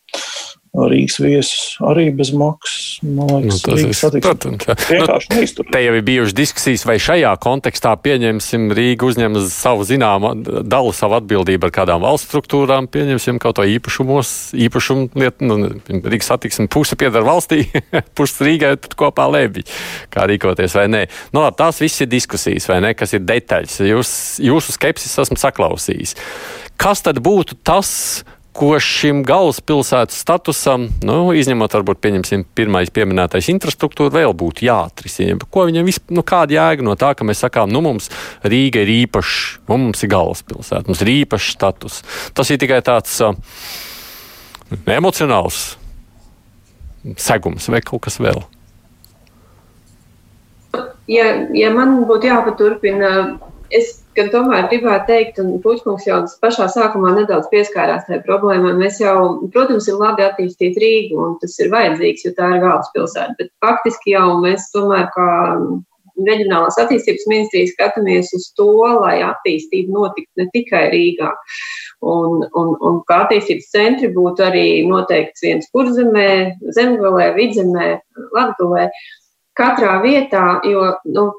Rīgas 0.87 1.17
viesus 1.19 1.63
arī 1.83 2.09
bez 2.15 2.31
maksas. 2.37 3.01
Man 3.03 3.27
liekas, 3.33 3.63
Nu, 3.67 3.75
Rīgas 3.75 3.89
ir- 3.89 3.99
satiksme 3.99 4.77
vienkārši 4.89 5.33
neiztur. 5.35 5.67
Te 5.73 5.81
jau 5.83 5.95
ir 5.99 6.03
bijušas 6.07 6.35
diskusijas, 6.39 6.85
vai 6.87 6.97
šajā 7.03 7.33
kontekstā 7.43 7.97
pieņemsim 8.05 8.69
Rīgu 8.77 9.11
uzņem 9.11 9.39
savu 9.51 9.83
zināmu 9.89 10.33
dalu, 10.69 10.93
savu 10.95 11.19
atbildību 11.19 11.65
ar 11.71 11.75
kādām 11.75 12.05
valsts 12.05 12.29
struktūrām, 12.31 12.87
pieņemsim 12.87 13.41
kaut 13.43 13.57
ko 13.59 13.67
īpašumos, 13.67 14.53
īpašumu 14.55 15.11
lietu, 15.19 15.45
nu, 15.49 15.59
Rīgas 15.89 16.31
satiksme 16.31 16.69
puse 16.69 16.95
piedara 17.01 17.25
valstī, 17.27 17.65
puse 18.19 18.45
Rīgai, 18.47 18.77
tad 18.81 18.95
kopā 18.99 19.27
lēbi, 19.33 19.65
kā 20.15 20.29
rīkoties 20.31 20.75
vai 20.79 20.87
nē. 20.93 21.03
Nu, 21.33 21.41
labi, 21.43 21.57
tās 21.59 21.81
viss 21.83 22.01
ir 22.05 22.11
diskusijas, 22.13 22.69
vai 22.71 22.81
ne, 22.85 22.95
kas 22.95 23.17
ir 23.17 23.25
detaļas. 23.27 23.81
Jūs, 23.89 24.11
jūsu 24.45 24.75
skepsis 24.77 25.19
esmu 25.25 25.39
saklausījis. 25.41 26.15
Kas 26.79 27.01
tad 27.03 27.19
būtu 27.25 27.57
tas, 27.67 28.23
ko 28.59 28.73
šim 28.83 29.21
galvaspilsētas 29.27 30.19
statusam, 30.25 30.89
nu, 31.07 31.19
izņemot 31.39 31.77
varbūt 31.77 32.01
pieņemsim 32.03 32.45
pirmais 32.59 32.91
pieminētais 32.95 33.51
infrastruktūra, 33.53 34.11
vēl 34.17 34.35
būtu 34.39 34.67
jāatrisina. 34.67 35.39
Ko 35.47 35.67
viņam 35.69 35.87
vispār, 35.87 36.17
nu, 36.19 36.25
kāda 36.27 36.57
jēga 36.57 36.87
no 36.87 36.97
tā, 36.99 37.13
ka 37.15 37.27
mēs 37.27 37.45
sakām, 37.45 37.71
nu, 37.71 37.83
mums 37.85 38.11
Rīga 38.43 38.83
ir 38.83 38.91
īpašs, 39.05 39.37
nu, 39.71 39.79
mums 39.87 40.03
ir 40.03 40.13
galvaspilsēta, 40.15 40.89
mums 40.91 41.05
ir 41.05 41.13
īpašs 41.21 41.53
status. 41.55 42.01
Tas 42.35 42.51
ir 42.51 42.59
tikai 42.59 42.81
tāds 42.87 43.15
uh, 43.23 43.39
emocionāls 44.91 45.77
segums 47.19 47.71
vai 47.71 47.83
kaut 47.85 48.09
kas 48.09 48.19
vēl. 48.23 48.43
Ja, 51.09 51.31
ja 51.57 51.71
man 51.73 52.03
būtu 52.11 52.29
jāpaturpina, 52.29 53.39
es 53.73 54.01
gan 54.19 54.31
tomēr 54.33 54.69
gribētu 54.71 55.09
teikt, 55.09 55.41
un 55.43 55.59
Puķkungs 55.65 56.07
jau 56.09 56.21
pašā 56.43 56.69
sākumā 56.75 57.15
nedaudz 57.17 57.49
pieskārās 57.53 58.07
tajā 58.09 58.21
problēmai. 58.27 58.75
Mēs 58.79 59.01
jau, 59.03 59.17
protams, 59.55 59.89
ir 59.89 60.01
labi 60.01 60.27
attīstīt 60.27 60.79
Rīgu, 60.83 61.19
un 61.25 61.37
tas 61.43 61.55
ir 61.63 61.71
vajadzīgs, 61.75 62.27
jo 62.27 62.35
tā 62.37 62.55
ir 62.55 62.65
galvaspilsēta. 62.65 63.37
Bet 63.39 63.53
faktiski 63.65 64.17
jau 64.17 64.27
mēs 64.43 64.69
tomēr 64.75 65.09
kā 65.15 65.29
reģionālās 66.27 66.79
attīstības 66.83 67.27
ministrijas 67.31 67.75
skatāmies 67.77 68.33
uz 68.35 68.49
to, 68.59 68.71
lai 68.99 69.19
attīstība 69.27 69.95
notiktu 69.95 70.43
ne 70.43 70.49
tikai 70.55 70.89
Rīgā. 70.95 71.31
Un, 72.09 72.45
un, 72.59 72.75
un 72.87 73.01
kā 73.09 73.23
attīstības 73.25 73.71
centri 73.75 74.11
būtu 74.15 74.45
arī 74.47 74.67
noteikts 74.87 75.43
viens 75.47 75.71
kurzemē, 75.75 76.29
zemgalē, 76.77 77.33
vidzemē, 77.39 77.89
latgalē 78.37 78.89
katrā 79.59 79.99
vietā, 80.05 80.61
jo 80.67 80.93
nu, 81.11 81.31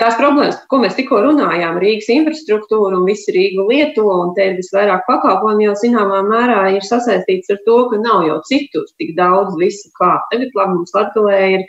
tās 0.00 0.16
problēmas, 0.20 0.58
ko 0.70 0.80
mēs 0.82 0.96
tikko 0.98 1.20
runājām, 1.24 1.78
Rīgas 1.82 2.08
infrastruktūra 2.12 2.98
un 2.98 3.06
visi 3.08 3.32
Rīgu 3.34 3.66
lieto, 3.70 4.04
un 4.12 4.34
te 4.36 4.50
ir 4.50 4.58
visvairāk 4.58 5.06
pakalpojumu, 5.08 5.64
jau 5.66 5.76
zināmā 5.82 6.22
mērā 6.26 6.60
ir 6.76 6.84
sasaistīts 6.86 7.52
ar 7.54 7.62
to, 7.68 7.78
ka 7.90 8.00
nav 8.02 8.26
jau 8.28 8.38
citur 8.48 8.86
tik 9.00 9.14
daudz 9.18 9.56
visu 9.60 9.92
kā. 9.98 10.16
Tagad 10.32 10.56
labi, 10.58 10.78
mums 10.80 10.94
Latgalē 10.96 11.40
ir 11.56 11.66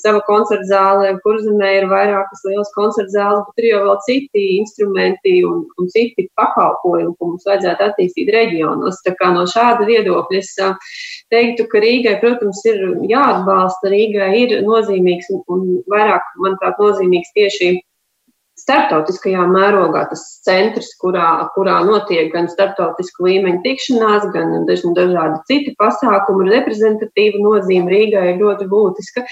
sava 0.00 0.20
koncerta 0.26 0.66
zāle, 0.68 1.12
kurzemē 1.24 1.70
ir 1.78 1.86
vairākas 1.90 2.44
lielas 2.46 2.72
koncerta 2.76 3.14
zāles, 3.14 3.44
bet 3.48 3.64
ir 3.64 3.68
jau 3.70 3.80
vēl 3.86 3.98
citi 4.06 4.44
instrumenti 4.58 5.34
un, 5.48 5.62
un 5.80 5.90
citi 5.92 6.26
pakalpojumi, 6.40 7.14
ko 7.18 7.32
mums 7.32 7.46
vajadzētu 7.48 7.86
attīstīt 7.88 8.32
reģionos. 8.36 9.02
Tā 9.06 9.14
kā 9.20 9.32
no 9.34 9.46
šāda 9.50 9.86
viedokļa 9.88 10.40
es 10.40 10.54
teiktu, 11.32 11.68
ka 11.70 11.84
Rīgai, 11.84 12.16
protams, 12.22 12.62
ir 12.70 12.82
jāatbalsta. 13.10 13.92
Rīgai 13.92 14.32
ir 14.44 14.56
nozīmīgs 14.66 15.30
un, 15.36 15.68
vairāk, 15.90 16.34
manuprāt, 16.40 16.80
nozīmīgs 16.82 17.32
tieši 17.36 17.76
starptautiskajā 18.60 19.46
mērogā 19.50 20.04
tas 20.10 20.22
centrs, 20.46 20.92
kurā, 21.00 21.28
kurā 21.54 21.80
notiek 21.86 22.30
gan 22.34 22.48
starptautisku 22.52 23.26
līmeņu 23.28 23.62
tikšanās, 23.66 24.28
gan 24.34 24.68
dažādi 24.68 25.42
citi 25.50 25.74
pasākumi, 25.80 26.50
reprezentatīva 26.52 27.42
nozīme 27.44 27.92
Rīgai 27.92 28.26
ir 28.34 28.40
ļoti 28.42 28.68
būtiska. 28.70 29.26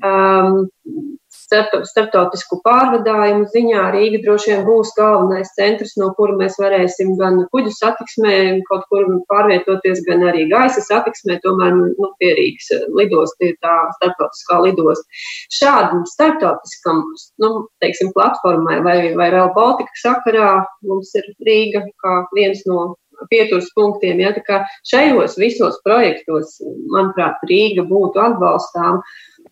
Um, 0.00 0.62
starptautisku 1.50 2.60
pārvadājumu 2.64 3.48
ziņā 3.52 3.84
Rīga 3.94 4.20
droši 4.24 4.52
vien 4.52 4.62
būs 4.66 4.92
galvenais 4.96 5.52
centrs, 5.56 5.96
no 6.00 6.10
kura 6.18 6.36
mēs 6.38 6.58
varēsim 6.60 7.16
gan 7.20 7.42
kuģu 7.54 7.72
satiksmē 7.76 8.34
kaut 8.68 8.86
kur 8.92 9.08
pārvietoties, 9.32 10.02
gan 10.06 10.24
arī 10.30 10.46
gaisa 10.52 10.82
satiksmē. 10.86 11.40
Tomēr 11.44 11.76
nu, 11.80 12.12
pie 12.22 12.32
Rīgas 12.38 12.70
lidosta 12.98 13.50
ir 13.50 13.58
tā 13.64 13.76
starptautiskā 13.98 14.60
lidosta. 14.66 15.22
Šādam 15.60 16.06
starptautiskam 16.08 17.04
nu, 17.42 17.52
teiksim, 17.82 18.14
platformai 18.16 18.80
vai, 18.86 18.98
vai 19.18 19.30
vēl 19.34 19.52
Baltika 19.56 20.02
sakarā 20.04 20.50
mums 20.86 21.14
ir 21.18 21.30
Rīga 21.46 21.84
kā 22.02 22.16
viens 22.36 22.62
no 22.70 22.92
pieturas 23.30 23.68
punktiem. 23.76 24.20
Ja, 24.22 24.32
šajos 24.88 25.36
visos 25.40 25.80
projektos, 25.84 26.56
manuprāt, 26.94 27.42
Rīga 27.50 27.84
būtu 27.88 28.22
atbalstām. 28.22 29.00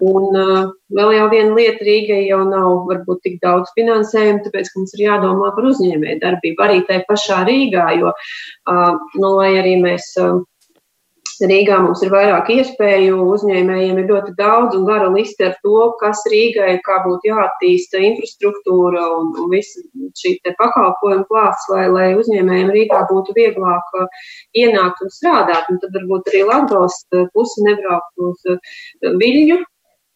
Un 0.05 0.37
uh, 0.39 0.69
vēl 0.95 1.15
jau 1.17 1.25
viena 1.33 1.55
lieta, 1.57 1.83
Rīgai 1.85 2.21
jau 2.29 2.45
nav 2.47 2.85
varbūt 2.87 3.25
tik 3.25 3.41
daudz 3.43 3.73
finansējuma, 3.75 4.45
tāpēc 4.45 4.71
mums 4.77 4.95
ir 4.95 5.07
jādomā 5.09 5.51
par 5.57 5.67
uzņēmēju 5.73 6.21
darbību 6.23 6.65
arī 6.65 6.83
tajā 6.87 7.03
pašā 7.09 7.41
Rīgā, 7.49 7.89
jo, 7.99 8.13
uh, 8.15 8.93
nu, 9.19 9.33
lai 9.41 9.57
arī 9.59 9.75
mēs 9.83 10.13
uh, 10.23 10.39
Rīgā 11.47 11.79
mums 11.85 12.03
ir 12.03 12.11
vairāk 12.13 12.49
iespēju, 12.55 13.19
uzņēmējiem 13.35 14.01
ir 14.01 14.09
ļoti 14.11 14.35
daudz 14.39 14.77
un 14.79 14.85
gara 14.89 15.09
liste 15.13 15.47
ar 15.49 15.55
to, 15.63 15.77
kas 16.01 16.25
Rīgai 16.33 16.79
kā 16.87 16.99
būtu 17.05 17.31
jāattīsta 17.31 18.03
infrastruktūra 18.11 19.05
un, 19.19 19.31
un 19.39 19.51
visa 19.53 19.83
šī 20.19 20.35
pakalpojuma 20.59 21.27
klāsts, 21.31 21.71
lai, 21.73 21.87
lai 21.95 22.09
uzņēmējiem 22.19 22.75
Rīgā 22.75 23.05
būtu 23.13 23.37
vieglāk 23.39 23.97
ienākt 24.59 25.03
un 25.05 25.15
strādāt. 25.15 25.71
Un 25.71 25.81
tad 25.83 25.95
varbūt 25.95 26.33
arī 26.33 26.45
Latvijas 26.49 27.01
puse 27.35 27.67
nebraukt 27.67 28.29
uz 28.31 28.47
Viļņu, 29.23 29.63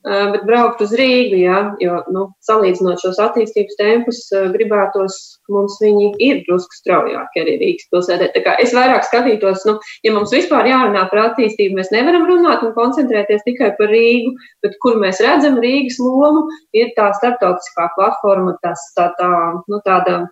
bet 0.03 0.43
braukt 0.49 0.83
uz 0.83 0.93
Rīgu, 0.99 1.39
jā, 1.45 1.59
jo, 1.83 1.99
nu, 2.15 2.25
salīdzinot 2.47 3.03
šos 3.03 3.21
attīstības 3.23 3.79
tempus, 3.79 4.23
gribētos, 4.55 5.19
ka 5.47 5.55
mums 5.55 5.79
viņi 5.83 6.11
ir 6.23 6.43
drusku 6.49 6.79
straujāki 6.81 7.43
arī 7.45 7.57
Rīgas 7.61 7.89
pilsētē. 7.93 8.31
Es 8.63 8.75
vairāk 8.75 9.07
skatītos, 9.07 9.67
nu, 9.69 9.79
ja 10.07 10.15
mums 10.17 10.35
vispār 10.35 10.71
jārunā 10.71 11.07
par 11.13 11.23
attīstību, 11.29 11.79
mēs 11.79 11.93
nevaram 11.95 12.27
runāt 12.29 12.67
un 12.67 12.75
koncentrēties 12.77 13.47
tikai 13.47 13.73
par 13.79 13.93
Rīgu, 13.95 14.35
bet 14.67 14.79
kur 14.83 14.99
mēs 15.03 15.23
redzam 15.23 15.61
Rīgas 15.63 16.01
lomu, 16.03 16.49
ir 16.75 16.91
tā 16.99 17.13
starptautiskā 17.21 17.93
platforma, 17.97 18.57
tas 18.67 18.83
tā, 18.99 19.13
tā, 19.21 19.33
nu, 19.71 19.83
tāda 19.87 20.25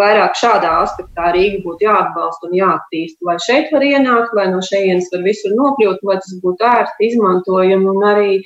vairāk 0.00 0.34
šādā 0.38 0.70
aspektā 0.84 1.30
Rīga 1.36 1.60
būtu 1.64 1.86
jāatbalsta 1.86 2.48
un 2.48 2.56
jāattīsta, 2.58 3.20
lai 3.28 3.36
šeit 3.44 3.70
var 3.74 3.86
ienākt, 3.86 4.34
lai 4.38 4.48
no 4.50 4.60
šejienes 4.66 5.10
var 5.14 5.24
visur 5.26 5.54
nokļūt, 5.58 6.02
lai 6.10 6.18
tas 6.24 6.36
būtu 6.42 6.68
ērti, 6.72 7.10
izmantojami 7.12 7.90
un 7.94 8.10
arī 8.10 8.36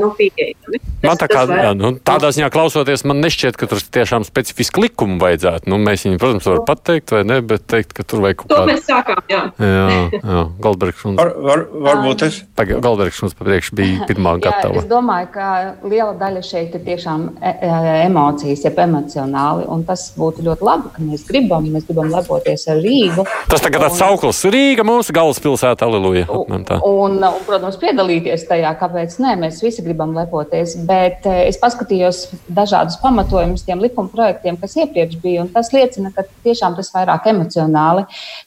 nu, 0.00 0.12
pieejami. 0.18 0.82
Man 1.02 1.18
tā 1.18 1.26
kā, 1.26 1.42
jā, 1.50 1.72
nu, 1.74 1.88
tādā 2.06 2.28
ziņā 2.30 2.46
klausoties, 2.54 3.02
man 3.10 3.18
nešķiet, 3.24 3.56
ka 3.58 3.66
tur 3.66 3.80
tiešām 3.82 4.22
specifiski 4.22 4.84
likumu 4.84 5.16
vajadzētu. 5.18 5.66
Nu, 5.72 5.78
mēs 5.82 6.04
viņu, 6.06 6.18
protams, 6.22 6.44
varam 6.46 6.62
pateikt, 6.68 7.10
vai 7.10 7.22
ne, 7.26 7.40
bet 7.42 7.64
teikt, 7.66 7.90
ka 7.96 8.04
tur 8.06 8.20
vajag 8.22 8.36
kaut 8.42 8.52
To 8.52 8.58
kādu. 8.60 8.68
mēs 8.70 8.84
sākām, 8.86 9.18
jā. 9.32 9.40
Jā, 9.58 9.88
jā, 10.14 10.42
Goldbergs 10.62 11.02
un 11.10 11.16
Var, 11.18 11.32
var, 11.42 11.64
varbūt 11.88 12.22
es. 12.28 12.36
Paga- 12.54 12.78
Goldbergs 12.84 13.18
mums 13.24 13.34
papriekš 13.34 13.72
bija 13.74 14.04
pirmā 14.12 14.36
Jā, 14.38 14.44
gatava. 14.46 14.78
es 14.78 14.86
domāju, 14.92 15.30
ka 15.34 15.48
liela 15.82 16.14
daļa 16.22 16.44
šeit 16.46 16.78
ir 16.78 16.84
tiešām 16.86 17.26
e- 17.42 17.54
e- 17.66 17.98
emocijas, 18.06 18.62
jeb 18.68 18.78
emocionāli. 18.86 19.66
Un 19.74 19.82
tas 19.90 20.06
būtu 20.16 20.46
ļoti 20.46 20.68
labi, 20.70 20.94
ka 20.94 21.02
mēs 21.02 21.26
gribam, 21.26 21.66
mēs 21.74 21.88
gribam 21.90 22.14
lepoties 22.14 22.68
ar 22.70 22.78
Rīgu. 22.78 23.26
Tas 23.50 23.60
tagad 23.66 23.88
tāds 23.88 23.98
sauklis 23.98 24.44
Rīga, 24.54 24.86
mūsu 24.86 25.10
galvaspilsēta, 25.18 25.82
aleluja. 25.90 26.28
tā. 26.70 26.78
Un, 26.86 27.18
un, 27.18 27.42
protams, 27.46 27.76
piedalīties 27.82 28.46
tajā, 28.46 28.70
kāpēc 28.78 29.18
nē, 29.18 29.34
mēs 29.42 29.58
visi 29.66 29.82
gribam 29.82 30.14
lepoties. 30.14 30.76
Bet 30.78 30.91
eh, 31.26 31.40
es 31.48 31.58
paskatījos 31.60 32.22
dažādus 32.52 32.98
pamatojumus 33.02 33.64
tiem 33.66 33.82
likuma 33.82 34.10
projektiem, 34.12 34.58
kas 34.60 34.76
iepriekš 34.80 35.18
bija, 35.22 35.46
tas 35.54 35.72
liecina, 35.74 36.12
ka 36.14 36.24
tiešām 36.46 36.76
tas 36.78 36.92
vairāk 36.94 37.28
emocionāli. 37.32 38.04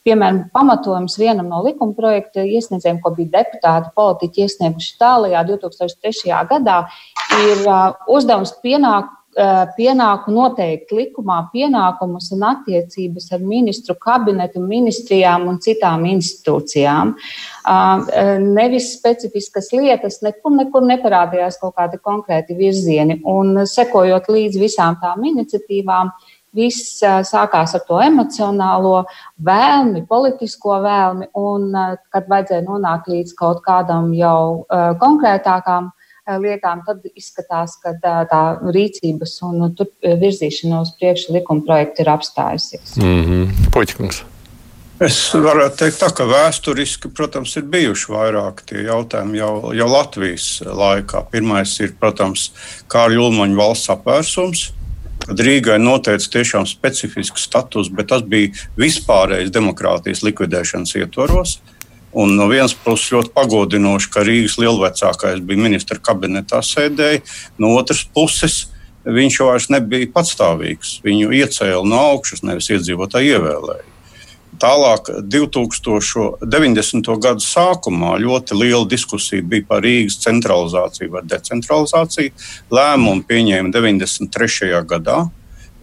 Piemēram, 0.08 0.46
pamatojums 0.56 1.18
vienam 1.22 1.50
no 1.52 1.64
likuma 1.66 1.98
projekta 1.98 2.46
iesniedzējiem, 2.46 3.02
ko 3.04 3.14
bija 3.18 3.34
deputāti, 3.39 3.93
politiķi 3.98 4.48
iesnieguši 4.48 4.96
tālajā 5.02 5.43
2003. 5.52 6.34
gadā, 6.52 6.80
ir 7.41 7.68
uh, 7.68 7.93
uzdevums 8.12 8.56
pienākt 8.64 9.14
pienāku 9.36 10.31
noteikt 10.31 10.93
likumā 10.95 11.41
pienākumus 11.51 12.29
un 12.36 12.45
attiecības 12.47 13.27
ar 13.36 13.41
ministru 13.43 13.95
kabinetu, 13.99 14.61
ministrijām 14.63 15.49
un 15.51 15.59
citām 15.63 16.05
institūcijām. 16.07 17.15
Nevis 18.45 18.93
specifiskas 18.95 19.71
lietas, 19.75 20.21
nekur, 20.23 20.55
nekur 20.55 20.88
neparādījās 20.88 21.59
kaut 21.59 21.75
kādi 21.75 21.99
konkrēti 21.99 22.55
virzieni. 22.55 23.19
Un 23.27 23.65
sekojot 23.67 24.31
līdz 24.31 24.61
visām 24.61 24.95
tām 25.03 25.27
iniciatīvām, 25.27 26.13
viss 26.55 27.01
sākās 27.03 27.75
ar 27.75 27.83
to 27.83 27.99
emocionālo 27.99 29.01
vēlmi, 29.43 30.05
politisko 30.07 30.79
vēlmi, 30.86 31.27
un 31.36 31.67
kad 32.07 32.31
vajadzēja 32.31 32.63
nonākt 32.63 33.11
līdz 33.11 33.36
kaut 33.36 33.59
kādam 33.65 34.13
jau 34.15 34.63
konkrētākām 35.01 35.91
lietām, 36.41 36.82
tad 36.86 37.03
izskatās, 37.15 37.78
ka 37.82 37.95
tā, 38.01 38.15
tā 38.30 38.43
rīcības 38.76 39.36
un 39.47 39.67
tur 39.78 39.91
virzīšana 40.03 40.82
uz 40.82 40.95
priekšu 40.99 41.36
likuma 41.38 41.65
projekta 41.67 42.05
ir 42.05 42.13
apstājusies. 42.15 42.95
Mm 43.01 43.21
-hmm. 43.26 43.69
Puķkungs. 43.73 44.23
Es 45.03 45.17
varētu 45.36 45.76
teikt, 45.76 45.97
tā, 45.99 46.07
ka 46.15 46.23
vēsturiski, 46.23 47.09
protams, 47.11 47.57
ir 47.59 47.65
bijuši 47.67 48.11
vairāki 48.13 48.63
tie 48.69 48.84
jautājumi 48.86 49.41
jau, 49.41 49.73
jau 49.76 49.88
Latvijas 49.91 50.61
laikā. 50.63 51.26
Pirmais 51.32 51.80
ir, 51.84 51.91
protams, 51.99 52.53
Kārļa 52.88 53.26
Ulmaņa 53.26 53.57
valsts 53.59 53.91
apvērsums, 53.91 54.61
kad 55.26 55.43
Rīgai 55.43 55.76
noteica 55.84 56.30
tiešām 56.38 56.63
specifisku 56.69 57.41
statusu, 57.43 57.91
bet 57.91 58.07
tas 58.13 58.23
bija 58.23 58.53
vispārējais 58.80 59.51
demokrātijas 59.51 60.23
likvidēšanas 60.23 60.95
ietvaros. 61.01 61.57
Un 62.16 62.38
no 62.38 62.47
vienas 62.47 62.72
puses 62.80 63.11
ļoti 63.11 63.34
pagodinoši, 63.36 64.11
ka 64.13 64.24
Rīgas 64.24 64.55
lielvecākais 64.61 65.41
bija 65.43 65.66
ministra 65.66 65.99
kabinetā 65.99 66.61
sēdēja, 66.63 67.26
no 67.59 67.74
otras 67.76 68.05
puses 68.07 68.70
viņš 69.03 69.41
vairs 69.43 69.68
nebija 69.74 70.07
patstāvīgs. 70.13 70.99
Viņu 71.03 71.34
iecēla 71.36 71.84
no 71.84 71.99
augšas, 72.13 72.45
nevis 72.47 72.72
iedzīvotāji 72.72 73.36
ievēlēja. 73.36 73.91
Tālāk, 74.55 75.09
2090. 75.28 77.09
gadu 77.20 77.43
sākumā 77.43 78.13
ļoti 78.24 78.55
liela 78.55 78.88
diskusija 78.88 79.43
bija 79.43 79.68
par 79.68 79.84
Rīgas 79.84 80.22
centralizāciju 80.24 81.11
vai 81.18 81.24
decentralizāciju. 81.28 82.32
Lēmumu 82.72 83.26
pieņēma 83.28 83.74
93. 83.76 84.72
gadā 84.88 85.26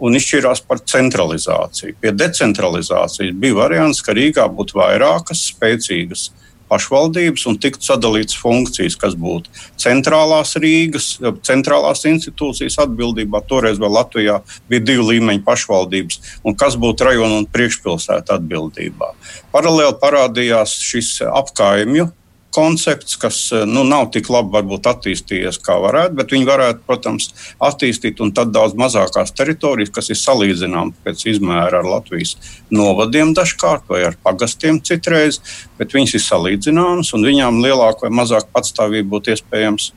un 0.02 0.18
izšķirās 0.18 0.64
par 0.66 0.82
centralizāciju. 0.92 1.96
Pie 2.02 2.12
decentralizācijas 2.16 3.34
bija 3.38 3.60
variants, 3.62 4.02
ka 4.02 4.14
Rīgā 4.16 4.48
būtu 4.50 4.80
vairākas 4.80 5.46
spēcīgas 5.52 6.30
pašvaldības 6.72 7.44
un 7.50 7.58
tiktu 7.60 7.84
sadalītas 7.84 8.38
funkcijas, 8.40 8.96
kas 9.00 9.16
būtu 9.18 9.52
centrālās 9.80 10.54
Rīgas, 10.62 11.10
centrālās 11.44 12.06
institūcijas 12.08 12.78
atbildībā. 12.86 13.42
Toreiz 13.48 13.80
vēl 13.82 13.92
Latvijā 13.98 14.38
bija 14.72 14.86
divu 14.92 15.10
līmeņu 15.10 15.44
pašvaldības, 15.46 16.20
un 16.48 16.56
kas 16.58 16.78
būtu 16.80 17.08
rajona 17.10 17.42
un 17.42 17.48
priekšpilsēta 17.52 18.40
atbildībā. 18.40 19.12
Paralēli 19.52 19.98
parādījās 20.00 20.78
šis 20.80 21.18
apkaimju 21.28 22.08
koncepts, 22.52 23.16
kas 23.20 23.38
eh, 23.52 23.64
nu, 23.68 23.84
nav 23.88 24.10
tik 24.14 24.28
labi 24.32 24.52
varbūt, 24.56 24.88
attīstījies, 24.90 25.58
kā 25.64 25.78
varētu, 25.82 26.16
bet 26.18 26.34
viņi 26.34 26.48
varētu, 26.48 26.84
protams, 26.88 27.30
attīstīt 27.62 28.20
un 28.24 28.34
tad 28.36 28.52
daudz 28.54 28.76
mazākās 28.78 29.34
teritorijas, 29.36 29.92
kas 29.94 30.12
ir 30.12 30.20
salīdzināmas 30.20 31.00
pēc 31.06 31.24
izmēra 31.34 31.80
ar 31.80 31.88
Latvijas 31.88 32.36
novadiem 32.72 33.34
dažkārt 33.36 33.88
vai 33.90 34.04
ar 34.10 34.18
pagastiem 34.22 34.82
citreiz, 34.84 35.40
bet 35.80 35.96
viņas 35.96 36.16
ir 36.18 36.26
salīdzināmas 36.26 37.14
un 37.16 37.26
viņām 37.28 37.62
lielāka 37.64 38.06
vai 38.06 38.14
mazāka 38.22 38.50
patstāvība 38.54 39.16
būtu 39.16 39.34
iespējams 39.34 39.90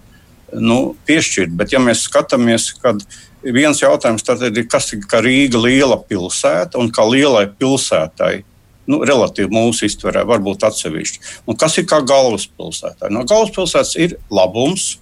nu, 0.61 0.95
piešķirt. 1.07 1.53
Bet, 1.57 1.73
ja 1.73 1.81
mēs 1.83 2.05
skatāmies, 2.07 2.71
kad 2.81 3.01
viens 3.43 3.81
jautājums 3.81 4.25
ir, 4.47 4.65
kas 4.71 4.93
ir 4.95 5.05
Rīga 5.25 5.61
liela 5.61 5.97
pilsēta 6.01 6.79
un 6.81 6.91
kā 6.93 7.05
lielai 7.07 7.47
pilsētai 7.51 8.43
nu, 8.91 9.01
relatīvi 9.07 9.51
mūsu 9.53 9.88
iztverē, 9.89 10.25
varbūt 10.27 10.65
atsevišķi. 10.67 11.23
Un 11.49 11.57
kas 11.59 11.79
ir 11.81 11.88
kā 11.89 12.01
galvaspilsētā? 12.05 13.09
No 13.13 13.25
galvaspilsētas 13.27 13.95
ir 14.01 14.17
labums 14.33 14.95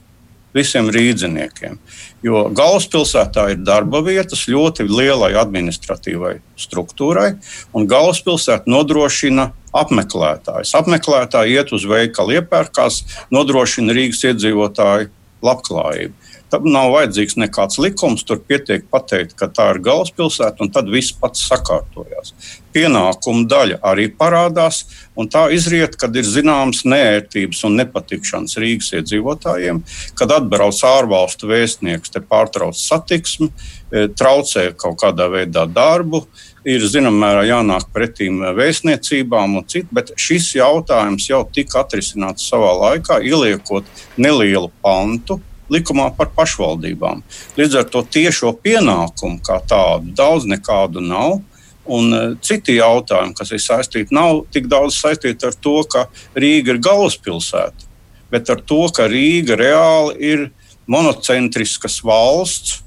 visiem 0.53 0.89
rīdziniekiem. 0.93 1.79
Jo 2.23 2.45
galvaspilsētā 2.55 3.49
ir 3.53 3.63
darba 3.65 4.03
vietas 4.05 4.45
ļoti 4.49 4.85
lielai 4.87 5.33
administratīvai 5.41 6.37
struktūrai, 6.59 7.33
un 7.73 7.89
galvaspilsēta 7.89 8.69
nodrošina 8.69 9.49
apmeklētājus. 9.73 10.75
Apmeklētāji 10.77 11.57
iet 11.57 11.73
uz 11.73 11.87
veikalu, 11.89 12.37
iepērkās, 12.39 13.01
nodrošina 13.33 13.95
Rīgas 13.97 14.21
iedzīvotāju 14.29 15.09
labklājību. 15.43 16.22
Tam 16.53 16.67
nav 16.69 16.91
vajadzīgs 16.93 17.33
nekāds 17.41 17.79
likums. 17.81 18.21
Tur 18.29 18.37
pietiek 18.45 18.83
pateikt, 18.93 19.31
ka 19.39 19.47
tā 19.49 19.71
ir 19.73 19.79
galvaspilsēta, 19.81 20.61
un 20.61 20.69
tad 20.69 20.91
viss 20.93 21.15
pats 21.17 21.47
sakārtojās. 21.49 22.29
Pienākumu 22.75 23.47
daļa 23.49 23.79
arī 23.89 24.05
parādās, 24.13 24.83
un 25.17 25.31
tā 25.33 25.47
izriet, 25.55 25.95
kad 25.97 26.13
ir 26.13 26.27
zināmas 26.29 26.83
neērtības 26.85 27.63
un 27.65 27.79
nepatikšanas 27.81 28.59
Rīgas 28.61 28.91
iedzīvotājiem, 28.99 29.81
kad 30.19 30.33
atbrauc 30.35 30.81
ārvalstu 30.85 31.49
vēstnieks, 31.49 32.13
te 32.13 32.21
pārtrauc 32.21 32.77
satiksmi, 32.77 33.49
e, 33.49 34.05
traucē 34.13 34.67
kaut 34.77 34.99
kādā 35.01 35.29
veidā 35.33 35.65
darbu 35.69 36.21
ir 36.69 36.85
zināmā 36.85 37.17
mērā 37.23 37.47
jānāk 37.47 37.87
pretīm 37.95 38.43
vēstniecībām 38.57 39.57
un 39.57 39.65
citu, 39.69 39.89
bet 39.91 40.13
šis 40.21 40.51
jautājums 40.59 41.25
jau 41.31 41.41
tika 41.53 41.81
atrisināts 41.81 42.45
savā 42.49 42.75
laikā, 42.83 43.19
ieliekot 43.25 43.89
nelielu 44.21 44.69
pantu 44.85 45.39
likumā 45.71 46.09
par 46.17 46.31
pašvaldībām. 46.35 47.23
Līdz 47.57 47.79
ar 47.79 47.87
to 47.91 48.03
tiešo 48.03 48.53
pienākumu 48.63 49.41
kā 49.45 49.59
tādu 49.69 50.13
daudz 50.17 50.47
nekādu 50.49 51.03
nav. 51.03 51.41
Un 51.83 52.15
uh, 52.15 52.35
citi 52.39 52.77
jautājumi, 52.77 53.35
kas 53.35 53.51
ir 53.51 53.59
saistīti, 53.59 54.15
nav 54.15 54.45
tik 54.55 54.69
daudz 54.71 54.95
saistīti 54.95 55.49
ar 55.49 55.55
to, 55.59 55.81
ka 55.83 56.05
Rīga 56.31 56.71
ir 56.71 56.79
galvaspilsēta, 56.79 57.89
bet 58.31 58.51
ar 58.53 58.61
to, 58.63 58.85
ka 58.95 59.09
Rīga 59.11 59.57
reāli 59.59 60.29
ir 60.31 60.45
monocentriskas 60.87 61.99
valsts 62.07 62.79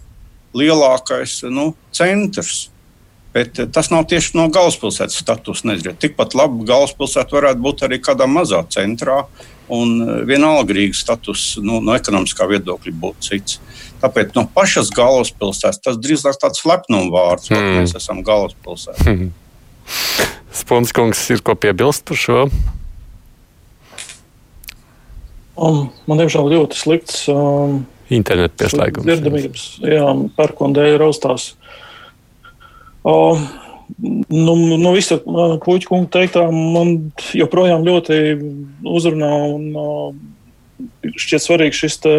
lielākais 0.57 1.43
nu, 1.53 1.75
centrs. 1.93 2.71
Bet 3.37 3.61
uh, 3.61 3.69
tas 3.69 3.93
nav 3.93 4.09
tieši 4.09 4.39
no 4.39 4.49
galvaspilsētas 4.53 5.21
status. 5.21 5.67
Nezinu. 5.69 5.97
Tikpat 6.01 6.39
labi 6.39 6.65
galvaspilsēta 6.69 7.37
varētu 7.37 7.63
būt 7.69 7.85
arī 7.87 8.01
kādā 8.03 8.29
mazā 8.31 8.65
centrā, 8.73 9.25
Un 9.73 9.97
e, 9.99 10.19
vienalga 10.29 10.75
Rīgas 10.77 11.01
status 11.03 11.57
nu, 11.63 11.81
no 11.83 11.97
ekonomiskā 11.99 12.47
viedokļa 12.51 12.93
būtu 13.03 13.27
cits. 13.27 13.59
Tāpēc 14.03 14.37
no 14.37 14.45
pašas 14.55 14.93
galvaspilsētas 14.95 15.83
tas 15.83 15.99
drīzāk 15.99 16.39
tāds 16.43 16.63
lepnuma 16.69 17.11
vārds, 17.11 17.51
mm. 17.51 17.57
ka 17.57 17.81
mēs 17.81 17.97
esam 17.99 18.23
galvaspilsēta. 18.27 19.11
Mm. 19.11 19.33
Sponskungs 20.57 21.25
ir 21.35 21.43
ko 21.47 21.57
piebilst 21.59 22.07
par 22.07 22.21
šo? 22.21 22.47
Um, 25.57 25.87
man 26.07 26.21
diemžēl 26.21 26.51
ļoti 26.53 26.79
slikts. 26.79 27.25
Um, 27.33 27.83
Internetu 28.13 28.61
pieslēgums. 28.63 29.09
Dzirdamības, 29.09 29.69
jā, 29.83 30.07
pērkona 30.37 30.79
dēļ 30.79 30.99
raustās. 31.03 31.55
Um, 33.07 33.47
Nu, 34.29 34.55
nu 34.77 34.91
visa 34.93 35.17
puķa 35.23 35.87
kunga 35.87 36.09
teiktā 36.19 36.43
man 36.51 37.13
joprojām 37.39 37.85
ļoti 37.87 38.17
uzrunā 38.83 39.31
un 39.55 39.69
uh, 39.79 40.09
šķiet 41.15 41.45
svarīgs 41.45 41.83
šis 41.85 42.01
te, 42.03 42.15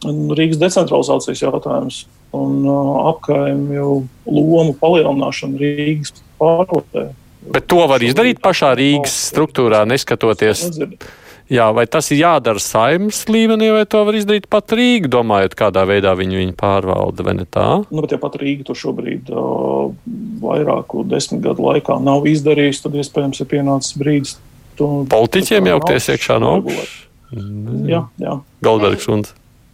Rīgas 0.00 0.60
decentralizācijas 0.62 1.42
jautājums 1.42 2.04
un 2.36 2.62
uh, 2.64 2.92
apkaimju 3.10 3.96
lomu 4.30 4.76
palielināšana 4.80 5.60
Rīgas 5.60 6.14
pārvaldē. 6.40 7.10
Bet 7.50 7.66
to 7.68 7.82
var 7.90 8.04
izdarīt 8.06 8.40
pašā 8.44 8.70
Rīgas 8.78 9.16
struktūrā, 9.32 9.82
neskatoties. 9.90 10.68
Nedzird. 10.70 11.10
Jā, 11.50 11.64
vai 11.74 11.82
tas 11.90 12.06
ir 12.14 12.20
jādara 12.20 12.62
saimnes 12.62 13.24
līmenī, 13.26 13.72
vai 13.74 13.82
to 13.90 14.04
var 14.06 14.14
izdarīt 14.14 14.44
pat 14.50 14.70
Rīga, 14.78 15.10
domājot, 15.10 15.56
kādā 15.58 15.82
veidā 15.88 16.12
viņi 16.14 16.38
viņu 16.38 16.54
pārvalda, 16.60 17.26
vai 17.26 17.34
ne 17.40 17.46
tā? 17.50 17.64
Nu, 17.90 18.04
bet 18.04 18.14
ja 18.14 18.20
pat 18.22 18.38
Rīga 18.38 18.68
to 18.68 18.76
šobrīd 18.78 19.32
uh, 19.34 19.90
vairāku 20.44 21.02
desmit 21.10 21.42
gadu 21.48 21.66
laikā 21.66 21.98
nav 22.06 22.30
izdarījusi, 22.30 22.84
tad 22.86 23.00
iespējams 23.02 23.42
ir 23.42 23.50
pienācis 23.50 23.98
brīdis. 23.98 24.38
To, 24.78 24.92
Politiķiem 25.10 25.72
jaukties 25.72 26.08
iekšā 26.14 26.38
no 26.38 26.54
augšas. 26.60 26.96
Jā, 27.90 28.06
jā. 28.22 28.38
Goldbergs 28.62 29.10
un. 29.10 29.26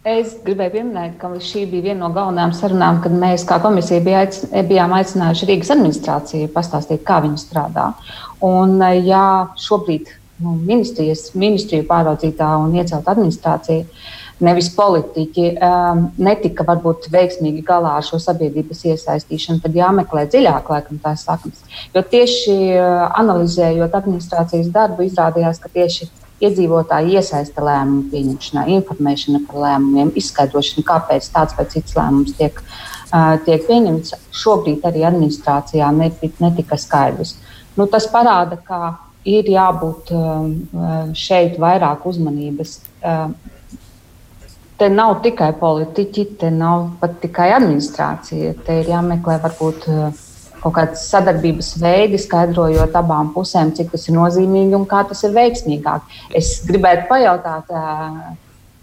Es 0.07 0.37
gribēju 0.41 0.71
pieminēt, 0.79 1.17
ka 1.21 1.29
šī 1.43 1.67
bija 1.69 1.91
viena 1.91 2.07
no 2.07 2.13
galvenajām 2.15 2.53
sarunām, 2.57 3.01
kad 3.03 3.13
mēs 3.13 3.43
kā 3.45 3.57
komisija 3.61 4.01
bija 4.01 4.25
aic, 4.25 4.37
bijām 4.69 4.93
aicinājuši 4.97 5.49
Rīgas 5.49 5.73
administrāciju 5.75 6.49
pastāstīt, 6.53 7.05
kā 7.05 7.19
viņi 7.25 7.41
strādā. 7.41 7.91
Un, 8.45 8.79
ja 9.03 9.51
šobrīd 9.59 10.09
nu, 10.43 10.53
ministrijas, 10.61 11.31
ministriju 11.37 11.87
pāraudzītā 11.89 12.49
un 12.61 12.75
iecelt 12.77 13.07
administrācija, 13.09 13.85
nevis 14.43 14.69
politiķi, 14.75 15.47
um, 15.65 16.03
netika 16.21 16.65
varbūt 16.67 17.07
veiksmīgi 17.13 17.63
galā 17.65 17.95
ar 17.97 18.05
šo 18.05 18.19
sabiedrības 18.21 18.83
iesaistīšanu, 18.91 19.63
tad 19.63 19.77
jāmeklē 19.77 20.27
dziļāk, 20.29 20.69
laikam, 20.73 20.99
tās 21.01 21.25
saknes. 21.25 21.63
Jo 21.95 22.03
tieši 22.05 22.57
uh, 22.75 23.07
analizējot 23.17 23.97
administrācijas 23.97 24.69
darbu, 24.73 25.07
izrādījās, 25.07 25.61
ka 25.63 25.73
tieši 25.73 26.09
iedzīvotāji 26.45 27.17
iesaista 27.17 27.63
lēmumu 27.65 28.11
pieņemšanā, 28.11 28.67
informēšana 28.75 29.41
par 29.47 29.57
lēmumiem, 29.63 30.13
izskaidrošana, 30.21 30.85
kāpēc 30.85 31.31
tāds 31.33 31.57
vai 31.57 31.65
cits 31.73 31.97
lēmums 31.97 32.37
tiek, 32.37 32.61
uh, 32.61 33.33
tiek 33.47 33.65
pieņemts. 33.65 34.13
Šobrīd 34.37 34.85
arī 34.85 35.01
administrācijā 35.09 35.89
netika 35.97 36.77
skaidrs. 36.77 37.39
Nu, 37.77 37.89
tas 37.89 38.05
parāda, 38.09 38.61
ka 38.61 38.93
ir 39.27 39.49
jābūt 39.51 40.13
um, 40.15 40.51
um, 40.71 41.13
šeit 41.17 41.57
vairāk 41.61 42.05
uzmanības. 42.07 42.77
Um, 43.03 43.35
te 44.77 44.89
nav 44.93 45.17
tikai 45.25 45.51
politiķi, 45.59 46.25
te 46.41 46.51
nav 46.53 46.87
pat 47.01 47.19
tikai 47.23 47.51
administrācija. 47.57 48.55
Te 48.65 48.81
ir 48.81 48.91
jāmeklē 48.93 49.39
varbūt 49.43 49.87
uh, 49.91 50.23
kaut 50.61 50.75
kāds 50.77 51.05
sadarbības 51.11 51.75
veidi, 51.81 52.19
skaidrojot 52.21 52.95
abām 52.97 53.31
pusēm, 53.35 53.73
cik 53.77 53.93
tas 53.93 54.07
ir 54.09 54.17
nozīmīgi 54.17 54.77
un 54.77 54.87
kā 54.89 55.03
tas 55.09 55.23
ir 55.27 55.35
veiksmīgāk. 55.37 56.17
Es 56.35 56.57
gribētu 56.67 57.07
pajautāt, 57.11 57.71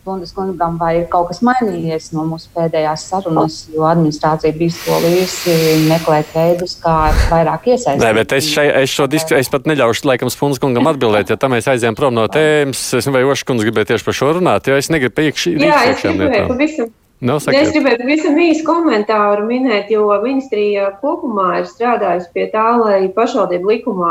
Bundes 0.05 0.35
kungam, 0.37 0.77
vai 0.81 0.93
ir 1.01 1.07
kaut 1.13 1.31
kas 1.31 1.41
mainījies 1.45 2.11
no 2.13 2.27
mūsu 2.29 2.51
pēdējās 2.55 3.07
sarunas, 3.11 3.61
jo 3.73 3.87
administrācija 3.89 4.53
bija 4.57 4.75
solījusi 4.77 5.55
meklēt 5.89 6.35
veidus, 6.37 6.77
kā 6.83 6.97
vairāk 7.31 7.71
iesaistīt. 7.73 8.03
Nē, 8.05 8.13
bet 8.21 8.35
es, 8.37 8.51
šai, 8.53 8.67
es 8.83 8.93
šo 8.93 9.09
diskusiju, 9.11 9.41
es 9.41 9.53
pat 9.53 9.71
neļaušu, 9.71 10.09
laikam, 10.11 10.33
Spunas 10.33 10.61
kungam 10.63 10.91
atbildēt, 10.93 11.33
jo 11.33 11.39
tam 11.41 11.57
mēs 11.57 11.71
aizējām 11.73 11.97
prom 11.99 12.17
no 12.17 12.27
tēmas. 12.33 12.83
Es 12.91 13.05
nezinu, 13.05 13.17
vai 13.17 13.25
Oškunds 13.33 13.65
gribēja 13.65 13.95
tieši 13.95 14.11
par 14.11 14.21
šo 14.21 14.35
runāt, 14.41 14.69
jo 14.69 14.77
es 14.81 14.93
negribu 14.93 15.29
iekšī. 15.29 15.57
Jā, 15.65 15.81
es 15.95 16.05
gribēju 16.05 16.53
pavisam 16.53 16.93
No, 17.25 17.39
sakiet. 17.41 17.63
es 17.63 17.71
gribētu 17.73 18.05
visam 18.05 18.37
īsu 18.37 18.67
komentāru 18.67 19.47
minēt, 19.49 19.89
jo 19.93 20.11
ministrija 20.21 20.91
kopumā 21.01 21.63
ir 21.63 21.69
strādājusi 21.71 22.29
pie 22.35 22.45
tā, 22.53 22.65
lai 22.83 22.99
pašvaldību 23.17 23.71
likumā, 23.71 24.11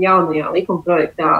jaunajā 0.00 0.52
likuma 0.54 0.80
projektā, 0.86 1.34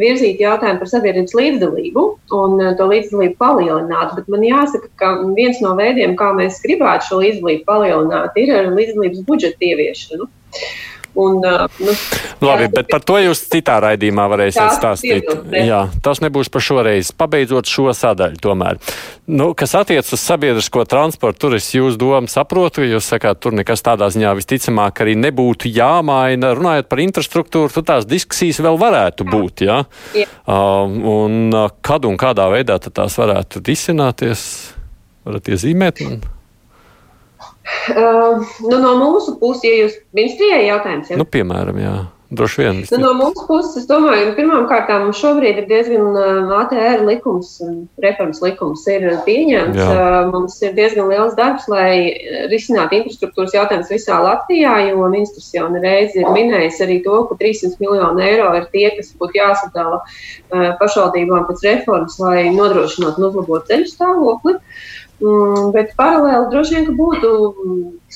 virzītu 0.00 0.46
jautājumu 0.46 0.80
par 0.80 0.92
sabiedrības 0.94 1.36
līdzdalību 1.36 2.04
un 2.38 2.56
eh, 2.64 2.72
to 2.78 2.88
līdzdalību 2.94 3.36
palielinātu. 3.42 4.22
Bet 4.22 4.32
man 4.32 4.46
jāsaka, 4.48 4.88
ka 5.02 5.12
viens 5.36 5.60
no 5.60 5.74
veidiem, 5.76 6.16
kā 6.16 6.32
mēs 6.38 6.62
gribētu 6.64 7.10
šo 7.10 7.20
līdzdalību 7.26 7.66
palielināt, 7.68 8.40
ir 8.40 8.54
ar 8.56 8.72
līdzdalības 8.72 9.26
budžeta 9.28 9.68
ieviešanu. 9.68 10.30
Un, 11.14 11.40
nu, 11.42 11.94
Labi, 12.40 12.68
bet 12.70 12.86
par 12.90 13.02
to 13.02 13.16
jūs 13.18 13.42
citā 13.50 13.80
raidījumā 13.82 14.28
varēsiet 14.30 14.76
stāstīt. 14.76 15.26
Jā, 15.50 15.82
tas 16.04 16.22
nebūs 16.22 16.50
par 16.52 16.62
šoreiz. 16.62 17.10
Pabeidzot 17.18 17.68
šo 17.68 17.90
sadaļu, 17.96 18.38
tomēr. 18.42 18.78
Nu, 19.30 19.50
kas 19.58 19.74
attiecas 19.78 20.14
uz 20.14 20.22
sabiedrisko 20.22 20.84
transportu, 20.90 21.42
tur 21.46 21.58
es 21.58 21.68
jūs 21.74 21.98
domu 22.00 22.30
saprotu, 22.30 22.84
jo 22.84 22.96
jūs 22.96 23.10
sakāt, 23.12 23.42
tur 23.42 23.56
nekas 23.58 23.82
tādā 23.86 24.10
ziņā 24.14 24.36
visticamāk 24.38 25.02
arī 25.02 25.16
nebūtu 25.18 25.70
jāmaina. 25.74 26.54
Runājot 26.58 26.90
par 26.90 27.02
infrastruktūru, 27.02 27.74
tur 27.74 27.86
tās 27.90 28.08
diskusijas 28.08 28.62
vēl 28.62 28.78
varētu 28.80 29.26
būt. 29.28 29.66
Ja? 29.66 29.82
Jā. 30.16 30.30
Uh, 30.46 30.98
un 31.18 31.54
kad 31.82 32.06
un 32.06 32.20
kādā 32.20 32.46
veidā 32.54 32.78
tās 32.86 33.18
varētu 33.18 33.64
risināties? 33.66 34.44
Varat 35.26 35.50
iezīmēt? 35.52 36.06
Un... 36.06 36.22
Uh, 37.90 38.46
nu, 38.66 38.78
no 38.78 38.94
mūsu 39.00 39.36
puses, 39.40 39.66
ja 39.66 39.84
jūs 39.84 40.00
ministrijai 40.16 40.64
jautājums, 40.68 41.12
ja? 41.12 41.20
nu, 41.20 41.28
piemēram, 41.28 41.78
jā. 41.80 41.98
Droši 42.30 42.60
vien. 42.62 42.76
Nu, 42.92 42.98
no 43.02 43.08
mūsu 43.18 43.42
puses, 43.48 43.72
es 43.80 43.86
domāju, 43.90 44.28
pirmkārt 44.36 44.90
mums 45.02 45.18
šobrīd 45.18 45.56
ir 45.58 45.64
diezgan 45.66 46.14
ATR 46.60 47.02
likums, 47.02 47.56
reformas 48.04 48.38
likums 48.44 48.84
ir 48.92 49.08
pieņemts. 49.26 49.80
Jā. 49.80 50.04
Mums 50.30 50.60
ir 50.62 50.76
diezgan 50.76 51.10
liels 51.10 51.34
darbs, 51.38 51.66
lai 51.72 52.14
risinātu 52.52 53.00
infrastruktūras 53.00 53.56
jautājumus 53.56 53.90
visā 53.90 54.20
Latvijā, 54.22 54.76
jo 54.92 55.10
ministrs 55.10 55.50
jau 55.56 55.66
nereiz 55.74 56.14
ir 56.14 56.30
minējis 56.30 56.78
arī 56.86 57.00
to, 57.02 57.18
ka 57.32 57.38
300 57.42 57.82
miljoni 57.82 58.28
eiro 58.28 58.52
ir 58.60 58.70
tie, 58.70 58.86
kas 58.94 59.10
būtu 59.18 59.40
jāsadala 59.40 60.04
pašvaldībām 60.78 61.50
pēc 61.50 61.66
reformas, 61.66 62.20
lai 62.22 62.46
nodrošinātu 62.54 63.18
un 63.18 63.30
uzlabotu 63.32 63.72
ceļu 63.74 63.90
stāvokli. 63.90 64.54
Uh, 64.54 64.88
bet 65.74 65.92
paralēli 65.98 66.48
droši 66.52 66.76
vien 66.76 66.94
būtu 66.96 67.30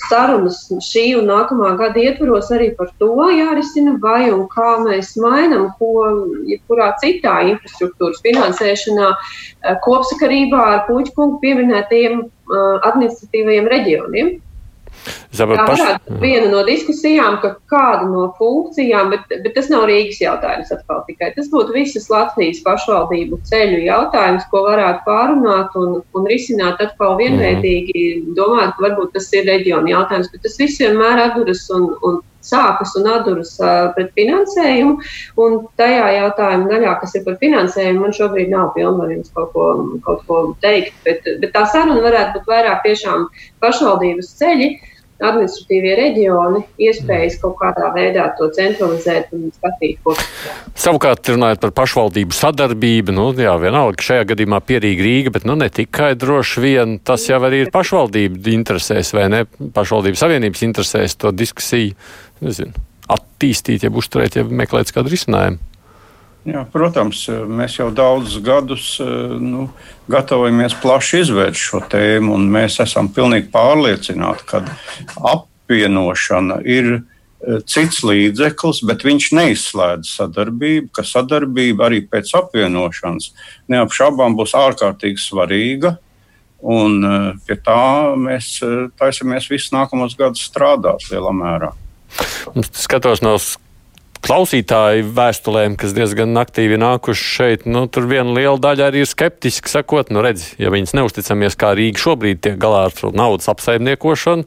sarunas 0.09 0.63
šī 0.83 1.05
un 1.19 1.29
nākamā 1.29 1.75
gada 1.77 2.01
ietvaros 2.01 2.49
arī 2.55 2.71
par 2.79 2.89
to 2.99 3.11
jārisina, 3.29 3.99
vai 4.01 4.31
un 4.33 4.47
kā 4.53 4.79
mēs 4.83 5.13
mainām, 5.21 5.69
ko 5.79 6.09
jebkurā 6.49 6.95
citā 7.03 7.37
infrastruktūras 7.51 8.23
finansēšanā 8.25 9.11
eh, 9.13 9.77
kopsakarībā 9.85 10.65
ar 10.73 10.83
puķu 10.89 11.15
kungu 11.19 11.41
pieminētajiem 11.45 12.25
eh, 12.25 12.89
administratīvajiem 12.89 13.71
reģioniem. 13.77 14.35
Varētu 15.35 16.15
būt 16.15 16.21
viena 16.23 16.51
no 16.53 16.63
diskusijām, 16.67 17.39
ka 17.43 17.55
kāda 17.71 18.07
no 18.09 18.27
funkcijām, 18.39 19.13
bet, 19.15 19.33
bet 19.45 19.55
tas 19.57 19.71
nav 19.73 19.87
Rīgas 19.91 20.21
jautājums 20.23 20.73
atkal 20.75 21.03
tikai. 21.09 21.33
Tas 21.37 21.51
būtu 21.53 21.75
visas 21.77 22.07
Latvijas 22.13 22.63
pašvaldību 22.67 23.41
ceļu 23.51 23.81
jautājums, 23.87 24.47
ko 24.53 24.65
varētu 24.69 25.03
pārunāt 25.09 25.75
un, 25.81 25.97
un 26.15 26.29
risināt 26.31 26.83
atkal 26.85 27.19
vienveidīgi, 27.21 28.05
domāt, 28.39 28.77
ka 28.77 28.89
varbūt 28.89 29.17
tas 29.19 29.33
ir 29.35 29.49
reģiona 29.51 29.97
jautājums, 29.97 30.31
bet 30.33 30.47
tas 30.47 30.61
viss 30.61 30.81
vienmēr 30.83 31.27
atduras 31.29 31.67
un, 31.75 31.91
un 32.07 32.23
sākas 32.45 32.95
un 33.01 33.09
atduras 33.09 33.55
uh, 33.63 33.91
pret 33.97 34.13
finansējumu. 34.19 34.97
Un 35.41 35.61
tajā 35.81 36.09
jautājuma 36.19 36.71
daļā, 36.71 36.97
kas 37.03 37.17
ir 37.19 37.25
par 37.27 37.39
finansējumu, 37.43 38.03
man 38.05 38.17
šobrīd 38.17 38.53
nav 38.53 38.73
pilnvarības 38.77 39.33
kaut 39.37 39.53
ko, 39.57 39.69
kaut 40.07 40.25
ko 40.29 40.41
teikt. 40.65 40.97
Bet, 41.07 41.25
bet 41.41 41.55
tā 41.57 41.65
saruna 41.73 42.05
varētu 42.05 42.39
būt 42.39 42.51
vairāk 42.53 42.85
tiešām 42.87 43.29
pašvaldības 43.65 44.35
ceļi 44.41 44.75
administratīvie 45.29 45.95
reģioni 45.99 46.62
iespējas 46.87 47.39
kaut 47.43 47.57
kādā 47.61 47.91
veidā 47.95 48.27
to 48.39 48.49
centralizēt 48.55 49.33
un 49.37 49.49
skatīt 49.55 50.01
kopā. 50.05 50.25
Savukārt, 50.79 51.33
runājot 51.35 51.62
par 51.64 51.75
pašvaldību 51.81 52.37
sadarbību, 52.37 53.14
nu, 53.16 53.27
jā, 53.39 53.55
vienalga, 53.61 54.05
šajā 54.05 54.29
gadījumā 54.33 54.61
pierīga 54.68 55.07
Rīga, 55.07 55.35
bet 55.35 55.49
nu, 55.49 55.59
ne 55.61 55.70
tikai 55.72 56.14
droši 56.20 56.64
vien 56.64 56.97
tas 57.05 57.27
jau 57.29 57.43
arī 57.49 57.64
ir 57.64 57.75
pašvaldību 57.75 58.55
interesēs 58.55 59.14
vai 59.16 59.29
ne, 59.33 59.45
pašvaldības 59.77 60.25
savienības 60.25 60.66
interesēs 60.68 61.18
to 61.20 61.35
diskusiju, 61.35 61.95
nezinu, 62.45 62.87
attīstīt, 63.14 63.87
ja 63.87 63.93
uzturēt, 63.93 64.39
ja 64.39 64.47
meklēt 64.49 64.93
kādu 64.95 65.12
risinājumu. 65.12 65.74
Jā, 66.45 66.61
protams, 66.69 67.23
mēs 67.49 67.79
jau 67.79 67.87
daudzus 67.95 68.37
gadus 68.45 68.89
nu, 69.41 69.71
gatavojamies 70.13 70.77
plaši 70.83 71.23
izvērst 71.23 71.71
šo 71.71 71.81
tēmu, 71.89 72.35
un 72.37 72.51
mēs 72.53 72.77
esam 72.85 73.09
pilnīgi 73.17 73.49
pārliecināti, 73.55 74.45
ka 74.51 74.61
apvienošana 75.33 76.59
ir 76.69 76.91
e, 76.93 77.01
cits 77.65 78.03
līdzeklis, 78.05 78.83
bet 78.85 79.07
viņš 79.09 79.31
neizslēdz 79.41 80.13
sadarbību, 80.19 80.93
ka 80.93 81.07
sadarbība 81.09 81.89
arī 81.89 82.03
pēc 82.13 82.35
apvienošanas 82.43 83.33
neapšaubām 83.73 84.37
būs 84.37 84.53
ārkārtīgi 84.61 85.25
svarīga. 85.25 85.97
Un 86.61 87.01
e, 87.01 87.17
pie 87.49 87.57
tā 87.57 88.13
mēs 88.21 88.59
taisamies 89.01 89.49
visus 89.49 89.73
nākamos 89.73 90.13
gadus 90.21 90.45
strādāt 90.45 91.09
lielā 91.09 91.33
mērā. 91.41 91.73
Skatos 92.77 93.25
no 93.25 93.39
klausītāju 94.25 95.11
vēstulēm, 95.14 95.77
kas 95.81 95.93
diezgan 95.97 96.37
aktīvi 96.41 96.79
nākuši 96.81 97.27
šeit, 97.35 97.66
nu, 97.68 97.85
tur 97.91 98.09
viena 98.11 98.33
liela 98.33 98.57
daļa 98.61 98.89
arī 98.91 99.05
ir 99.05 99.11
skeptiski 99.11 99.70
sakot, 99.70 100.12
nu, 100.14 100.22
redz, 100.25 100.55
ja 100.61 100.72
viņas 100.72 100.97
neusticamies, 100.97 101.59
kā 101.61 101.75
Rīga 101.77 102.01
šobrīd 102.01 102.41
tiek 102.45 102.57
galā 102.61 102.87
ar 102.89 103.12
naudas 103.16 103.51
apsaimniekošanu, 103.53 104.47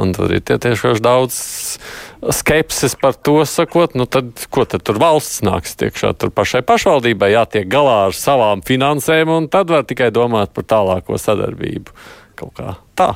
un 0.00 0.14
tad 0.14 0.34
ir 0.36 0.44
tiešām 0.46 1.00
daudz 1.02 1.40
skepsis 2.36 2.94
par 3.00 3.18
to 3.18 3.40
sakot, 3.48 3.96
nu, 3.98 4.06
tad 4.06 4.46
ko 4.52 4.66
tad 4.68 4.86
tur 4.86 5.00
valsts 5.02 5.42
nāks 5.46 5.74
tiekšā? 5.80 6.14
Tur 6.20 6.30
pašai 6.34 6.62
pašvaldībai 6.68 7.32
jātiek 7.34 7.68
galā 7.70 8.06
ar 8.08 8.16
savām 8.16 8.62
finansēm, 8.66 9.32
un 9.34 9.50
tad 9.50 9.72
var 9.74 9.88
tikai 9.88 10.12
domāt 10.14 10.54
par 10.54 10.68
tālāko 10.70 11.18
sadarbību. 11.18 11.98
Kaut 12.38 12.54
kā 12.56 12.78
tā 12.96 13.14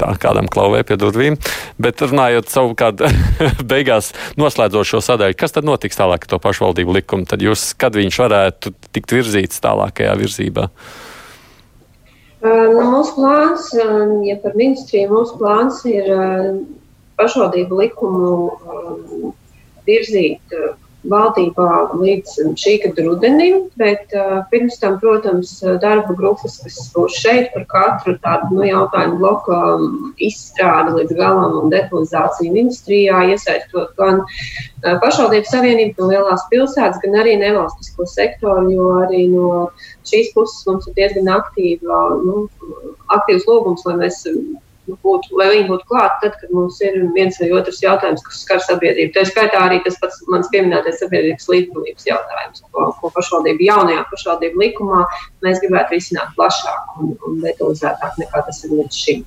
tā 0.00 0.12
kādam 0.20 0.48
klauvē 0.52 0.82
pie 0.86 0.98
durvīm. 1.00 1.38
Bet 1.82 2.02
runājot 2.04 2.50
savukārt 2.52 3.02
beigās, 3.72 4.12
noslēdzot 4.40 4.92
šo 4.92 5.02
sadaļu, 5.04 5.38
kas 5.38 5.56
tad 5.56 5.68
notiks 5.68 5.98
tālāk 5.98 6.26
ar 6.26 6.34
to 6.34 6.40
pašvaldību 6.42 6.98
likumu? 6.98 7.28
Tad 7.28 7.44
jūs, 7.44 7.72
kad 7.78 7.96
viņš 7.98 8.20
varētu 8.24 8.74
tikt 8.92 9.16
virzīts 9.16 9.62
tālākajā 9.64 10.14
virzībā? 10.20 10.68
Nu, 12.42 12.84
mūsu 12.90 13.14
plāns, 13.20 13.68
ja 14.26 14.34
par 14.42 14.56
ministriju, 14.58 15.12
mūsu 15.12 15.36
plāns 15.38 15.84
ir 15.86 16.08
pašvaldību 17.20 17.78
likumu 17.84 19.32
virzīt 19.86 20.56
valdībā 21.10 21.68
līdz 21.98 22.34
šī 22.58 22.74
gada 22.84 23.04
rudenim, 23.06 23.64
bet 23.80 24.12
uh, 24.14 24.42
pirms 24.52 24.78
tam, 24.82 24.98
protams, 25.02 25.54
darba 25.82 26.14
grupas, 26.18 26.58
kas 26.62 26.78
būs 26.94 27.18
šeit 27.22 27.50
par 27.54 27.66
katru 27.72 28.14
tādu 28.22 28.58
nu, 28.58 28.64
jautājumu 28.68 29.18
bloku 29.22 29.56
um, 29.56 30.12
izstrādi 30.22 30.94
līdz 31.00 31.16
galam 31.18 31.58
un 31.62 31.72
detalizāciju 31.74 32.54
ministrijā, 32.54 33.24
iesaistot 33.34 33.94
gan 33.98 34.22
uh, 34.22 34.96
pašvaldību 35.02 35.50
savienību, 35.50 35.96
gan 35.98 36.12
lielās 36.14 36.46
pilsētas, 36.52 37.02
gan 37.04 37.18
arī 37.24 37.38
nevalstisko 37.42 38.06
sektoru, 38.14 38.68
jo 38.70 38.90
arī 39.02 39.26
no 39.32 39.52
šīs 40.08 40.30
puses 40.36 40.66
mums 40.68 40.90
ir 40.90 40.98
diezgan 41.00 41.32
aktīva, 41.34 42.02
nu, 42.22 42.46
aktīvs 43.18 43.48
lūgums, 43.50 43.86
lai 43.88 43.98
mēs 44.04 44.22
būtu, 44.88 45.36
lai 45.38 45.48
viņi 45.52 45.66
būtu 45.68 45.86
klāti 45.88 46.24
tad, 46.24 46.38
kad 46.40 46.54
mums 46.54 46.80
ir 46.84 46.96
viens 47.14 47.38
vai 47.40 47.50
otrs 47.54 47.82
jautājums, 47.82 48.22
kas 48.26 48.40
skar 48.44 48.62
sabiedrību. 48.64 49.12
Tā 49.14 49.24
skaitā 49.28 49.60
arī 49.62 49.78
tas 49.84 49.98
pats 50.02 50.22
mans 50.32 50.50
pieminētais 50.52 50.98
sabiedrības 51.02 51.48
līdzdalības 51.52 52.08
jautājums, 52.08 52.64
ko, 52.70 52.88
ko 52.98 53.12
pašvaldība 53.14 53.68
jaunajā 53.68 54.06
pašvaldību 54.10 54.64
likumā 54.64 55.04
mēs 55.44 55.62
gribētu 55.62 55.96
risināt 55.96 56.34
plašāk 56.38 56.98
un, 56.98 57.14
un 57.28 57.38
detalizētāk 57.44 58.18
nekā 58.24 58.42
tas 58.48 58.64
ir 58.66 58.74
līdz 58.80 59.04
šim. 59.04 59.22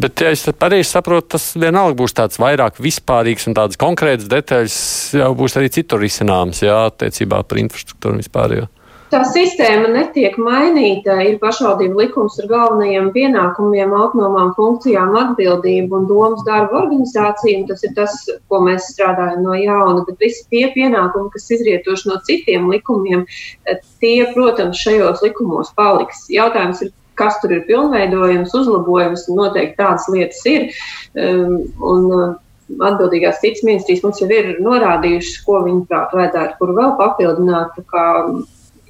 Bet, 0.00 0.20
ja 0.22 0.32
es 0.34 0.42
pareizi 0.58 0.88
saprotu, 0.90 1.36
tas 1.36 1.50
vienalga 1.58 1.94
būs 1.98 2.14
tāds 2.16 2.40
vairāk 2.42 2.80
vispārīgs 2.82 3.46
un 3.50 3.56
tādas 3.58 3.78
konkrētas 3.80 4.28
detaļas 4.30 4.76
jau 5.20 5.30
būs 5.38 5.56
arī 5.60 5.70
citur 5.72 6.02
risināmas, 6.02 6.62
jā, 6.64 6.76
attiecībā 6.90 7.42
par 7.46 7.62
infrastruktūru 7.62 8.18
un 8.18 8.22
vispār. 8.24 8.56
Jā. 8.58 8.68
Tā 9.10 9.20
sistēma 9.28 9.90
netiek 9.92 10.36
mainīta. 10.40 11.16
Ir 11.26 11.38
pašvaldību 11.42 11.98
likums 12.00 12.38
ar 12.42 12.48
galvenajiem 12.50 13.10
pienākumiem, 13.14 13.94
autonomām 13.96 14.52
funkcijām, 14.56 15.14
atbildību 15.22 15.98
un 15.98 16.06
domas 16.10 16.44
darba 16.46 16.80
organizāciju. 16.82 17.66
Tas 17.70 17.84
ir 17.86 17.94
tas, 17.98 18.16
ko 18.50 18.62
mēs 18.66 18.92
strādājam 18.94 19.44
no 19.46 19.56
jauna. 19.58 20.04
Bet 20.08 20.22
visi 20.22 20.46
tie 20.52 20.66
pienākumi, 20.74 21.32
kas 21.34 21.50
izrietoši 21.56 22.10
no 22.10 22.20
citiem 22.26 22.70
likumiem, 22.72 23.26
tie, 24.02 24.18
protams, 24.34 24.80
šajos 24.84 25.24
likumos 25.26 25.74
paliks. 25.78 26.28
Jautājums 26.32 26.84
ir, 26.86 26.94
kas 27.20 27.36
tur 27.42 27.52
ir 27.56 27.66
pilnveidojams, 27.68 28.54
uzlabojams, 28.56 29.26
noteikti 29.34 29.76
tādas 29.82 30.06
lietas 30.12 30.46
ir. 30.48 30.70
Um, 31.18 31.58
un, 31.80 32.06
uh, 32.14 32.38
Atbildīgās 32.70 33.40
citas 33.42 33.64
ministrijas 33.66 34.04
mums 34.04 34.20
jau 34.22 34.28
ir 34.30 34.60
norādījušas, 34.62 35.40
ko 35.42 35.58
viņi 35.64 35.80
prāt 35.90 36.12
vajadzētu, 36.14 36.54
kur 36.60 36.70
vēl 36.76 36.92
papildināt. 37.00 37.80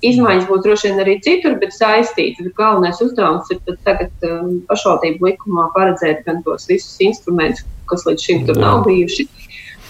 Izmaiņas 0.06 0.46
būs 0.48 0.62
droši 0.64 0.88
vien 0.88 1.02
arī 1.02 1.16
citur, 1.24 1.58
bet 1.60 1.74
saistītas. 1.76 2.52
Galvenais 2.56 3.02
uzdevums 3.04 3.50
ir 3.52 3.60
tagad 3.84 4.24
um, 4.28 4.54
pašvaldību 4.70 5.28
likumā 5.28 5.68
paredzēt 5.76 6.24
gan 6.28 6.40
tos 6.46 6.68
visus 6.70 6.96
instrumentus, 7.04 7.66
kas 7.90 8.06
līdz 8.08 8.26
šim 8.26 8.46
tur 8.48 8.60
nav 8.60 8.86
bijuši. 8.88 9.28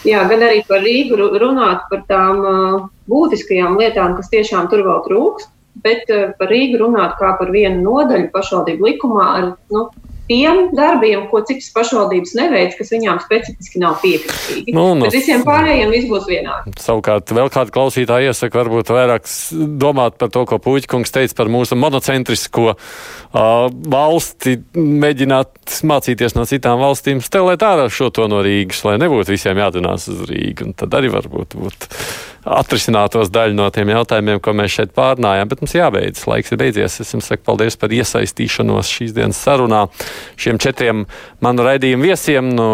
Jā, 0.09 0.25
gan 0.31 0.43
arī 0.47 0.65
par 0.67 0.83
Rīgu 0.83 1.19
runāt 1.39 1.87
par 1.93 2.05
tām 2.11 2.43
uh, 2.43 2.77
būtiskajām 3.13 3.79
lietām, 3.79 4.17
kas 4.19 4.33
tiešām 4.33 4.71
tur 4.73 4.87
vēl 4.89 5.03
trūkst 5.07 5.51
bet 5.85 6.11
eh, 6.11 6.31
par 6.39 6.51
Rīgu 6.51 6.81
runāt 6.83 7.17
kā 7.21 7.35
par 7.39 7.53
vienu 7.55 7.83
nodaļu 7.85 8.31
pašvaldību 8.35 8.89
likumā 8.91 9.27
ar 9.39 9.49
nu, 9.73 9.87
tiem 10.31 10.69
darbiem, 10.77 11.25
ko 11.31 11.41
citas 11.47 11.71
pašvaldības 11.75 12.37
neveic, 12.39 12.77
kas 12.79 12.93
viņām 12.95 13.19
specifiski 13.25 13.83
nav 13.83 13.99
piekritīgi. 14.03 14.75
Nu, 14.77 14.93
no, 14.95 15.09
Bet 15.09 15.17
visiem 15.17 15.43
pārējiem 15.47 15.91
viss 15.91 16.09
būs 16.11 16.29
vienādi. 16.31 16.75
Savukārt, 16.79 17.33
vēl 17.35 17.51
kāda 17.51 17.75
klausītāja 17.75 18.31
iesaka, 18.31 18.61
varbūt 18.63 18.93
vairāk 18.95 19.27
domāt 19.81 20.21
par 20.21 20.31
to, 20.31 20.45
ko 20.47 20.61
Puķkungs 20.63 21.15
teica 21.15 21.41
par 21.41 21.51
mūsu 21.51 21.79
monocentrisko 21.81 22.69
uh, 22.71 23.67
valsti, 23.97 24.61
mēģināt 24.79 25.81
mācīties 25.91 26.39
no 26.39 26.47
citām 26.47 26.79
valstīm, 26.85 27.25
stelēt 27.25 27.67
ārā 27.67 27.89
šo 27.91 28.13
to 28.15 28.31
no 28.31 28.45
Rīgas, 28.47 28.85
lai 28.87 29.01
nebūtu 29.03 29.35
visiem 29.35 29.59
jādunās 29.59 30.07
uz 30.13 30.23
Rīgu. 30.31 30.71
Un 30.71 30.79
tad 30.79 30.95
arī 30.95 31.11
varbūt 31.11 31.59
būt 31.59 31.91
atrisinātos 32.45 33.31
daļu 33.33 33.57
no 33.59 33.67
tiem 33.75 33.91
jautājumiem, 33.93 34.41
ko 34.43 34.55
mēs 34.57 34.77
šeit 34.79 34.95
pārnājām. 34.97 35.51
Bet 35.51 35.61
mums 35.63 35.75
jābeidz. 35.77 36.25
Laiks 36.31 36.53
ir 36.53 36.61
beidzies. 36.61 37.01
Es 37.03 37.13
jums 37.15 37.29
saku 37.31 37.45
paldies 37.47 37.77
par 37.81 37.93
iesaistīšanos 37.93 38.91
šīs 38.91 39.15
dienas 39.17 39.41
sarunā. 39.45 39.87
Šiem 40.41 40.61
četriem 40.63 41.05
manu 41.45 41.67
raidījumu 41.67 42.09
viesiem 42.11 42.53
no 42.57 42.69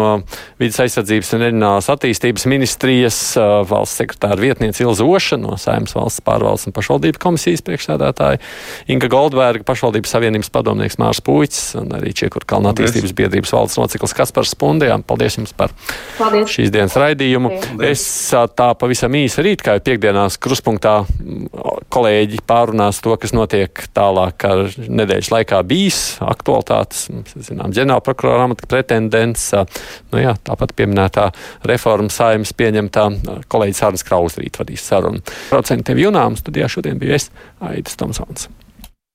Vides 0.61 0.79
aizsardzības 0.81 1.33
un 1.35 1.43
reģionālās 1.45 1.89
attīstības 1.93 2.47
ministrijas 2.49 3.19
valsts 3.69 3.99
sekretāra 4.01 4.39
vietniece 4.39 4.85
Ilza 4.85 5.05
Oša 5.05 5.39
no 5.41 5.57
Saimnes 5.59 5.95
valsts 5.97 6.23
pārvaldes 6.25 6.67
un 6.69 6.75
pašvaldību 6.75 7.21
komisijas 7.21 7.63
priekšsēdētāja 7.67 8.39
Inga 8.93 9.09
Goldberga, 9.11 9.65
pašvaldības 9.67 10.15
savienības 10.15 10.51
padomnieks 10.53 10.97
Mārs 11.01 11.21
Puķis 11.25 11.61
un 11.81 11.93
arī 11.99 12.13
Čiekur 12.17 12.47
Kalna 12.49 12.73
attīstības 12.73 13.13
biedrības 13.17 13.53
valdes 13.53 13.77
loceklis 13.79 14.15
Kaspars 14.17 14.55
Spundijām. 14.55 15.03
Paldies 15.07 15.37
jums 15.39 15.53
par 15.57 15.73
Paldies. 16.17 16.49
šīs 16.55 16.73
dienas 16.73 16.97
raidījumu. 16.97 17.53
Paldies. 17.53 18.05
Es 18.07 18.33
tā 18.57 18.71
pavisam 18.79 19.13
īsi 19.17 19.45
rīt 19.45 19.56
rīt, 19.57 19.63
kā 19.65 19.77
piekdienās, 19.81 20.37
kruspunktā 20.37 21.05
kolēģi 21.89 22.41
pārunās 22.47 23.01
to, 23.01 23.15
kas 23.17 23.33
notiek 23.33 23.71
tālāk 23.93 24.45
nedēļas 24.87 25.31
laikā 25.31 25.63
bijis 25.67 26.19
aktualitātes. 26.21 27.07
Zinām, 27.35 27.73
ģenerāla 27.73 28.03
prokurora 28.03 28.45
amata 28.45 28.67
pretendents, 28.67 29.53
nu 30.11 30.21
jā, 30.21 30.35
tāpat 30.43 30.75
pieminētā 30.75 31.31
reforma 31.65 32.09
saimnes 32.09 32.53
pieņemtā 32.53 33.09
kolēģis 33.47 33.83
Arnis 33.83 34.05
Kraus 34.07 34.37
rīt 34.37 34.59
vadīs 34.59 34.85
sarunu. 34.85 35.21
Procentiem 35.49 35.97
jūnām 35.97 36.37
studijā 36.37 36.69
šodien 36.69 36.99
bija 36.99 37.17
es 37.17 37.31
Aidis 37.59 37.97
Tomsons. 37.97 38.49